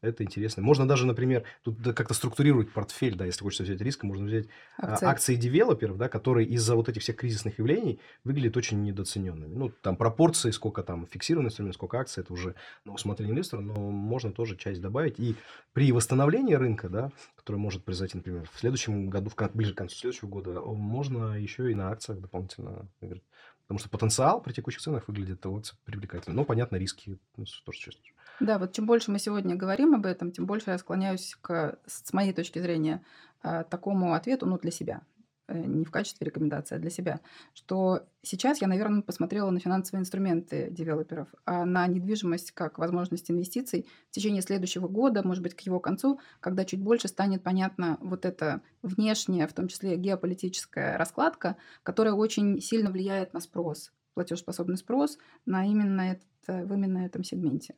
Это 0.00 0.22
интересно. 0.22 0.62
Можно 0.78 0.88
даже, 0.88 1.06
например, 1.06 1.42
тут 1.64 1.76
как-то 1.82 2.14
структурировать 2.14 2.70
портфель, 2.70 3.16
да, 3.16 3.24
если 3.24 3.42
хочется 3.42 3.64
взять 3.64 3.80
риск, 3.80 4.04
можно 4.04 4.26
взять 4.26 4.46
а, 4.76 4.92
Акции. 4.92 5.06
акции 5.06 5.34
девелоперов, 5.34 5.98
да, 5.98 6.08
которые 6.08 6.46
из-за 6.46 6.76
вот 6.76 6.88
этих 6.88 7.02
всех 7.02 7.16
кризисных 7.16 7.58
явлений 7.58 7.98
выглядят 8.22 8.56
очень 8.56 8.80
недооцененными. 8.84 9.52
Ну, 9.52 9.70
там 9.82 9.96
пропорции, 9.96 10.52
сколько 10.52 10.84
там 10.84 11.08
фиксированный 11.08 11.48
инструмент, 11.48 11.74
сколько 11.74 11.98
акций, 11.98 12.20
это 12.20 12.32
уже 12.32 12.54
на 12.84 12.92
усмотрение 12.92 13.32
инвестора, 13.32 13.60
но 13.60 13.74
можно 13.74 14.30
тоже 14.30 14.56
часть 14.56 14.80
добавить. 14.80 15.18
И 15.18 15.34
при 15.72 15.90
восстановлении 15.90 16.54
рынка, 16.54 16.88
да, 16.88 17.10
которое 17.34 17.58
может 17.58 17.82
произойти, 17.82 18.16
например, 18.16 18.48
в 18.52 18.60
следующем 18.60 19.10
году, 19.10 19.30
в, 19.30 19.50
ближе 19.54 19.74
к 19.74 19.78
концу 19.78 19.96
следующего 19.96 20.28
года, 20.28 20.60
можно 20.60 21.36
еще 21.40 21.72
и 21.72 21.74
на 21.74 21.90
акциях 21.90 22.20
дополнительно 22.20 22.86
выиграть. 23.00 23.24
Потому 23.66 23.80
что 23.80 23.88
потенциал 23.90 24.40
при 24.40 24.52
текущих 24.52 24.80
ценах 24.80 25.08
выглядит 25.08 25.44
вот 25.44 25.74
привлекательно. 25.84 26.36
Но, 26.36 26.44
понятно, 26.44 26.76
риски 26.76 27.18
ну, 27.36 27.44
тоже 27.64 27.78
чувствуешь. 27.80 28.14
Да, 28.40 28.58
вот 28.58 28.72
чем 28.72 28.86
больше 28.86 29.10
мы 29.10 29.18
сегодня 29.18 29.56
говорим 29.56 29.94
об 29.94 30.06
этом, 30.06 30.30
тем 30.30 30.46
больше 30.46 30.70
я 30.70 30.78
склоняюсь 30.78 31.36
к, 31.40 31.78
с 31.86 32.12
моей 32.12 32.32
точки 32.32 32.60
зрения, 32.60 33.02
а, 33.42 33.64
такому 33.64 34.14
ответу, 34.14 34.46
ну, 34.46 34.58
для 34.58 34.70
себя, 34.70 35.02
э, 35.48 35.58
не 35.58 35.84
в 35.84 35.90
качестве 35.90 36.24
рекомендации, 36.24 36.76
а 36.76 36.78
для 36.78 36.90
себя, 36.90 37.20
что 37.52 38.06
сейчас 38.22 38.60
я, 38.60 38.68
наверное, 38.68 39.02
посмотрела 39.02 39.50
на 39.50 39.58
финансовые 39.58 40.02
инструменты 40.02 40.68
девелоперов, 40.70 41.28
а 41.46 41.64
на 41.64 41.86
недвижимость 41.88 42.52
как 42.52 42.78
возможность 42.78 43.28
инвестиций 43.28 43.86
в 44.08 44.14
течение 44.14 44.42
следующего 44.42 44.86
года, 44.86 45.26
может 45.26 45.42
быть, 45.42 45.54
к 45.54 45.60
его 45.62 45.80
концу, 45.80 46.20
когда 46.38 46.64
чуть 46.64 46.80
больше 46.80 47.08
станет 47.08 47.42
понятна 47.42 47.98
вот 48.00 48.24
эта 48.24 48.62
внешняя, 48.82 49.48
в 49.48 49.52
том 49.52 49.66
числе 49.66 49.96
геополитическая 49.96 50.96
раскладка, 50.96 51.56
которая 51.82 52.14
очень 52.14 52.60
сильно 52.60 52.90
влияет 52.90 53.34
на 53.34 53.40
спрос, 53.40 53.92
платежеспособный 54.14 54.76
спрос 54.76 55.18
на 55.44 55.66
именно 55.66 56.02
этот, 56.12 56.26
в 56.46 56.72
именно 56.72 56.98
этом 57.04 57.24
сегменте. 57.24 57.74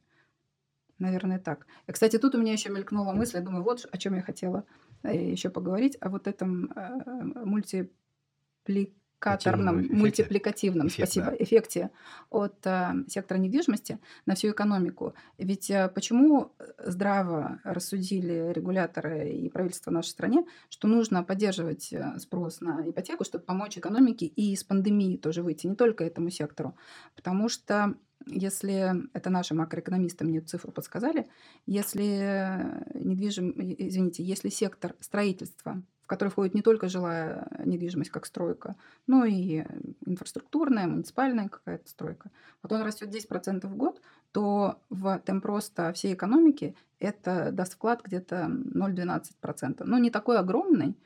Наверное, 1.00 1.38
так. 1.38 1.66
И, 1.86 1.92
кстати, 1.92 2.18
тут 2.18 2.34
у 2.34 2.38
меня 2.38 2.52
еще 2.52 2.68
мелькнула 2.68 3.12
мысль, 3.12 3.38
я 3.38 3.42
думаю, 3.42 3.64
вот 3.64 3.86
о 3.90 3.96
чем 3.96 4.14
я 4.14 4.22
хотела 4.22 4.64
еще 5.02 5.48
поговорить, 5.48 5.96
о 6.00 6.10
вот 6.10 6.26
этом 6.26 6.70
э, 6.76 7.22
мультипликаторном, 7.46 9.80
эффекте. 9.80 9.96
мультипликативном, 9.96 10.88
Эффект, 10.88 11.08
спасибо, 11.08 11.30
да. 11.30 11.36
эффекте 11.38 11.90
от 12.28 12.66
э, 12.66 12.92
сектора 13.08 13.38
недвижимости 13.38 13.98
на 14.26 14.34
всю 14.34 14.50
экономику. 14.50 15.14
Ведь 15.38 15.70
э, 15.70 15.88
почему 15.88 16.52
здраво 16.78 17.60
рассудили 17.64 18.52
регуляторы 18.52 19.30
и 19.30 19.48
правительство 19.48 19.90
в 19.90 19.94
нашей 19.94 20.10
стране, 20.10 20.44
что 20.68 20.86
нужно 20.86 21.22
поддерживать 21.22 21.94
э, 21.94 22.18
спрос 22.18 22.60
на 22.60 22.90
ипотеку, 22.90 23.24
чтобы 23.24 23.44
помочь 23.44 23.78
экономике 23.78 24.26
и 24.26 24.52
из 24.52 24.64
пандемии 24.64 25.16
тоже 25.16 25.42
выйти, 25.42 25.66
не 25.66 25.76
только 25.76 26.04
этому 26.04 26.28
сектору. 26.28 26.76
Потому 27.16 27.48
что 27.48 27.94
если 28.26 29.06
это 29.12 29.30
наши 29.30 29.54
макроэкономисты 29.54 30.24
мне 30.24 30.40
цифру 30.40 30.72
подсказали, 30.72 31.28
если 31.66 32.84
недвижим, 32.94 33.54
извините, 33.56 34.22
если 34.22 34.48
сектор 34.48 34.94
строительства, 35.00 35.82
в 36.02 36.06
который 36.06 36.28
входит 36.28 36.54
не 36.54 36.62
только 36.62 36.88
жилая 36.88 37.48
недвижимость, 37.64 38.10
как 38.10 38.26
стройка, 38.26 38.76
но 39.06 39.24
и 39.24 39.64
инфраструктурная, 40.04 40.86
муниципальная 40.86 41.48
какая-то 41.48 41.88
стройка, 41.88 42.30
вот 42.62 42.72
он 42.72 42.82
растет 42.82 43.08
10% 43.08 43.66
в 43.66 43.76
год, 43.76 44.00
то 44.32 44.80
в 44.90 45.18
темп 45.24 45.44
роста 45.44 45.92
всей 45.92 46.14
экономики 46.14 46.76
это 46.98 47.50
даст 47.52 47.74
вклад 47.74 48.02
где-то 48.04 48.46
0,12%. 48.46 49.82
Ну, 49.84 49.98
не 49.98 50.10
такой 50.10 50.38
огромный, 50.38 50.96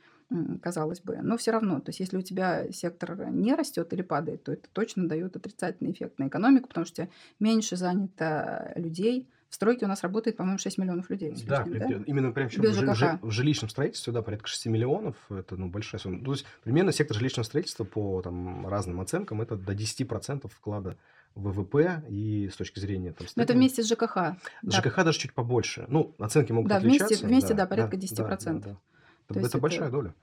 казалось 0.62 1.00
бы, 1.00 1.18
но 1.22 1.36
все 1.36 1.50
равно, 1.52 1.80
то 1.80 1.90
есть 1.90 2.00
если 2.00 2.16
у 2.16 2.22
тебя 2.22 2.70
сектор 2.72 3.28
не 3.30 3.54
растет 3.54 3.92
или 3.92 4.02
падает, 4.02 4.42
то 4.44 4.52
это 4.52 4.68
точно 4.72 5.06
дает 5.08 5.36
отрицательный 5.36 5.92
эффект 5.92 6.18
на 6.18 6.28
экономику, 6.28 6.68
потому 6.68 6.86
что 6.86 7.08
меньше 7.40 7.76
занято 7.76 8.72
людей. 8.76 9.28
В 9.50 9.54
стройке 9.54 9.84
у 9.84 9.88
нас 9.88 10.02
работает, 10.02 10.36
по-моему, 10.36 10.58
6 10.58 10.78
миллионов 10.78 11.10
людей. 11.10 11.32
Да, 11.46 11.62
лишним, 11.62 12.02
при- 12.02 12.10
именно 12.10 12.32
прям 12.32 12.48
в, 12.48 12.52
жи- 12.94 13.18
в 13.22 13.30
жилищном 13.30 13.68
строительстве, 13.70 14.12
да, 14.12 14.20
порядка 14.20 14.48
6 14.48 14.66
миллионов, 14.66 15.14
это 15.30 15.56
ну, 15.56 15.68
большая 15.68 16.00
сумма. 16.00 16.24
То 16.24 16.32
есть 16.32 16.44
примерно 16.64 16.90
сектор 16.90 17.16
жилищного 17.16 17.44
строительства 17.44 17.84
по 17.84 18.20
там, 18.22 18.66
разным 18.66 19.00
оценкам 19.00 19.42
это 19.42 19.54
до 19.56 19.72
10% 19.72 20.48
вклада 20.48 20.96
ВВП 21.36 22.02
и 22.08 22.48
с 22.52 22.56
точки 22.56 22.80
зрения 22.80 23.12
там, 23.12 23.26
Но 23.36 23.42
это 23.44 23.52
вместе 23.52 23.82
с 23.84 23.88
ЖКХ. 23.88 24.16
С 24.16 24.36
да. 24.62 24.78
ЖКХ 24.78 25.04
даже 25.04 25.18
чуть 25.20 25.32
побольше. 25.34 25.84
Ну, 25.88 26.14
оценки 26.18 26.50
могут 26.50 26.70
Да, 26.70 26.80
вместе- 26.80 27.04
отличаться. 27.04 27.26
вместе, 27.28 27.54
да, 27.54 27.66
порядка 27.66 27.96
10%. 27.96 28.60
да. 28.60 28.70
То 28.70 28.78
Это, 29.28 29.38
есть 29.40 29.48
это 29.50 29.58
это- 29.58 29.62
большая 29.62 29.90
доля. 29.90 30.14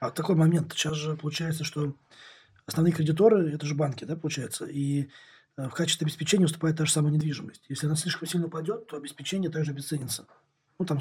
А 0.00 0.10
такой 0.10 0.34
момент. 0.34 0.72
Сейчас 0.72 0.94
же 0.96 1.16
получается, 1.16 1.64
что 1.64 1.94
основные 2.66 2.92
кредиторы– 2.92 3.50
это 3.54 3.64
же 3.66 3.74
банки, 3.74 4.04
да, 4.04 4.16
получается? 4.16 4.66
И 4.66 5.08
э, 5.56 5.68
в 5.68 5.72
качестве 5.72 6.04
обеспечения 6.04 6.44
выступает 6.44 6.76
та 6.76 6.84
же 6.84 6.92
самая 6.92 7.12
недвижимость. 7.12 7.64
Если 7.68 7.86
она 7.86 7.96
слишком 7.96 8.28
сильно 8.28 8.46
упадет, 8.48 8.86
то 8.86 8.96
обеспечение 8.96 9.50
также 9.50 9.70
обесценится. 9.70 10.26
Ну, 10.78 10.84
там 10.84 10.98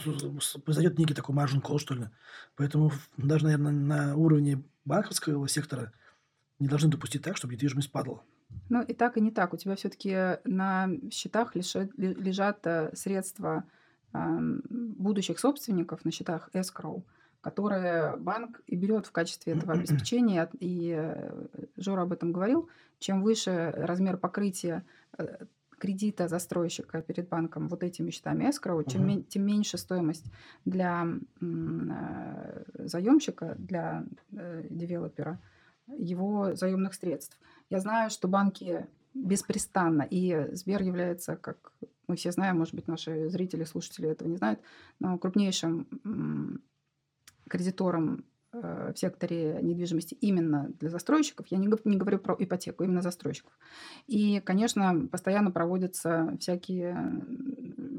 произойдет 0.63 0.97
некий 0.99 1.13
такой 1.15 1.35
margin 1.35 1.61
call, 1.61 1.79
что 1.79 1.95
ли. 1.95 2.07
Поэтому 2.55 2.91
даже, 3.17 3.45
наверное, 3.45 3.71
на 3.71 4.15
уровне 4.15 4.61
банковского 4.85 5.47
сектора 5.49 5.91
не 6.59 6.67
должны 6.67 6.89
допустить 6.89 7.23
так, 7.23 7.35
чтобы 7.35 7.53
недвижимость 7.55 7.91
падала. 7.91 8.21
Ну 8.69 8.83
и 8.83 8.93
так, 8.93 9.17
и 9.17 9.21
не 9.21 9.31
так. 9.31 9.53
У 9.53 9.57
тебя 9.57 9.75
все-таки 9.75 10.37
на 10.45 10.87
счетах 11.11 11.55
лежат, 11.55 11.89
ле- 11.97 12.13
лежат 12.13 12.65
э, 12.67 12.91
средства 12.95 13.63
ам, 14.13 14.61
будущих 14.69 15.39
собственников 15.39 16.05
на 16.05 16.11
счетах 16.11 16.49
escrow, 16.53 17.01
которые 17.43 18.15
банк 18.17 18.61
и 18.67 18.75
берет 18.75 19.05
в 19.05 19.11
качестве 19.11 19.53
этого 19.53 19.73
обеспечения. 19.73 20.49
И 20.59 20.95
э, 20.97 21.45
Жора 21.77 22.03
об 22.03 22.13
этом 22.13 22.31
говорил. 22.31 22.69
Чем 22.99 23.21
выше 23.21 23.71
размер 23.75 24.17
покрытия 24.17 24.83
э, 25.17 25.45
кредита 25.77 26.29
застройщика 26.29 27.01
перед 27.01 27.27
банком 27.27 27.67
вот 27.67 27.83
этими 27.83 28.09
счетами 28.11 28.45
escrow, 28.45 28.89
чем, 28.89 29.01
Мгм. 29.01 29.09
мен- 29.09 29.23
тем 29.23 29.45
меньше 29.45 29.77
стоимость 29.77 30.31
для 30.63 31.05
заемщика, 32.75 33.55
для 33.57 34.05
э, 34.31 34.63
девелопера 34.69 35.39
его 35.87 36.55
заемных 36.55 36.93
средств. 36.93 37.37
Я 37.69 37.79
знаю, 37.81 38.09
что 38.09 38.27
банки 38.29 38.87
беспрестанно, 39.13 40.03
и 40.09 40.47
Сбер 40.55 40.81
является, 40.81 41.35
как 41.35 41.73
мы 42.07 42.15
все 42.15 42.31
знаем, 42.31 42.57
может 42.57 42.73
быть, 42.73 42.87
наши 42.87 43.29
зрители, 43.29 43.63
слушатели 43.65 44.09
этого 44.09 44.27
не 44.29 44.37
знают, 44.37 44.59
но 44.99 45.17
крупнейшим 45.17 46.61
кредитором 47.49 48.25
э, 48.51 48.91
в 48.93 48.99
секторе 48.99 49.59
недвижимости 49.61 50.15
именно 50.15 50.69
для 50.79 50.89
застройщиков. 50.89 51.47
Я 51.47 51.57
не, 51.57 51.69
не 51.85 51.97
говорю 51.97 52.19
про 52.19 52.35
ипотеку, 52.37 52.83
именно 52.83 53.01
застройщиков. 53.01 53.53
И, 54.07 54.39
конечно, 54.41 55.07
постоянно 55.11 55.51
проводятся 55.51 56.35
всякие 56.39 57.23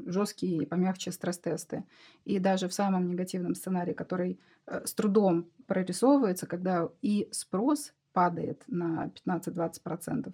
жесткие 0.05 0.63
и 0.63 0.65
помягче 0.65 1.11
стресс-тесты. 1.11 1.83
И 2.25 2.39
даже 2.39 2.67
в 2.67 2.73
самом 2.73 3.07
негативном 3.07 3.55
сценарии, 3.55 3.93
который 3.93 4.39
э, 4.67 4.85
с 4.85 4.93
трудом 4.93 5.49
прорисовывается, 5.67 6.47
когда 6.47 6.89
и 7.01 7.27
спрос 7.31 7.93
падает 8.13 8.63
на 8.67 9.11
15-20% 9.25 10.33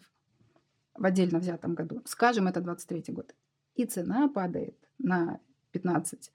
в 0.95 1.05
отдельно 1.05 1.39
взятом 1.39 1.73
году, 1.73 2.01
скажем, 2.05 2.47
это 2.47 2.61
23 2.61 3.13
год, 3.13 3.33
и 3.75 3.85
цена 3.85 4.27
падает 4.27 4.77
на 4.99 5.39
15%. 5.73 6.29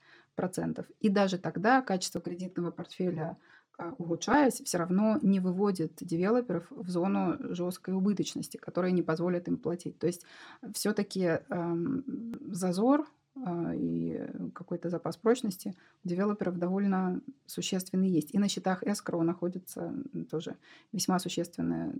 И 1.00 1.08
даже 1.08 1.38
тогда 1.38 1.82
качество 1.82 2.20
кредитного 2.20 2.70
портфеля 2.70 3.36
а, 3.78 3.94
улучшаясь, 3.98 4.62
все 4.62 4.78
равно 4.78 5.18
не 5.20 5.38
выводит 5.38 5.96
девелоперов 6.00 6.66
в 6.70 6.88
зону 6.88 7.36
жесткой 7.54 7.94
убыточности, 7.94 8.56
которая 8.56 8.90
не 8.90 9.02
позволит 9.02 9.48
им 9.48 9.58
платить. 9.58 9.98
То 9.98 10.06
есть 10.06 10.24
все-таки 10.72 11.40
эм, 11.50 12.32
зазор 12.52 13.06
э, 13.34 13.76
и 13.76 14.30
какой-то 14.54 14.88
запас 14.88 15.18
прочности 15.18 15.74
у 16.04 16.08
девелоперов 16.08 16.58
довольно 16.58 17.20
существенный 17.44 18.08
есть. 18.08 18.34
И 18.34 18.38
на 18.38 18.48
счетах 18.48 18.82
escrow 18.82 19.20
находятся 19.22 19.92
тоже 20.30 20.56
весьма 20.92 21.18
существенные 21.18 21.92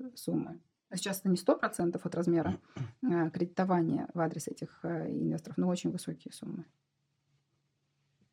э, 0.00 0.10
суммы. 0.16 0.58
Сейчас 0.92 1.20
это 1.20 1.28
не 1.28 1.36
100% 1.36 2.00
от 2.02 2.14
размера 2.14 2.58
кредитования 3.00 4.08
в 4.12 4.18
адрес 4.18 4.48
этих 4.48 4.80
э, 4.82 5.08
инвесторов, 5.08 5.56
но 5.56 5.68
очень 5.68 5.92
высокие 5.92 6.32
суммы. 6.32 6.64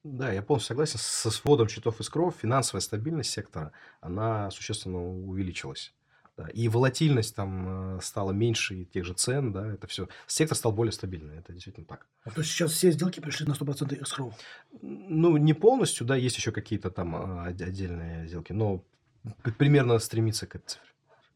Да, 0.04 0.32
я 0.32 0.42
полностью 0.42 0.70
согласен. 0.70 0.98
Со 0.98 1.30
сводом 1.30 1.68
счетов 1.68 2.00
из 2.00 2.10
кров 2.10 2.36
финансовая 2.42 2.82
стабильность 2.82 3.32
сектора, 3.32 3.72
она 4.02 4.50
существенно 4.52 5.00
увеличилась. 5.00 5.94
Да. 6.38 6.48
И 6.54 6.70
волатильность 6.70 7.36
там 7.36 7.98
э, 7.98 8.02
стала 8.02 8.32
меньше 8.32 8.76
и 8.76 8.86
тех 8.86 9.04
же 9.04 9.14
цен, 9.14 9.52
да, 9.52 9.74
это 9.74 9.88
все. 9.88 10.08
Сектор 10.26 10.58
стал 10.58 10.72
более 10.72 10.94
стабильным, 10.94 11.38
это 11.38 11.52
действительно 11.52 11.86
так. 11.86 12.08
А 12.24 12.32
то 12.32 12.40
есть 12.40 12.54
сейчас 12.54 12.72
все 12.72 12.92
сделки 12.92 13.20
пришли 13.20 13.46
на 13.46 13.52
100% 13.52 14.00
escrow? 14.00 14.34
Ну, 14.82 15.36
не 15.36 15.54
полностью, 15.54 16.08
да, 16.08 16.16
есть 16.16 16.38
еще 16.38 16.54
какие-то 16.54 16.92
там 16.92 17.14
а, 17.14 17.44
отдельные 17.48 18.26
сделки, 18.26 18.54
но 18.54 18.86
примерно 19.58 20.00
стремится 20.00 20.48
к 20.48 20.56
этой 20.56 20.68
цифре. 20.68 20.88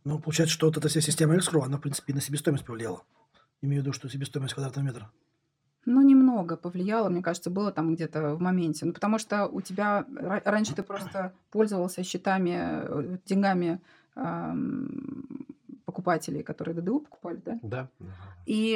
Ну, 0.06 0.20
получается, 0.20 0.54
что 0.54 0.68
вот 0.68 0.78
эта 0.78 0.88
вся 0.88 1.02
система 1.02 1.36
escrow, 1.36 1.66
она, 1.66 1.80
в 1.80 1.82
принципе, 1.82 2.14
на 2.14 2.22
себестоимость 2.22 2.64
повлияла. 2.64 3.04
Имею 3.62 3.82
в 3.82 3.86
виду, 3.86 3.94
что 3.94 4.08
себестоимость 4.08 4.54
квадратного 4.54 4.86
метра. 4.86 5.12
Ну, 5.86 6.02
немного 6.02 6.56
повлияло, 6.56 7.10
мне 7.10 7.22
кажется, 7.22 7.50
было 7.50 7.72
там 7.72 7.96
где-то 7.96 8.36
в 8.36 8.42
моменте. 8.42 8.86
Ну, 8.86 8.94
потому 8.94 9.20
что 9.20 9.48
у 9.48 9.62
тебя 9.62 10.06
раньше 10.46 10.76
ты 10.76 10.84
просто 10.84 11.34
пользовался 11.52 12.04
счетами, 12.04 12.58
э, 12.58 13.18
деньгами 13.26 13.82
покупателей, 15.86 16.44
которые 16.44 16.76
ДДУ 16.76 17.00
покупали, 17.00 17.42
да? 17.44 17.60
Да. 17.64 17.90
И 18.46 18.76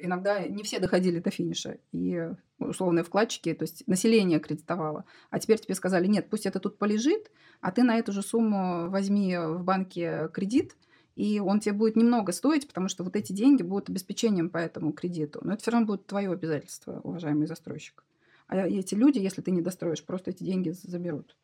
иногда 0.00 0.40
не 0.48 0.62
все 0.62 0.78
доходили 0.78 1.20
до 1.20 1.30
финиша. 1.30 1.76
И 1.92 2.30
условные 2.58 3.04
вкладчики, 3.04 3.52
то 3.52 3.64
есть 3.64 3.86
население 3.86 4.40
кредитовало. 4.40 5.04
А 5.28 5.38
теперь 5.38 5.60
тебе 5.60 5.74
сказали, 5.74 6.06
нет, 6.06 6.30
пусть 6.30 6.46
это 6.46 6.58
тут 6.58 6.78
полежит, 6.78 7.30
а 7.60 7.70
ты 7.70 7.82
на 7.82 7.98
эту 7.98 8.12
же 8.12 8.22
сумму 8.22 8.88
возьми 8.88 9.36
в 9.36 9.62
банке 9.62 10.30
кредит– 10.32 10.74
и 11.18 11.40
он 11.40 11.58
тебе 11.58 11.72
будет 11.72 11.96
немного 11.96 12.30
стоить, 12.30 12.68
потому 12.68 12.86
что 12.86 13.02
вот 13.02 13.16
эти 13.16 13.32
деньги 13.32 13.64
будут 13.64 13.90
обеспечением 13.90 14.50
по 14.50 14.58
этому 14.58 14.92
кредиту. 14.92 15.40
Но 15.42 15.54
это 15.54 15.62
все 15.62 15.72
равно 15.72 15.88
будет 15.88 16.06
твое 16.06 16.30
обязательство, 16.30 17.00
уважаемый 17.02 17.48
застройщик. 17.48 18.04
А 18.46 18.56
эти 18.68 18.94
люди, 18.94 19.18
если 19.18 19.42
ты 19.42 19.50
не 19.50 19.60
достроишь, 19.60 20.04
просто 20.04 20.30
эти 20.30 20.44
деньги 20.44 20.70
заберут. 20.70 21.36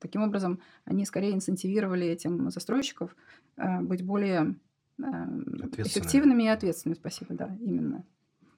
Таким 0.00 0.24
образом, 0.24 0.58
они 0.84 1.04
скорее 1.06 1.32
инцентивировали 1.32 2.08
этим 2.08 2.50
застройщиков 2.50 3.14
э, 3.56 3.80
быть 3.82 4.04
более 4.04 4.56
э, 4.98 5.02
эффективными 5.76 6.42
и 6.42 6.48
ответственными. 6.48 6.98
Спасибо, 6.98 7.34
да, 7.34 7.56
именно. 7.60 8.04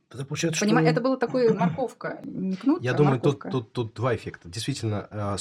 Это 0.09 0.25
получается, 0.25 0.65
Понимаю, 0.65 0.87
что... 0.87 0.93
это 0.93 1.01
была 1.01 1.17
такой 1.17 1.53
морковка, 1.55 2.21
не 2.25 2.57
кнут, 2.57 2.83
Я 2.83 2.93
а 2.93 2.95
думаю, 2.95 3.21
тут, 3.21 3.35
морковка. 3.35 3.51
тут, 3.51 3.73
тут 3.73 3.95
два 3.95 4.15
эффекта. 4.15 4.49
Действительно, 4.49 5.09
э, 5.11 5.37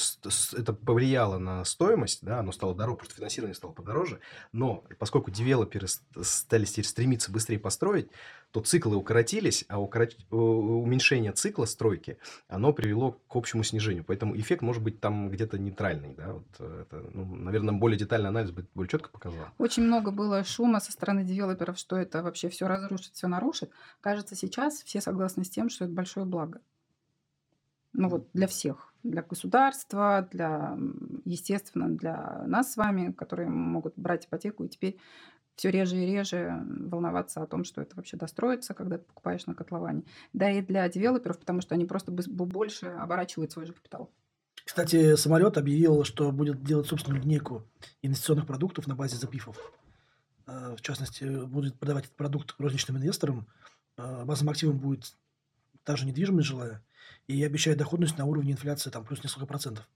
это 0.58 0.72
повлияло 0.72 1.38
на 1.38 1.64
стоимость, 1.64 2.24
да, 2.24 2.40
оно 2.40 2.52
стало 2.52 2.74
дороже, 2.74 2.98
просто 2.98 3.14
финансирование 3.14 3.54
стало 3.54 3.72
подороже, 3.72 4.20
но 4.52 4.84
поскольку 4.98 5.30
девелоперы 5.30 5.86
стали 6.20 6.64
теперь 6.64 6.84
стремиться 6.84 7.30
быстрее 7.30 7.58
построить, 7.58 8.10
то 8.56 8.62
циклы 8.62 8.96
укоротились, 8.96 9.66
а 9.68 9.78
укорот- 9.78 10.16
у- 10.30 10.82
уменьшение 10.82 11.32
цикла 11.32 11.66
стройки, 11.66 12.16
оно 12.48 12.72
привело 12.72 13.20
к 13.28 13.36
общему 13.36 13.62
снижению. 13.62 14.02
Поэтому 14.02 14.34
эффект 14.34 14.62
может 14.62 14.82
быть 14.82 14.98
там 14.98 15.28
где-то 15.28 15.58
нейтральный, 15.58 16.14
да, 16.14 16.32
вот 16.32 16.46
э, 16.60 16.84
это, 16.86 17.04
ну, 17.12 17.26
наверное, 17.26 17.74
более 17.74 17.98
детальный 17.98 18.30
анализ 18.30 18.52
бы 18.52 18.66
более 18.74 18.88
четко 18.88 19.10
показал. 19.10 19.44
Очень 19.58 19.82
много 19.82 20.10
было 20.10 20.42
шума 20.42 20.80
со 20.80 20.90
стороны 20.90 21.22
девелоперов, 21.22 21.76
что 21.76 21.96
это 21.96 22.22
вообще 22.22 22.48
все 22.48 22.66
разрушит, 22.66 23.12
все 23.12 23.26
нарушит. 23.26 23.70
Кажется, 24.00 24.34
сейчас 24.34 24.82
все 24.82 25.02
согласны 25.02 25.44
с 25.44 25.50
тем, 25.50 25.68
что 25.68 25.84
это 25.84 25.92
большое 25.92 26.24
благо. 26.24 26.62
Ну 27.92 28.08
вот 28.08 28.26
для 28.32 28.46
всех. 28.46 28.94
Для 29.02 29.20
государства, 29.20 30.26
для, 30.32 30.78
естественно, 31.26 31.90
для 31.90 32.42
нас 32.46 32.72
с 32.72 32.76
вами, 32.78 33.12
которые 33.12 33.50
могут 33.50 33.92
брать 33.96 34.24
ипотеку 34.24 34.64
и 34.64 34.68
теперь 34.68 34.98
все 35.56 35.70
реже 35.70 35.96
и 35.96 36.06
реже 36.06 36.62
волноваться 36.66 37.42
о 37.42 37.46
том, 37.46 37.64
что 37.64 37.80
это 37.80 37.96
вообще 37.96 38.16
достроится, 38.16 38.74
когда 38.74 38.98
ты 38.98 39.04
покупаешь 39.04 39.46
на 39.46 39.54
котловане. 39.54 40.02
Да 40.32 40.50
и 40.50 40.62
для 40.62 40.88
девелоперов, 40.88 41.38
потому 41.38 41.60
что 41.62 41.74
они 41.74 41.86
просто 41.86 42.12
больше 42.12 42.86
оборачивают 42.86 43.52
свой 43.52 43.66
же 43.66 43.72
капитал. 43.72 44.10
Кстати, 44.64 45.16
самолет 45.16 45.58
объявил, 45.58 46.04
что 46.04 46.30
будет 46.32 46.62
делать 46.62 46.86
собственную 46.86 47.22
линейку 47.22 47.64
инвестиционных 48.02 48.46
продуктов 48.46 48.86
на 48.86 48.94
базе 48.94 49.16
запифов. 49.16 49.72
Э, 50.46 50.74
В 50.76 50.82
частности, 50.82 51.44
будет 51.46 51.78
продавать 51.78 52.04
этот 52.04 52.16
продукт 52.16 52.54
розничным 52.58 52.98
инвесторам. 52.98 53.46
Э, 53.96 54.24
Базовым 54.24 54.50
активом 54.50 54.78
будет 54.78 55.16
та 55.84 55.96
же 55.96 56.04
недвижимость 56.04 56.48
жилая. 56.48 56.84
И 57.28 57.42
обещает 57.44 57.78
доходность 57.78 58.18
на 58.18 58.24
уровне 58.24 58.52
инфляции 58.52 58.90
там 58.90 59.04
плюс 59.04 59.22
несколько 59.22 59.46
процентов. 59.46 59.88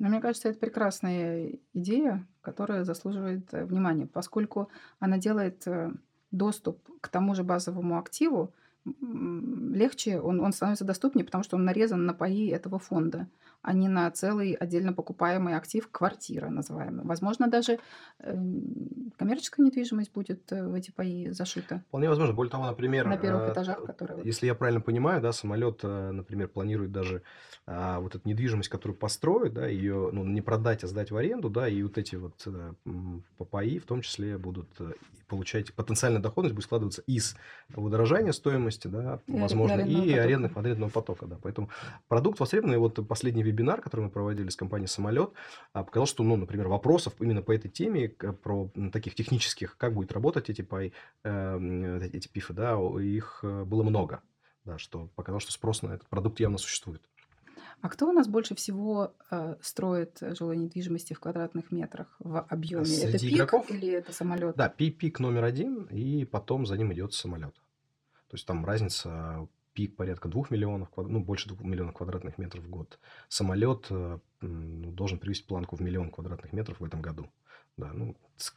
Но 0.00 0.08
мне 0.08 0.20
кажется, 0.20 0.48
это 0.48 0.58
прекрасная 0.58 1.58
идея, 1.74 2.26
которая 2.40 2.84
заслуживает 2.84 3.52
э, 3.52 3.66
внимания, 3.66 4.06
поскольку 4.06 4.70
она 4.98 5.18
делает 5.18 5.66
э, 5.66 5.92
доступ 6.30 6.78
к 7.02 7.08
тому 7.08 7.34
же 7.34 7.44
базовому 7.44 7.98
активу 7.98 8.52
легче, 8.84 10.18
он, 10.20 10.40
он 10.40 10.54
становится 10.54 10.86
доступнее, 10.86 11.26
потому 11.26 11.44
что 11.44 11.56
он 11.56 11.66
нарезан 11.66 12.06
на 12.06 12.14
паи 12.14 12.48
этого 12.48 12.78
фонда, 12.78 13.28
а 13.62 13.72
не 13.72 13.88
на 13.88 14.10
целый 14.10 14.54
отдельно 14.54 14.92
покупаемый 14.92 15.54
актив 15.54 15.88
квартира, 15.90 16.48
называемый. 16.48 17.04
Возможно, 17.04 17.48
даже 17.48 17.78
эм, 18.20 19.12
коммерческая 19.18 19.66
недвижимость 19.66 20.12
будет 20.12 20.50
э, 20.52 20.66
в 20.66 20.74
эти 20.74 20.90
паи 20.90 21.28
зашита 21.30 21.84
Вполне 21.88 22.08
возможно. 22.08 22.34
Более 22.34 22.50
того, 22.50 22.66
например, 22.66 23.06
на 23.06 23.18
первых 23.18 23.48
э, 23.48 23.52
этажах, 23.52 23.84
которые... 23.84 24.22
Если 24.24 24.46
я 24.46 24.54
правильно 24.54 24.80
понимаю, 24.80 25.20
да, 25.20 25.32
самолет, 25.32 25.80
э, 25.82 26.10
например, 26.10 26.48
планирует 26.48 26.92
даже 26.92 27.22
а, 27.66 28.00
вот 28.00 28.14
эту 28.14 28.28
недвижимость, 28.28 28.68
которую 28.68 28.96
построит, 28.96 29.52
да, 29.52 29.66
ее 29.66 30.10
ну, 30.12 30.24
не 30.24 30.40
продать, 30.40 30.84
а 30.84 30.86
сдать 30.86 31.10
в 31.10 31.16
аренду, 31.16 31.50
да, 31.50 31.68
и 31.68 31.82
вот 31.82 31.98
эти 31.98 32.16
вот 32.16 32.46
м, 32.86 33.24
ППАИ 33.38 33.78
в 33.78 33.84
том 33.84 34.00
числе 34.00 34.38
будут 34.38 34.68
получать, 35.28 35.72
потенциальная 35.74 36.20
доходность 36.20 36.54
будет 36.54 36.64
складываться 36.64 37.02
из 37.06 37.36
удорожания 37.74 38.32
стоимости, 38.32 38.88
да, 38.88 39.20
И 39.26 39.32
возможно, 39.32 39.80
и 39.80 39.84
арендного 39.84 40.02
и 40.02 40.08
потока. 40.08 40.22
арендных, 40.22 40.56
арендного 40.56 40.90
потока, 40.90 41.26
да. 41.26 41.38
Поэтому 41.42 41.68
продукт 42.08 42.40
востребованный. 42.40 42.78
Вот 42.78 43.06
последний 43.06 43.42
вебинар, 43.50 43.80
который 43.80 44.02
мы 44.02 44.10
проводили 44.10 44.48
с 44.48 44.56
компанией 44.56 44.88
«Самолет», 44.88 45.32
а, 45.72 45.84
показал, 45.84 46.06
что, 46.06 46.22
ну, 46.22 46.36
например, 46.36 46.68
вопросов 46.68 47.14
именно 47.20 47.42
по 47.42 47.54
этой 47.54 47.70
теме, 47.70 48.08
про 48.08 48.70
таких 48.92 49.14
технических, 49.14 49.76
как 49.76 49.94
будет 49.94 50.12
работать 50.12 50.50
эти 50.50 50.62
пай, 50.62 50.92
э, 51.24 52.00
эти 52.12 52.28
пифы, 52.28 52.52
да, 52.52 52.78
их 53.00 53.40
э, 53.42 53.64
было 53.64 53.82
много, 53.82 54.22
да, 54.64 54.78
что 54.78 55.08
показало, 55.16 55.40
что 55.40 55.52
спрос 55.52 55.82
на 55.82 55.92
этот 55.92 56.08
продукт 56.08 56.40
явно 56.40 56.58
существует. 56.58 57.02
А 57.82 57.88
кто 57.88 58.08
у 58.08 58.12
нас 58.12 58.28
больше 58.28 58.54
всего 58.54 59.14
э, 59.30 59.56
строит 59.62 60.18
жилой 60.20 60.58
недвижимости 60.58 61.14
в 61.14 61.20
квадратных 61.20 61.72
метрах 61.72 62.14
в 62.18 62.40
объеме? 62.40 62.82
Это 62.82 63.18
Среди 63.18 63.28
пик 63.28 63.36
игроков? 63.36 63.70
или 63.70 63.88
это 63.88 64.12
самолет? 64.12 64.54
Да, 64.56 64.68
пи- 64.68 64.90
пик 64.90 65.18
номер 65.18 65.44
один, 65.44 65.84
и 65.84 66.26
потом 66.26 66.66
за 66.66 66.76
ним 66.76 66.92
идет 66.92 67.14
самолет. 67.14 67.54
То 68.28 68.36
есть 68.36 68.46
там 68.46 68.64
разница 68.66 69.48
пик 69.80 69.96
порядка 69.96 70.28
2 70.28 70.44
миллионов, 70.50 70.88
ну, 70.96 71.20
больше 71.20 71.48
2 71.48 71.66
миллионов 71.66 71.94
квадратных 71.94 72.36
метров 72.36 72.64
в 72.64 72.68
год. 72.68 72.98
Самолет 73.28 73.86
э, 73.88 74.18
ну, 74.42 74.90
должен 74.92 75.18
привести 75.18 75.46
планку 75.46 75.76
в 75.76 75.80
миллион 75.80 76.10
квадратных 76.10 76.52
метров 76.52 76.80
в 76.80 76.84
этом 76.84 77.00
году. 77.00 77.30
Да, 77.78 77.90
ну, 77.94 78.14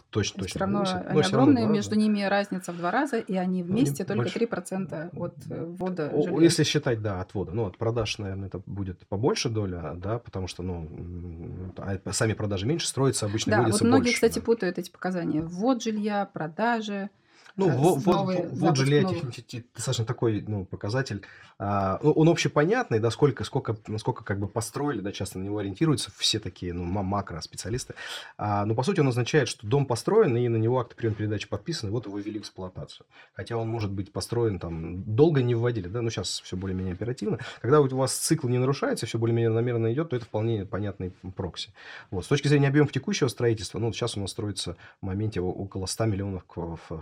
точно, 0.09 0.39
точно. 0.39 0.47
все 0.47 0.59
равно 0.59 0.79
превысит. 0.79 1.07
они 1.07 1.21
равно 1.21 1.37
огромные, 1.37 1.63
два 1.63 1.73
между 1.73 1.95
ними 1.95 2.23
разница 2.23 2.73
в 2.73 2.77
два 2.77 2.91
раза, 2.91 3.19
и 3.19 3.37
они 3.37 3.63
Ну, 3.63 3.69
вместе 3.69 4.03
они 4.03 4.07
только 4.07 4.23
больше. 4.23 4.39
3% 4.39 5.17
от 5.17 5.33
э, 5.49 5.63
ввода 5.63 6.09
О, 6.09 6.23
жилья. 6.23 6.41
Если 6.41 6.63
считать, 6.63 7.01
да, 7.01 7.21
от 7.21 7.33
ввода. 7.33 7.53
Ну, 7.53 7.65
от 7.67 7.77
продаж, 7.77 8.17
наверное, 8.17 8.47
это 8.47 8.61
будет 8.65 9.07
побольше 9.07 9.47
доля, 9.47 9.93
да, 9.95 10.19
потому 10.19 10.47
что, 10.47 10.61
ну, 10.61 11.71
а 11.77 12.11
сами 12.11 12.33
продажи 12.33 12.65
меньше, 12.65 12.87
строится 12.89 13.27
обычно 13.27 13.51
Да, 13.51 13.63
вот 13.63 13.79
многие, 13.79 14.01
больше. 14.01 14.15
кстати, 14.15 14.39
да. 14.39 14.45
путают 14.45 14.77
эти 14.77 14.91
показания. 14.91 15.41
Ввод 15.41 15.81
жилья, 15.81 16.25
продажи. 16.25 17.09
Ну, 17.55 17.69
э, 17.69 17.77
вот, 17.77 18.05
новые- 18.05 18.47
вот, 18.47 18.57
запуск 18.57 18.83
жилья 18.83 19.01
новых. 19.03 19.17
технически 19.17 19.65
достаточно 19.75 20.05
такой 20.05 20.43
ну, 20.47 20.65
показатель. 20.65 21.21
А, 21.59 21.99
ну, 22.01 22.11
он 22.11 22.29
общепонятный, 22.29 22.99
да, 22.99 23.11
сколько, 23.11 23.43
сколько, 23.43 23.77
сколько 23.97 24.23
как 24.23 24.39
бы 24.39 24.47
построили, 24.47 25.01
да, 25.01 25.11
часто 25.11 25.37
на 25.37 25.43
него 25.43 25.59
ориентируются 25.59 26.11
все 26.17 26.39
такие, 26.39 26.73
ну, 26.73 26.83
ма- 26.83 27.03
макро-специалисты. 27.03 27.93
А, 28.37 28.65
но, 28.65 28.73
по 28.73 28.81
сути, 28.81 29.01
он 29.01 29.07
означает, 29.07 29.47
что 29.47 29.67
дом 29.67 29.85
построен, 29.85 30.35
и 30.35 30.47
на 30.47 30.57
него 30.57 30.79
акты 30.79 30.95
приема 30.95 31.15
передачи 31.15 31.47
подписаны, 31.47 31.91
вот 31.91 32.07
его 32.07 32.17
ввели 32.17 32.39
в 32.39 32.41
эксплуатацию. 32.41 33.05
Хотя 33.33 33.55
он 33.57 33.69
может 33.69 33.91
быть 33.91 34.11
построен 34.11 34.57
там, 34.57 35.03
долго 35.03 35.43
не 35.43 35.53
вводили, 35.53 35.87
да, 35.87 36.01
но 36.01 36.09
сейчас 36.09 36.41
все 36.43 36.57
более-менее 36.57 36.93
оперативно. 36.93 37.37
Когда 37.61 37.81
вот 37.81 37.93
у 37.93 37.97
вас 37.97 38.13
цикл 38.13 38.47
не 38.47 38.57
нарушается, 38.57 39.05
все 39.05 39.19
более-менее 39.19 39.51
намеренно 39.51 39.93
идет, 39.93 40.09
то 40.09 40.15
это 40.15 40.25
вполне 40.25 40.65
понятный 40.65 41.11
прокси. 41.35 41.71
Вот. 42.09 42.25
С 42.25 42.27
точки 42.27 42.47
зрения 42.47 42.67
объемов 42.67 42.91
текущего 42.91 43.27
строительства, 43.27 43.77
ну, 43.77 43.93
сейчас 43.93 44.17
у 44.17 44.21
нас 44.21 44.31
строится 44.31 44.75
в 45.01 45.05
моменте 45.05 45.39
около 45.39 45.85
100 45.85 46.05
миллионов 46.05 46.43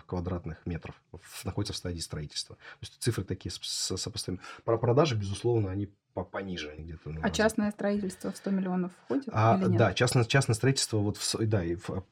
квадратных 0.05 0.40
квадратных 0.41 0.65
метров 0.65 0.95
находится 1.43 1.73
в 1.73 1.77
стадии 1.77 1.99
строительства. 1.99 2.55
То 2.55 2.61
есть 2.81 3.01
цифры 3.01 3.23
такие 3.23 3.51
сопоставимы. 3.51 4.41
Про 4.63 4.77
продажи, 4.77 5.15
безусловно, 5.15 5.71
они 5.71 5.89
по- 6.13 6.23
пониже, 6.23 6.69
они 6.69 6.83
где-то... 6.83 7.09
ну, 7.09 7.19
А 7.19 7.23
раза- 7.23 7.35
частное 7.35 7.71
строительство 7.71 8.31
в 8.31 8.37
100 8.37 8.51
миллионов 8.51 8.91
входит 9.05 9.29
а, 9.31 9.57
или 9.61 9.69
нет? 9.69 9.77
да, 9.77 9.93
частное, 9.93 10.25
частное 10.25 10.55
строительство, 10.55 10.97
вот, 10.97 11.17
в 11.17 11.47
да, 11.47 11.63
и 11.63 11.75
в- 11.75 12.03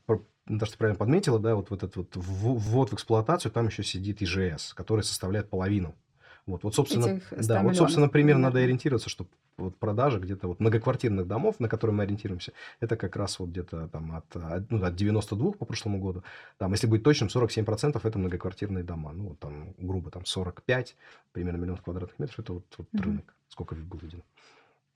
Наташа, 0.46 0.72
ты 0.72 0.78
правильно 0.78 0.98
подметила, 0.98 1.40
да, 1.40 1.56
вот, 1.56 1.70
вот 1.70 1.84
этот 1.84 1.96
вот 1.98 2.12
ввод 2.16 2.92
в 2.92 2.94
эксплуатацию, 2.96 3.52
там 3.52 3.68
еще 3.68 3.84
сидит 3.84 4.22
ИЖС, 4.22 4.74
который 4.74 5.02
составляет 5.04 5.50
половину. 5.50 5.96
Вот, 6.50 6.64
вот 6.64 6.76
собственно, 6.76 7.06
Этих 7.06 7.28
100 7.28 7.48
да, 7.48 7.64
вот, 7.64 7.76
собственно, 7.76 8.10
примерно 8.10 8.44
надо 8.44 8.60
ориентироваться, 8.60 9.10
что 9.10 9.28
вот 9.58 9.78
продажи 9.78 10.20
где-то 10.20 10.48
вот 10.48 10.60
многоквартирных 10.60 11.28
домов, 11.28 11.60
на 11.60 11.70
которые 11.70 11.96
мы 11.96 12.04
ориентируемся, 12.04 12.54
это 12.80 12.96
как 12.96 13.16
раз 13.16 13.40
вот 13.40 13.50
где-то 13.50 13.88
там 13.88 14.16
от, 14.16 14.36
от, 14.36 14.72
ну, 14.72 14.84
от 14.84 14.96
92 14.96 15.52
по 15.54 15.66
прошлому 15.66 16.00
году, 16.00 16.24
там, 16.58 16.72
если 16.72 16.88
быть 16.88 17.04
точным, 17.04 17.30
47% 17.30 18.00
это 18.04 18.20
многоквартирные 18.20 18.84
дома, 18.84 19.12
ну, 19.14 19.30
вот 19.30 19.40
там, 19.40 19.74
грубо, 19.78 20.12
там, 20.12 20.26
45, 20.26 20.96
примерно 21.32 21.58
миллион 21.58 21.78
квадратных 21.78 22.18
метров, 22.20 22.40
это 22.40 22.54
вот, 22.54 22.66
вот 22.78 22.88
Мгм. 22.92 23.04
рынок, 23.04 23.36
сколько 23.50 23.76
был 23.76 24.00
виден. 24.00 24.24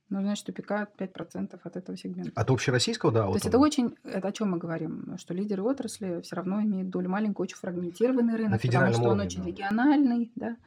Ну, 0.09 0.21
значит, 0.21 0.45
тупика 0.45 0.87
5% 0.97 1.59
от 1.63 1.75
этого 1.75 1.97
сегмента. 1.97 2.31
От 2.35 2.51
общероссийского, 2.51 3.11
да, 3.11 3.21
То 3.21 3.27
вот 3.27 3.33
есть 3.35 3.45
он. 3.45 3.49
это 3.49 3.57
очень, 3.57 3.95
это 4.03 4.27
о 4.27 4.31
чем 4.31 4.51
мы 4.51 4.57
говорим, 4.57 5.17
что 5.17 5.33
лидеры 5.33 5.63
отрасли 5.63 6.21
все 6.21 6.35
равно 6.35 6.61
имеют 6.61 6.89
долю 6.89 7.09
маленькую, 7.09 7.45
очень 7.45 7.57
фрагментированный 7.57 8.35
рынок, 8.35 8.61
потому 8.61 8.93
что 8.93 9.01
он 9.01 9.07
уровне, 9.07 9.25
очень 9.25 9.41
да. 9.41 9.47
региональный, 9.47 10.31
да. 10.35 10.57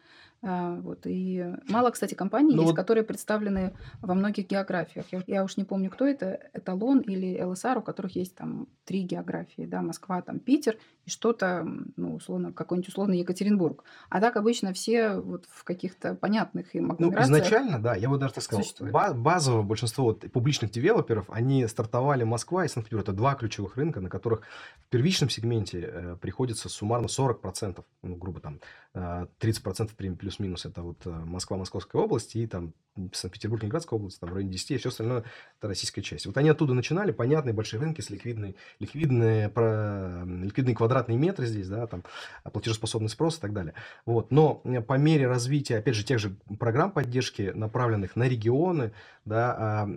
А, 0.48 0.76
вот, 0.80 1.00
и 1.06 1.44
мало, 1.68 1.90
кстати, 1.90 2.14
компаний 2.14 2.54
Ну 2.54 2.62
есть, 2.62 2.70
вот- 2.70 2.76
которые 2.76 3.02
представлены 3.02 3.72
во 4.00 4.14
многих 4.14 4.46
географиях. 4.46 5.04
Я, 5.10 5.22
я 5.26 5.42
уж 5.44 5.56
не 5.56 5.64
помню, 5.64 5.90
кто 5.90 6.06
это, 6.06 6.38
Эталон 6.52 7.00
или 7.00 7.42
ЛСР, 7.42 7.78
у 7.78 7.82
которых 7.82 8.14
есть 8.14 8.36
там 8.36 8.68
три 8.84 9.02
географии, 9.02 9.62
да, 9.66 9.82
Москва, 9.82 10.22
там 10.22 10.38
Питер 10.38 10.76
и 11.04 11.10
что-то, 11.10 11.66
ну, 11.96 12.14
условно, 12.14 12.52
какой-нибудь 12.52 12.88
условный 12.88 13.18
Екатеринбург. 13.18 13.82
А 14.08 14.20
так 14.20 14.36
обычно 14.36 14.72
все 14.72 15.16
вот 15.16 15.46
в 15.48 15.64
каких-то 15.64 16.14
понятных 16.14 16.76
им 16.76 16.94
Ну, 16.96 17.12
изначально, 17.20 17.80
да, 17.80 17.96
я 17.96 18.08
бы 18.08 18.16
даже 18.16 18.34
так 18.34 18.44
сказал, 18.44 18.62
существует. 18.62 18.92
ба- 18.92 19.14
базово 19.14 19.62
большинство 19.62 20.04
вот 20.04 20.30
публичных 20.30 20.70
девелоперов, 20.70 21.24
они 21.28 21.66
стартовали 21.66 22.22
Москва 22.22 22.64
и 22.64 22.68
Санкт-Петербург. 22.68 23.08
Это 23.08 23.16
два 23.16 23.34
ключевых 23.34 23.76
рынка, 23.76 24.00
на 24.00 24.08
которых 24.08 24.42
в 24.78 24.88
первичном 24.90 25.28
сегменте 25.28 25.80
э, 25.92 26.16
приходится 26.20 26.68
суммарно 26.68 27.06
40%, 27.08 27.84
ну, 28.02 28.14
грубо 28.14 28.38
там, 28.40 28.60
30% 28.96 29.94
при- 29.94 30.14
плюс-минус 30.14 30.64
это 30.64 30.82
вот 30.82 31.06
э, 31.06 31.10
Москва, 31.10 31.56
Московская 31.58 32.00
область, 32.00 32.34
и 32.34 32.46
там 32.46 32.72
Санкт-Петербург, 33.12 33.62
Ленинградская 33.62 33.98
область, 33.98 34.18
там 34.20 34.30
в 34.30 34.32
районе 34.32 34.52
10, 34.52 34.70
и 34.70 34.76
все 34.78 34.88
остальное 34.88 35.24
это 35.58 35.68
российская 35.68 36.00
часть. 36.00 36.24
Вот 36.24 36.36
они 36.38 36.48
оттуда 36.48 36.72
начинали, 36.72 37.12
понятные 37.12 37.52
большие 37.52 37.78
рынки 37.78 38.00
с 38.00 38.08
ликвидной, 38.08 38.56
ликвидные, 38.78 39.50
про, 39.50 40.24
ликвидные 40.24 40.74
квадратные 40.74 41.18
метры 41.18 41.44
здесь, 41.46 41.68
да, 41.68 41.86
там 41.86 42.04
платежеспособный 42.50 43.10
спрос 43.10 43.36
и 43.36 43.40
так 43.40 43.52
далее. 43.52 43.74
Вот. 44.06 44.30
Но 44.30 44.62
по 44.86 44.94
мере 44.94 45.26
развития, 45.26 45.78
опять 45.78 45.94
же, 45.94 46.04
тех 46.04 46.18
же 46.18 46.34
программ 46.58 46.90
поддержки, 46.90 47.52
направленных 47.54 48.16
на 48.16 48.24
регионы, 48.24 48.92
да, 49.26 49.56
а, 49.58 49.88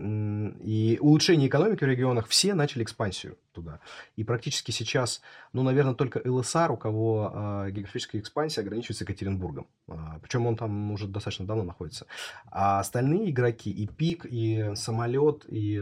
и 0.61 0.97
улучшение 0.99 1.47
экономики 1.47 1.83
в 1.83 1.87
регионах, 1.87 2.27
все 2.27 2.53
начали 2.53 2.83
экспансию 2.83 3.37
туда. 3.51 3.79
И 4.15 4.23
практически 4.23 4.71
сейчас, 4.71 5.21
ну, 5.53 5.63
наверное, 5.63 5.93
только 5.93 6.21
ЛСР, 6.23 6.71
у 6.71 6.77
кого 6.77 7.31
а, 7.33 7.69
географическая 7.69 8.19
экспансия 8.19 8.61
ограничивается 8.61 9.03
Екатеринбургом. 9.03 9.67
А, 9.87 10.19
причем 10.21 10.45
он 10.47 10.55
там 10.55 10.91
уже 10.91 11.07
достаточно 11.07 11.45
давно 11.45 11.63
находится. 11.63 12.05
А 12.51 12.79
остальные 12.79 13.31
игроки, 13.31 13.71
и 13.71 13.87
ПИК, 13.87 14.25
и 14.29 14.71
самолет, 14.75 15.45
и, 15.47 15.81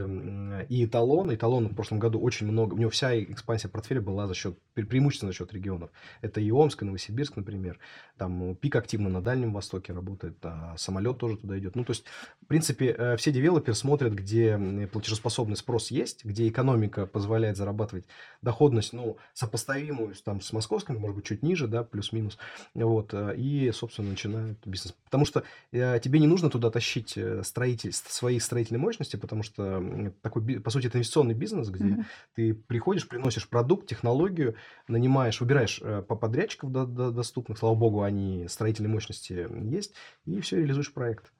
и 0.69 0.85
эталон, 0.85 1.33
эталон 1.33 1.67
в 1.67 1.75
прошлом 1.75 1.99
году 1.99 2.19
очень 2.19 2.47
много, 2.47 2.73
у 2.73 2.77
него 2.77 2.89
вся 2.89 3.19
экспансия 3.21 3.67
портфеля 3.67 4.01
была 4.01 4.27
за 4.27 4.33
счет, 4.33 4.57
пре- 4.75 4.85
преимущественно 4.85 5.31
за 5.31 5.37
счет 5.37 5.53
регионов. 5.53 5.89
Это 6.21 6.39
и 6.39 6.51
Омск, 6.51 6.81
и 6.81 6.85
Новосибирск, 6.85 7.35
например. 7.35 7.79
Там 8.17 8.55
ПИК 8.55 8.77
активно 8.77 9.09
на 9.09 9.21
Дальнем 9.21 9.53
Востоке 9.53 9.93
работает, 9.93 10.37
а 10.43 10.75
самолет 10.77 11.17
тоже 11.17 11.37
туда 11.37 11.57
идет. 11.57 11.75
Ну, 11.75 11.83
то 11.83 11.91
есть, 11.91 12.05
в 12.41 12.45
принципе, 12.47 12.95
э, 12.97 13.17
все 13.17 13.31
девелоперы 13.31 13.75
смотрят, 13.75 14.13
где 14.13 14.57
платежеспособный 14.91 15.57
спрос 15.57 15.91
есть, 15.91 16.23
где 16.23 16.47
экономика 16.47 17.05
позволяет 17.05 17.56
зарабатывать 17.57 18.05
доходность, 18.41 18.93
ну, 18.93 19.17
сопоставимую 19.33 20.15
там, 20.23 20.41
с 20.41 20.53
московской, 20.53 20.97
может 20.97 21.15
быть, 21.17 21.25
чуть 21.25 21.43
ниже, 21.43 21.67
да, 21.67 21.83
плюс-минус. 21.83 22.37
Вот, 22.73 23.13
э, 23.13 23.35
и, 23.35 23.71
собственно, 23.71 24.09
начинают 24.09 24.59
бизнес. 24.65 24.95
Потому 25.05 25.25
что 25.25 25.43
э, 25.71 25.99
тебе 26.01 26.19
не 26.19 26.27
нужно 26.27 26.49
туда 26.49 26.69
тащить 26.69 27.17
э, 27.17 27.43
строитель, 27.43 27.91
свои 27.93 28.39
строительные 28.39 28.79
мощности, 28.79 29.15
потому 29.15 29.43
что 29.43 30.13
такой, 30.21 30.59
по 30.59 30.69
сути, 30.69 30.87
это 30.87 30.97
инвестиционный 30.97 31.33
бизнес, 31.33 31.69
где 31.69 31.85
Мгм. 31.85 32.05
ты 32.35 32.53
приходишь, 32.53 33.07
приносишь 33.07 33.49
продукт, 33.49 33.87
технологию, 33.87 34.55
нанимаешь, 34.87 35.41
выбираешь 35.41 35.81
по 36.07 36.15
подрядчиков 36.15 36.71
до- 36.71 36.85
до- 36.85 37.11
доступных, 37.11 37.57
слава 37.57 37.75
богу, 37.75 38.01
они 38.01 38.47
строительные 38.47 38.91
мощности 38.91 39.47
есть, 39.69 39.93
и 40.25 40.39
все, 40.41 40.57
реализуешь 40.57 40.93
проект. 40.93 41.31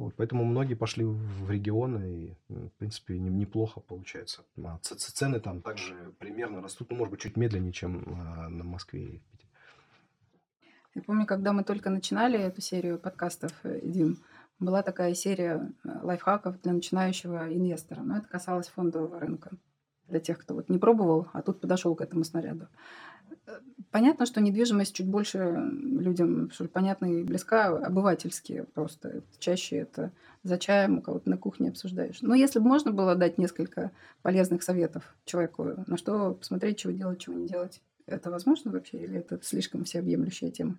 Вот, 0.00 0.14
поэтому 0.16 0.44
многие 0.44 0.76
пошли 0.76 1.04
в 1.04 1.50
регионы, 1.50 2.04
и, 2.04 2.36
в 2.48 2.70
принципе, 2.78 3.18
не- 3.18 3.28
неплохо 3.28 3.80
получается. 3.80 4.42
А 4.64 4.78
цены 4.80 5.40
там 5.40 5.60
также 5.60 6.14
примерно 6.18 6.62
растут, 6.62 6.90
ну, 6.90 6.96
может 6.96 7.10
быть, 7.10 7.20
чуть 7.20 7.36
медленнее, 7.36 7.72
чем 7.72 8.02
а, 8.06 8.48
на 8.48 8.64
Москве 8.64 9.04
и 9.04 9.18
Питере. 9.18 9.50
Я 10.94 11.02
помню, 11.02 11.26
когда 11.26 11.52
мы 11.52 11.64
только 11.64 11.90
начинали 11.90 12.38
эту 12.38 12.62
серию 12.62 12.98
подкастов, 12.98 13.52
э, 13.62 13.80
Дим, 13.82 14.16
была 14.58 14.82
такая 14.82 15.12
серия 15.12 15.70
э, 15.84 15.88
лайфхаков 16.02 16.62
для 16.62 16.72
начинающего 16.72 17.52
инвестора. 17.52 18.00
Но 18.00 18.16
это 18.16 18.26
касалось 18.26 18.68
фондового 18.68 19.20
рынка. 19.20 19.50
Для 20.08 20.20
тех, 20.20 20.38
кто 20.38 20.54
вот 20.54 20.70
не 20.70 20.78
пробовал, 20.78 21.28
а 21.34 21.42
тут 21.42 21.60
подошел 21.60 21.94
к 21.94 22.00
этому 22.00 22.24
снаряду. 22.24 22.68
Понятно, 23.90 24.24
что 24.24 24.40
недвижимость 24.40 24.94
чуть 24.94 25.08
больше 25.08 25.38
людям 25.38 26.50
понятна 26.72 27.06
и 27.06 27.24
близка, 27.24 27.68
обывательски 27.76 28.64
просто. 28.72 29.22
Чаще 29.40 29.78
это 29.78 30.12
за 30.44 30.58
чаем 30.58 30.98
у 30.98 31.02
кого-то 31.02 31.28
на 31.28 31.36
кухне 31.36 31.70
обсуждаешь. 31.70 32.22
Но 32.22 32.34
если 32.34 32.60
бы 32.60 32.68
можно 32.68 32.92
было 32.92 33.16
дать 33.16 33.36
несколько 33.36 33.90
полезных 34.22 34.62
советов 34.62 35.02
человеку, 35.24 35.74
на 35.86 35.96
что 35.96 36.34
посмотреть, 36.34 36.78
чего 36.78 36.92
делать, 36.92 37.18
чего 37.18 37.34
не 37.34 37.48
делать, 37.48 37.82
это 38.06 38.30
возможно 38.30 38.70
вообще 38.70 38.98
или 38.98 39.18
это 39.18 39.40
слишком 39.42 39.84
всеобъемлющая 39.84 40.50
тема? 40.50 40.78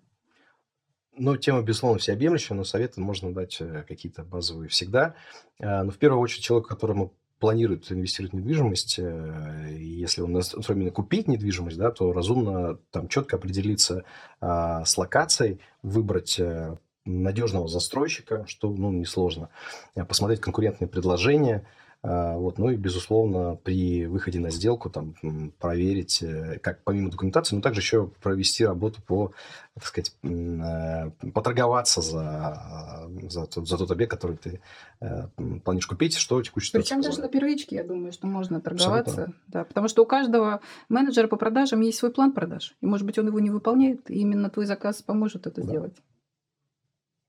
Ну, 1.14 1.36
тема, 1.36 1.62
безусловно, 1.62 2.00
всеобъемлющая, 2.00 2.56
но 2.56 2.64
советы 2.64 3.02
можно 3.02 3.34
дать 3.34 3.58
э, 3.60 3.84
какие-то 3.86 4.24
базовые 4.24 4.70
всегда. 4.70 5.16
А, 5.60 5.84
Но 5.84 5.92
в 5.92 5.98
первую 5.98 6.22
очередь 6.22 6.44
человеку, 6.44 6.70
которому 6.70 7.14
планирует 7.42 7.92
инвестировать 7.92 8.34
в 8.34 8.36
недвижимость, 8.38 9.00
э, 9.00 9.76
если 9.76 10.22
он 10.22 10.40
именно 10.70 10.92
купить 10.92 11.28
недвижимость, 11.28 11.76
да, 11.76 11.90
то 11.90 12.14
разумно 12.14 12.78
там 12.92 13.08
четко 13.08 13.38
определиться 13.38 14.04
а, 14.40 14.86
с 14.86 14.96
локацией, 14.96 15.60
выбрать 15.82 16.40
э, 16.40 16.78
надежного 17.04 17.68
застройщика, 17.68 18.46
что 18.46 18.70
ну, 18.70 18.92
несложно, 18.92 19.50
э, 19.96 20.06
посмотреть 20.06 20.40
конкурентные 20.40 20.88
предложения, 20.88 21.66
вот, 22.04 22.58
ну 22.58 22.72
и, 22.72 22.76
безусловно, 22.78 23.58
при 23.64 24.08
выходе 24.08 24.40
на 24.40 24.50
сделку 24.50 24.90
там, 24.90 25.14
проверить, 25.60 26.24
э, 26.24 26.58
как 26.58 26.84
помимо 26.84 27.12
документации, 27.12 27.56
но 27.56 27.62
также 27.62 27.82
еще 27.82 28.08
провести 28.24 28.66
работу 28.66 29.04
по, 29.04 29.34
так 29.76 29.86
сказать, 29.86 30.16
э, 30.24 31.12
поторговаться 31.32 32.02
за, 32.02 33.08
за, 33.30 33.46
тот, 33.46 33.68
за 33.68 33.78
тот 33.78 33.92
объект, 33.92 34.12
который 34.12 34.38
ты 34.38 34.62
э, 35.00 35.28
планируешь 35.64 35.86
купить, 35.86 36.16
что 36.16 36.42
ситуация 36.44 36.82
Причем 36.82 37.02
даже 37.02 37.22
на 37.22 37.28
первичке, 37.28 37.76
я 37.76 37.84
думаю, 37.84 38.12
что 38.12 38.26
можно 38.26 38.62
торговаться. 38.62 39.34
Да, 39.48 39.64
потому 39.64 39.88
что 39.88 40.02
у 40.02 40.06
каждого 40.08 40.62
менеджера 40.90 41.28
по 41.28 41.38
продажам 41.38 41.82
есть 41.82 42.00
свой 42.00 42.12
план 42.12 42.32
продаж. 42.32 42.76
И, 42.82 42.88
может 42.88 43.06
быть, 43.06 43.20
он 43.20 43.28
его 43.28 43.40
не 43.40 43.52
выполняет, 43.52 44.10
и 44.10 44.22
именно 44.22 44.50
твой 44.50 44.66
заказ 44.66 45.04
поможет 45.04 45.46
это 45.46 45.62
Да. 45.62 45.68
сделать. 45.68 45.94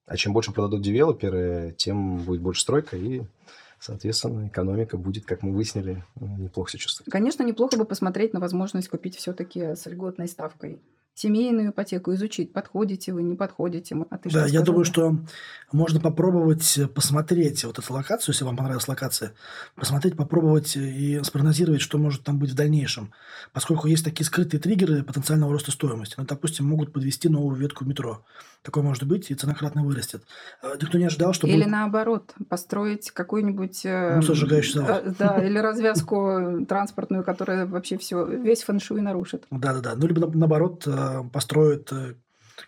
А 0.07 0.17
чем 0.17 0.33
больше 0.33 0.53
продадут 0.53 0.83
девелоперы, 0.83 1.75
тем 1.77 2.19
будет 2.19 2.41
больше 2.41 2.63
стройка, 2.63 2.97
и, 2.97 3.23
соответственно, 3.83 4.47
экономика 4.47 4.97
будет, 4.97 5.27
как 5.27 5.43
мы 5.43 5.53
выяснили, 5.53 6.05
э, 6.21 6.25
неплохо 6.39 6.71
себя 6.71 6.81
чувствовать. 6.81 7.11
Конечно, 7.11 7.43
неплохо 7.43 7.77
бы 7.77 7.85
посмотреть 7.85 8.33
на 8.33 8.41
возможность 8.41 8.89
купить 8.89 9.17
все-таки 9.17 9.75
с 9.75 9.87
льготной 9.87 10.29
ставкой. 10.29 10.81
Семейную 11.15 11.71
ипотеку 11.71 12.15
изучить, 12.15 12.55
подходите 12.55 13.13
вы, 13.13 13.23
не 13.23 13.37
подходите. 13.37 13.95
А 14.09 14.17
ты 14.17 14.31
Да, 14.31 14.47
я 14.47 14.63
думаю, 14.63 14.87
сказала? 14.87 15.13
что 15.13 15.25
можно 15.71 16.01
попробовать 16.01 16.79
э, 16.79 16.87
посмотреть 16.89 17.65
вот 17.65 17.79
эту 17.79 17.93
локацию, 17.93 18.33
если 18.33 18.45
вам 18.45 18.57
понравилась 18.57 18.89
локация, 18.89 19.33
посмотреть, 19.77 20.17
попробовать 20.17 20.75
э, 20.75 20.81
и 20.81 21.23
спрогнозировать, 21.23 21.83
что 21.83 21.99
может 21.99 22.25
там 22.25 22.39
быть 22.39 22.51
в 22.51 22.55
дальнейшем. 22.55 23.13
Поскольку 23.53 23.89
есть 23.89 24.05
такие 24.05 24.25
скрытые 24.25 24.59
триггеры 24.59 25.03
потенциального 25.03 25.53
роста 25.53 25.71
стоимости. 25.71 26.15
Ну, 26.17 26.25
допустим, 26.25 26.65
могут 26.67 26.95
подвести 26.95 27.29
новую 27.29 27.57
ветку 27.57 27.85
метро. 27.85 28.25
Такое 28.63 28.83
может 28.85 29.03
быть, 29.05 29.31
и 29.31 29.35
цена 29.35 29.55
кратно 29.55 29.85
вырастет. 29.85 30.23
Э, 30.63 30.77
Никто 30.81 30.97
не 30.97 31.05
ожидал, 31.05 31.35
что 31.35 31.47
Или 31.47 31.57
будет... 31.57 31.69
наоборот, 31.73 32.35
построить 32.49 33.11
какой-нибудь... 33.11 33.85
Мусоросжигающий 34.17 34.73
завод. 34.75 35.03
э, 35.05 35.15
Да, 35.19 35.39
или 35.47 35.59
развязку 35.59 36.65
транспортную, 36.67 37.23
которая 37.23 37.67
вообще 37.67 37.99
все, 37.99 38.25
весь 38.25 38.63
фэншуй 38.63 39.03
нарушит. 39.03 39.45
Да-да-да. 39.51 39.95
Ну, 39.95 40.07
либо 40.07 40.27
на- 40.27 40.39
наоборот, 40.39 40.87
построят 41.33 41.93
э, 41.93 42.15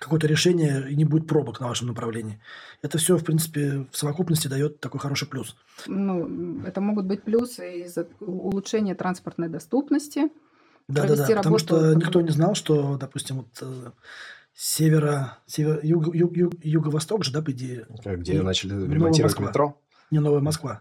какое-то 0.01 0.27
решение, 0.27 0.87
и 0.91 0.97
не 0.97 1.05
будет 1.05 1.27
пробок 1.29 1.61
на 1.61 1.69
вашем 1.69 1.89
направлении. 1.89 2.41
Это 2.83 2.99
все, 2.99 3.17
в 3.17 3.25
принципе, 3.25 3.87
в 3.91 3.97
совокупности 3.97 4.49
дает 4.49 4.81
такой 4.81 5.01
хороший 5.01 5.29
плюс. 5.29 5.57
Ну, 5.87 6.63
это 6.65 6.81
могут 6.81 7.07
быть 7.07 7.23
плюсы 7.23 7.83
из 7.83 7.97
улучшения 8.21 8.95
транспортной 8.95 9.49
доступности, 9.49 10.31
Да-да-да, 10.89 11.07
провести 11.15 11.35
потому 11.35 11.57
работу. 11.57 11.65
что 11.77 11.95
никто 11.95 12.21
не 12.21 12.31
знал, 12.31 12.55
что, 12.55 12.97
допустим, 12.97 13.37
вот 13.37 13.49
э, 13.63 13.91
севера, 14.55 15.39
север, 15.47 15.81
юг, 15.83 16.15
юг- 16.15 16.37
юг- 16.37 16.55
юго-восток 16.63 17.25
же, 17.25 17.33
да, 17.33 17.43
по 17.43 17.51
идее, 17.53 17.87
Где 18.05 18.35
И 18.35 18.41
начали 18.41 18.75
ремонтировать 18.75 19.39
метро. 19.39 19.81
не 20.11 20.19
Новая 20.21 20.41
Москва. 20.41 20.81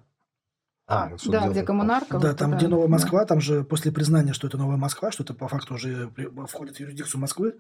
А, 0.86 1.10
Да, 1.26 1.48
где 1.50 1.64
коммунарка. 1.64 2.20
Да, 2.20 2.30
вот 2.30 2.38
там, 2.38 2.50
туда, 2.52 2.58
где 2.58 2.68
Новая 2.68 2.88
да. 2.88 2.92
Москва, 2.92 3.26
там 3.26 3.40
же 3.40 3.64
после 3.64 3.92
признания, 3.92 4.34
что 4.34 4.48
это 4.48 4.58
Новая 4.58 4.76
Москва, 4.76 5.12
что 5.12 5.24
это 5.24 5.34
по 5.34 5.48
факту 5.48 5.76
уже 5.76 6.08
при- 6.10 6.30
входит 6.48 6.76
в 6.76 6.80
юрисдикцию 6.82 7.22
Москвы, 7.22 7.56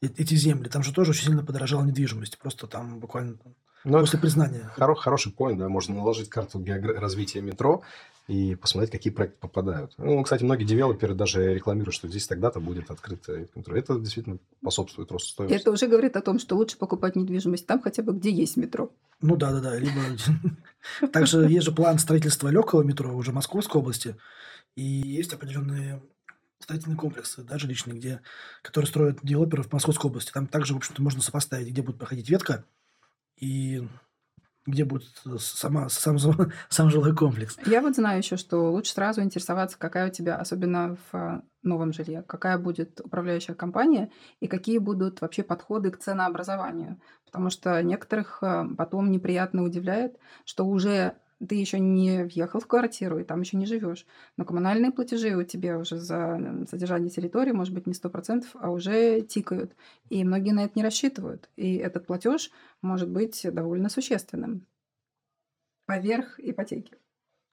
э- 0.00 0.06
эти 0.16 0.34
земли, 0.34 0.68
там 0.70 0.82
же 0.82 0.92
тоже 0.94 1.10
очень 1.10 1.24
сильно 1.24 1.44
подорожала 1.44 1.84
недвижимость. 1.84 2.38
Просто 2.38 2.66
там 2.66 3.00
буквально 3.00 3.36
Ну, 3.84 3.98
после 4.00 4.18
признания. 4.18 4.70
Хоро- 4.76 4.94
хороший 4.94 5.30
поинт, 5.32 5.58
да, 5.58 5.68
можно 5.68 5.94
наложить 5.94 6.30
карту 6.30 6.58
геогра- 6.58 6.98
развития 6.98 7.42
метро 7.42 7.82
и 8.26 8.54
посмотреть, 8.54 8.90
какие 8.90 9.12
проекты 9.12 9.38
попадают. 9.38 9.92
Ну, 9.98 10.22
кстати, 10.22 10.42
многие 10.42 10.64
девелоперы 10.64 11.14
даже 11.14 11.54
рекламируют, 11.54 11.94
что 11.94 12.08
здесь 12.08 12.26
тогда-то 12.26 12.58
будет 12.58 12.90
открыто 12.90 13.46
метро. 13.54 13.76
Это 13.76 13.98
действительно 13.98 14.38
способствует 14.60 15.12
росту 15.12 15.30
стоимости. 15.30 15.60
Это 15.60 15.70
уже 15.70 15.86
говорит 15.86 16.16
о 16.16 16.22
том, 16.22 16.38
что 16.38 16.56
лучше 16.56 16.78
покупать 16.78 17.16
недвижимость 17.16 17.66
там 17.66 17.82
хотя 17.82 18.02
бы, 18.02 18.14
где 18.14 18.30
есть 18.30 18.56
метро. 18.56 18.90
Ну 19.20 19.36
да, 19.36 19.52
да, 19.52 19.60
да. 19.60 19.78
Либо 19.78 20.00
также 21.12 21.46
есть 21.50 21.66
же 21.66 21.72
план 21.72 21.98
строительства 21.98 22.48
легкого 22.48 22.82
метро 22.82 23.14
уже 23.14 23.30
в 23.30 23.34
Московской 23.34 23.80
области. 23.80 24.16
И 24.74 24.82
есть 24.82 25.32
определенные 25.34 26.02
строительные 26.60 26.96
комплексы, 26.96 27.42
да, 27.42 27.58
жилищные, 27.58 27.96
где, 27.96 28.20
которые 28.62 28.88
строят 28.88 29.18
девелоперы 29.22 29.62
в 29.62 29.72
Московской 29.72 30.08
области. 30.10 30.32
Там 30.32 30.46
также, 30.46 30.72
в 30.72 30.78
общем-то, 30.78 31.02
можно 31.02 31.20
сопоставить, 31.20 31.68
где 31.68 31.82
будет 31.82 31.98
проходить 31.98 32.30
ветка 32.30 32.64
и 33.38 33.86
где 34.66 34.84
будет 34.84 35.10
э, 35.26 35.36
сама, 35.38 35.88
сам, 35.88 36.18
сам 36.68 36.90
жилой 36.90 37.14
комплекс. 37.14 37.56
Я 37.66 37.80
вот 37.80 37.96
знаю 37.96 38.18
еще, 38.18 38.36
что 38.36 38.72
лучше 38.72 38.92
сразу 38.92 39.22
интересоваться, 39.22 39.78
какая 39.78 40.08
у 40.08 40.12
тебя, 40.12 40.36
особенно 40.36 40.96
в 40.96 41.14
а, 41.14 41.42
новом 41.62 41.92
жилье, 41.92 42.22
какая 42.22 42.58
будет 42.58 43.00
управляющая 43.00 43.54
компания 43.54 44.10
и 44.40 44.46
какие 44.46 44.78
будут 44.78 45.20
вообще 45.20 45.42
подходы 45.42 45.90
к 45.90 45.98
ценообразованию. 45.98 47.00
Потому 47.26 47.50
что 47.50 47.82
некоторых 47.82 48.38
а, 48.42 48.66
потом 48.76 49.10
неприятно 49.10 49.62
удивляет, 49.62 50.16
что 50.44 50.66
уже 50.66 51.16
ты 51.46 51.56
еще 51.56 51.78
не 51.78 52.24
въехал 52.24 52.60
в 52.60 52.66
квартиру 52.66 53.18
и 53.18 53.24
там 53.24 53.40
еще 53.40 53.56
не 53.56 53.66
живешь, 53.66 54.06
но 54.36 54.44
коммунальные 54.44 54.92
платежи 54.92 55.34
у 55.36 55.42
тебя 55.42 55.78
уже 55.78 55.96
за 55.98 56.66
содержание 56.68 57.10
территории, 57.10 57.52
может 57.52 57.74
быть, 57.74 57.86
не 57.86 57.92
100%, 57.92 58.44
а 58.54 58.70
уже 58.70 59.20
тикают. 59.22 59.74
И 60.08 60.24
многие 60.24 60.52
на 60.52 60.64
это 60.64 60.72
не 60.74 60.82
рассчитывают. 60.82 61.48
И 61.56 61.76
этот 61.76 62.06
платеж 62.06 62.50
может 62.82 63.10
быть 63.10 63.46
довольно 63.52 63.88
существенным 63.88 64.66
поверх 65.86 66.38
ипотеки. 66.38 66.96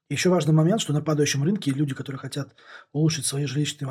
Еще 0.08 0.28
важный 0.28 0.52
момент, 0.52 0.80
что 0.80 0.92
на 0.92 1.00
падающем 1.00 1.42
рынке 1.42 1.70
люди, 1.70 1.94
которые 1.94 2.18
хотят 2.18 2.54
улучшить 2.92 3.24
свои 3.24 3.46
жилищные, 3.46 3.90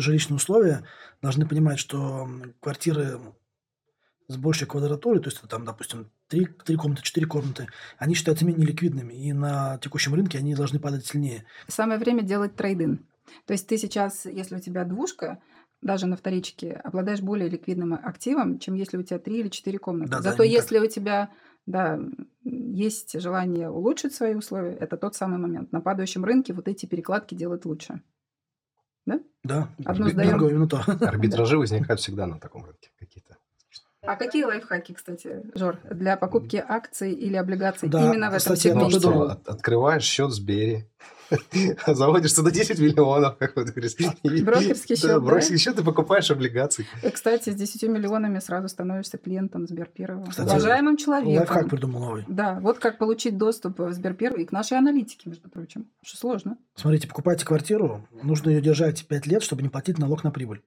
жилищные 0.00 0.36
условия, 0.36 0.86
должны 1.20 1.46
понимать, 1.46 1.78
что 1.78 2.26
квартиры 2.60 3.18
с 4.28 4.36
большей 4.36 4.66
квадратурой, 4.66 5.20
то 5.20 5.28
есть 5.28 5.38
это 5.38 5.48
там, 5.48 5.64
допустим, 5.64 6.10
3, 6.28 6.44
три 6.64 6.76
комнаты, 6.76 7.02
4 7.02 7.26
комнаты, 7.26 7.66
они 7.96 8.14
считаются 8.14 8.44
менее 8.44 8.66
ликвидными, 8.66 9.14
и 9.14 9.32
на 9.32 9.78
текущем 9.78 10.14
рынке 10.14 10.38
они 10.38 10.54
должны 10.54 10.78
падать 10.78 11.06
сильнее. 11.06 11.44
Самое 11.66 11.98
время 11.98 12.22
делать 12.22 12.54
трейдин. 12.54 13.06
То 13.46 13.52
есть 13.52 13.66
ты 13.66 13.78
сейчас, 13.78 14.26
если 14.26 14.56
у 14.56 14.60
тебя 14.60 14.84
двушка, 14.84 15.40
даже 15.80 16.06
на 16.06 16.16
вторичке, 16.16 16.72
обладаешь 16.72 17.20
более 17.20 17.48
ликвидным 17.48 17.94
активом, 17.94 18.58
чем 18.58 18.74
если 18.74 18.98
у 18.98 19.02
тебя 19.02 19.18
три 19.18 19.40
или 19.40 19.48
четыре 19.48 19.78
комнаты. 19.78 20.10
Да, 20.10 20.16
да, 20.18 20.22
Зато 20.30 20.38
так. 20.38 20.46
если 20.46 20.78
у 20.78 20.86
тебя 20.86 21.30
да, 21.66 22.00
есть 22.44 23.18
желание 23.20 23.70
улучшить 23.70 24.14
свои 24.14 24.34
условия, 24.34 24.72
это 24.72 24.96
тот 24.96 25.14
самый 25.14 25.38
момент. 25.38 25.70
На 25.72 25.80
падающем 25.80 26.24
рынке 26.24 26.52
вот 26.52 26.66
эти 26.66 26.86
перекладки 26.86 27.34
делать 27.34 27.64
лучше. 27.64 28.02
Да, 29.44 29.68
Одно 29.84 30.10
бинго, 30.10 30.48
именно 30.48 30.68
то. 30.68 30.82
Арбитражи 31.00 31.56
возникают 31.58 32.00
всегда 32.00 32.26
на 32.26 32.38
таком 32.38 32.64
рынке 32.64 32.90
какие-то. 32.98 33.27
А 34.06 34.14
какие 34.16 34.44
лайфхаки, 34.44 34.92
кстати, 34.92 35.42
Жор, 35.54 35.78
для 35.90 36.16
покупки 36.16 36.62
акций 36.66 37.12
или 37.12 37.34
облигаций 37.36 37.88
Да, 37.88 38.06
именно 38.06 38.26
в 38.30 38.34
этом 38.34 38.38
кстати, 38.38 38.68
я 38.68 38.74
Ну, 38.74 38.80
тоже 38.82 39.00
сегменте? 39.00 39.08
думал. 39.18 39.30
от- 39.32 39.48
открываешь 39.48 40.04
счет 40.04 40.30
с 40.30 40.38
Бери, 40.38 40.84
заводишь 41.86 42.32
туда 42.32 42.52
10 42.52 42.78
миллионов, 42.78 43.36
как 43.38 43.56
вот 43.56 43.66
говоришь. 43.66 43.96
и- 43.98 44.42
Брокерский 44.42 44.94
счет, 44.94 45.10
Да, 45.10 45.20
брокерский 45.20 45.58
счет, 45.58 45.80
и 45.80 45.82
покупаешь 45.82 46.30
облигации. 46.30 46.86
И, 47.02 47.10
кстати, 47.10 47.50
с 47.50 47.54
10 47.56 47.82
миллионами 47.88 48.38
сразу 48.38 48.68
становишься 48.68 49.18
клиентом 49.18 49.66
Сберпирова. 49.66 50.26
Кстати, 50.26 50.48
Уважаемым 50.48 50.96
человеком. 50.96 51.36
Лайфхак 51.36 51.68
придумал 51.68 52.00
новый. 52.00 52.24
Да, 52.28 52.60
вот 52.60 52.78
как 52.78 52.98
получить 52.98 53.36
доступ 53.36 53.80
в 53.80 53.92
Сберпервый 53.92 54.44
и 54.44 54.46
к 54.46 54.52
нашей 54.52 54.78
аналитике, 54.78 55.28
между 55.28 55.50
прочим. 55.50 55.90
Что 56.04 56.16
сложно. 56.18 56.56
Смотрите, 56.76 57.08
покупаете 57.08 57.44
квартиру, 57.44 58.06
нужно 58.22 58.50
ее 58.50 58.60
держать 58.60 59.08
5 59.08 59.26
лет, 59.26 59.42
чтобы 59.42 59.62
не 59.62 59.68
платить 59.68 59.98
налог 59.98 60.22
на 60.22 60.30
прибыль. 60.30 60.62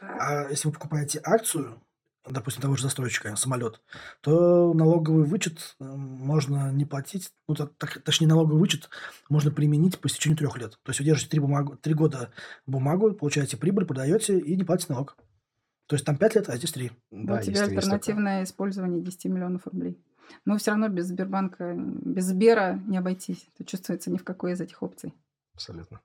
А 0.00 0.48
если 0.48 0.68
вы 0.68 0.72
покупаете 0.74 1.20
акцию, 1.22 1.80
допустим, 2.28 2.62
того 2.62 2.76
же 2.76 2.82
застройщика, 2.82 3.34
самолет, 3.36 3.80
то 4.20 4.72
налоговый 4.74 5.24
вычет 5.24 5.74
э, 5.80 5.84
можно 5.84 6.70
не 6.72 6.84
платить, 6.84 7.32
ну, 7.48 7.54
то- 7.54 7.66
так- 7.66 8.02
точнее, 8.02 8.26
налоговый 8.28 8.58
вычет 8.58 8.88
можно 9.28 9.50
применить 9.50 9.98
по 9.98 10.06
истечению 10.06 10.38
трех 10.38 10.56
лет. 10.58 10.78
То 10.82 10.90
есть 10.90 11.00
вы 11.00 11.06
держите 11.06 11.30
три, 11.30 11.40
бумагу, 11.40 11.76
три 11.76 11.94
года 11.94 12.30
бумагу, 12.66 13.12
получаете 13.12 13.56
прибыль, 13.56 13.84
продаете 13.86 14.38
и 14.38 14.56
не 14.56 14.64
платите 14.64 14.92
налог. 14.92 15.16
То 15.88 15.96
есть 15.96 16.06
там 16.06 16.16
5 16.16 16.34
лет, 16.36 16.48
а 16.48 16.56
здесь 16.56 16.72
3. 16.72 16.90
Да, 17.10 17.34
у 17.34 17.42
тебя 17.42 17.64
альтернативное 17.64 18.44
использование 18.44 19.02
10 19.02 19.26
миллионов 19.26 19.66
рублей. 19.66 19.98
Но 20.46 20.56
все 20.56 20.70
равно 20.70 20.88
без 20.88 21.08
Сбербанка, 21.08 21.74
без 21.76 22.24
Сбера 22.26 22.80
не 22.86 22.96
обойтись. 22.96 23.46
Это 23.54 23.68
чувствуется 23.68 24.10
ни 24.10 24.16
в 24.16 24.24
какой 24.24 24.52
из 24.52 24.60
этих 24.60 24.82
опций. 24.82 25.12
Абсолютно. 25.54 26.00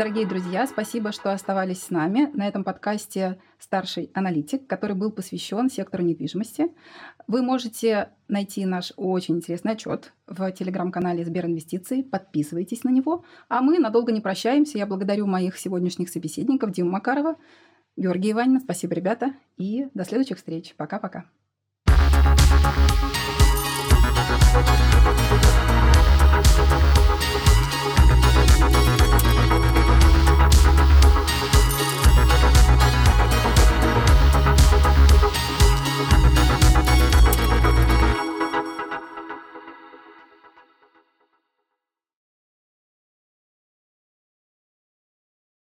Дорогие 0.00 0.26
друзья, 0.26 0.66
спасибо, 0.66 1.12
что 1.12 1.30
оставались 1.30 1.82
с 1.82 1.90
нами 1.90 2.30
на 2.32 2.48
этом 2.48 2.64
подкасте 2.64 3.38
«Старший 3.58 4.10
аналитик», 4.14 4.66
который 4.66 4.96
был 4.96 5.12
посвящен 5.12 5.68
сектору 5.68 6.02
недвижимости. 6.02 6.68
Вы 7.26 7.42
можете 7.42 8.08
найти 8.26 8.64
наш 8.64 8.94
очень 8.96 9.36
интересный 9.36 9.72
отчет 9.72 10.14
в 10.26 10.50
телеграм-канале 10.52 11.22
Сберинвестиции. 11.22 12.00
Подписывайтесь 12.00 12.82
на 12.82 12.88
него. 12.88 13.26
А 13.50 13.60
мы 13.60 13.78
надолго 13.78 14.10
не 14.10 14.22
прощаемся. 14.22 14.78
Я 14.78 14.86
благодарю 14.86 15.26
моих 15.26 15.58
сегодняшних 15.58 16.08
собеседников 16.08 16.72
Диму 16.72 16.92
Макарова, 16.92 17.36
Георгия 17.98 18.30
Иванина. 18.30 18.60
Спасибо, 18.60 18.94
ребята. 18.94 19.34
И 19.58 19.88
до 19.92 20.04
следующих 20.04 20.38
встреч. 20.38 20.74
Пока-пока. 20.78 21.26
Thank 21.86 23.49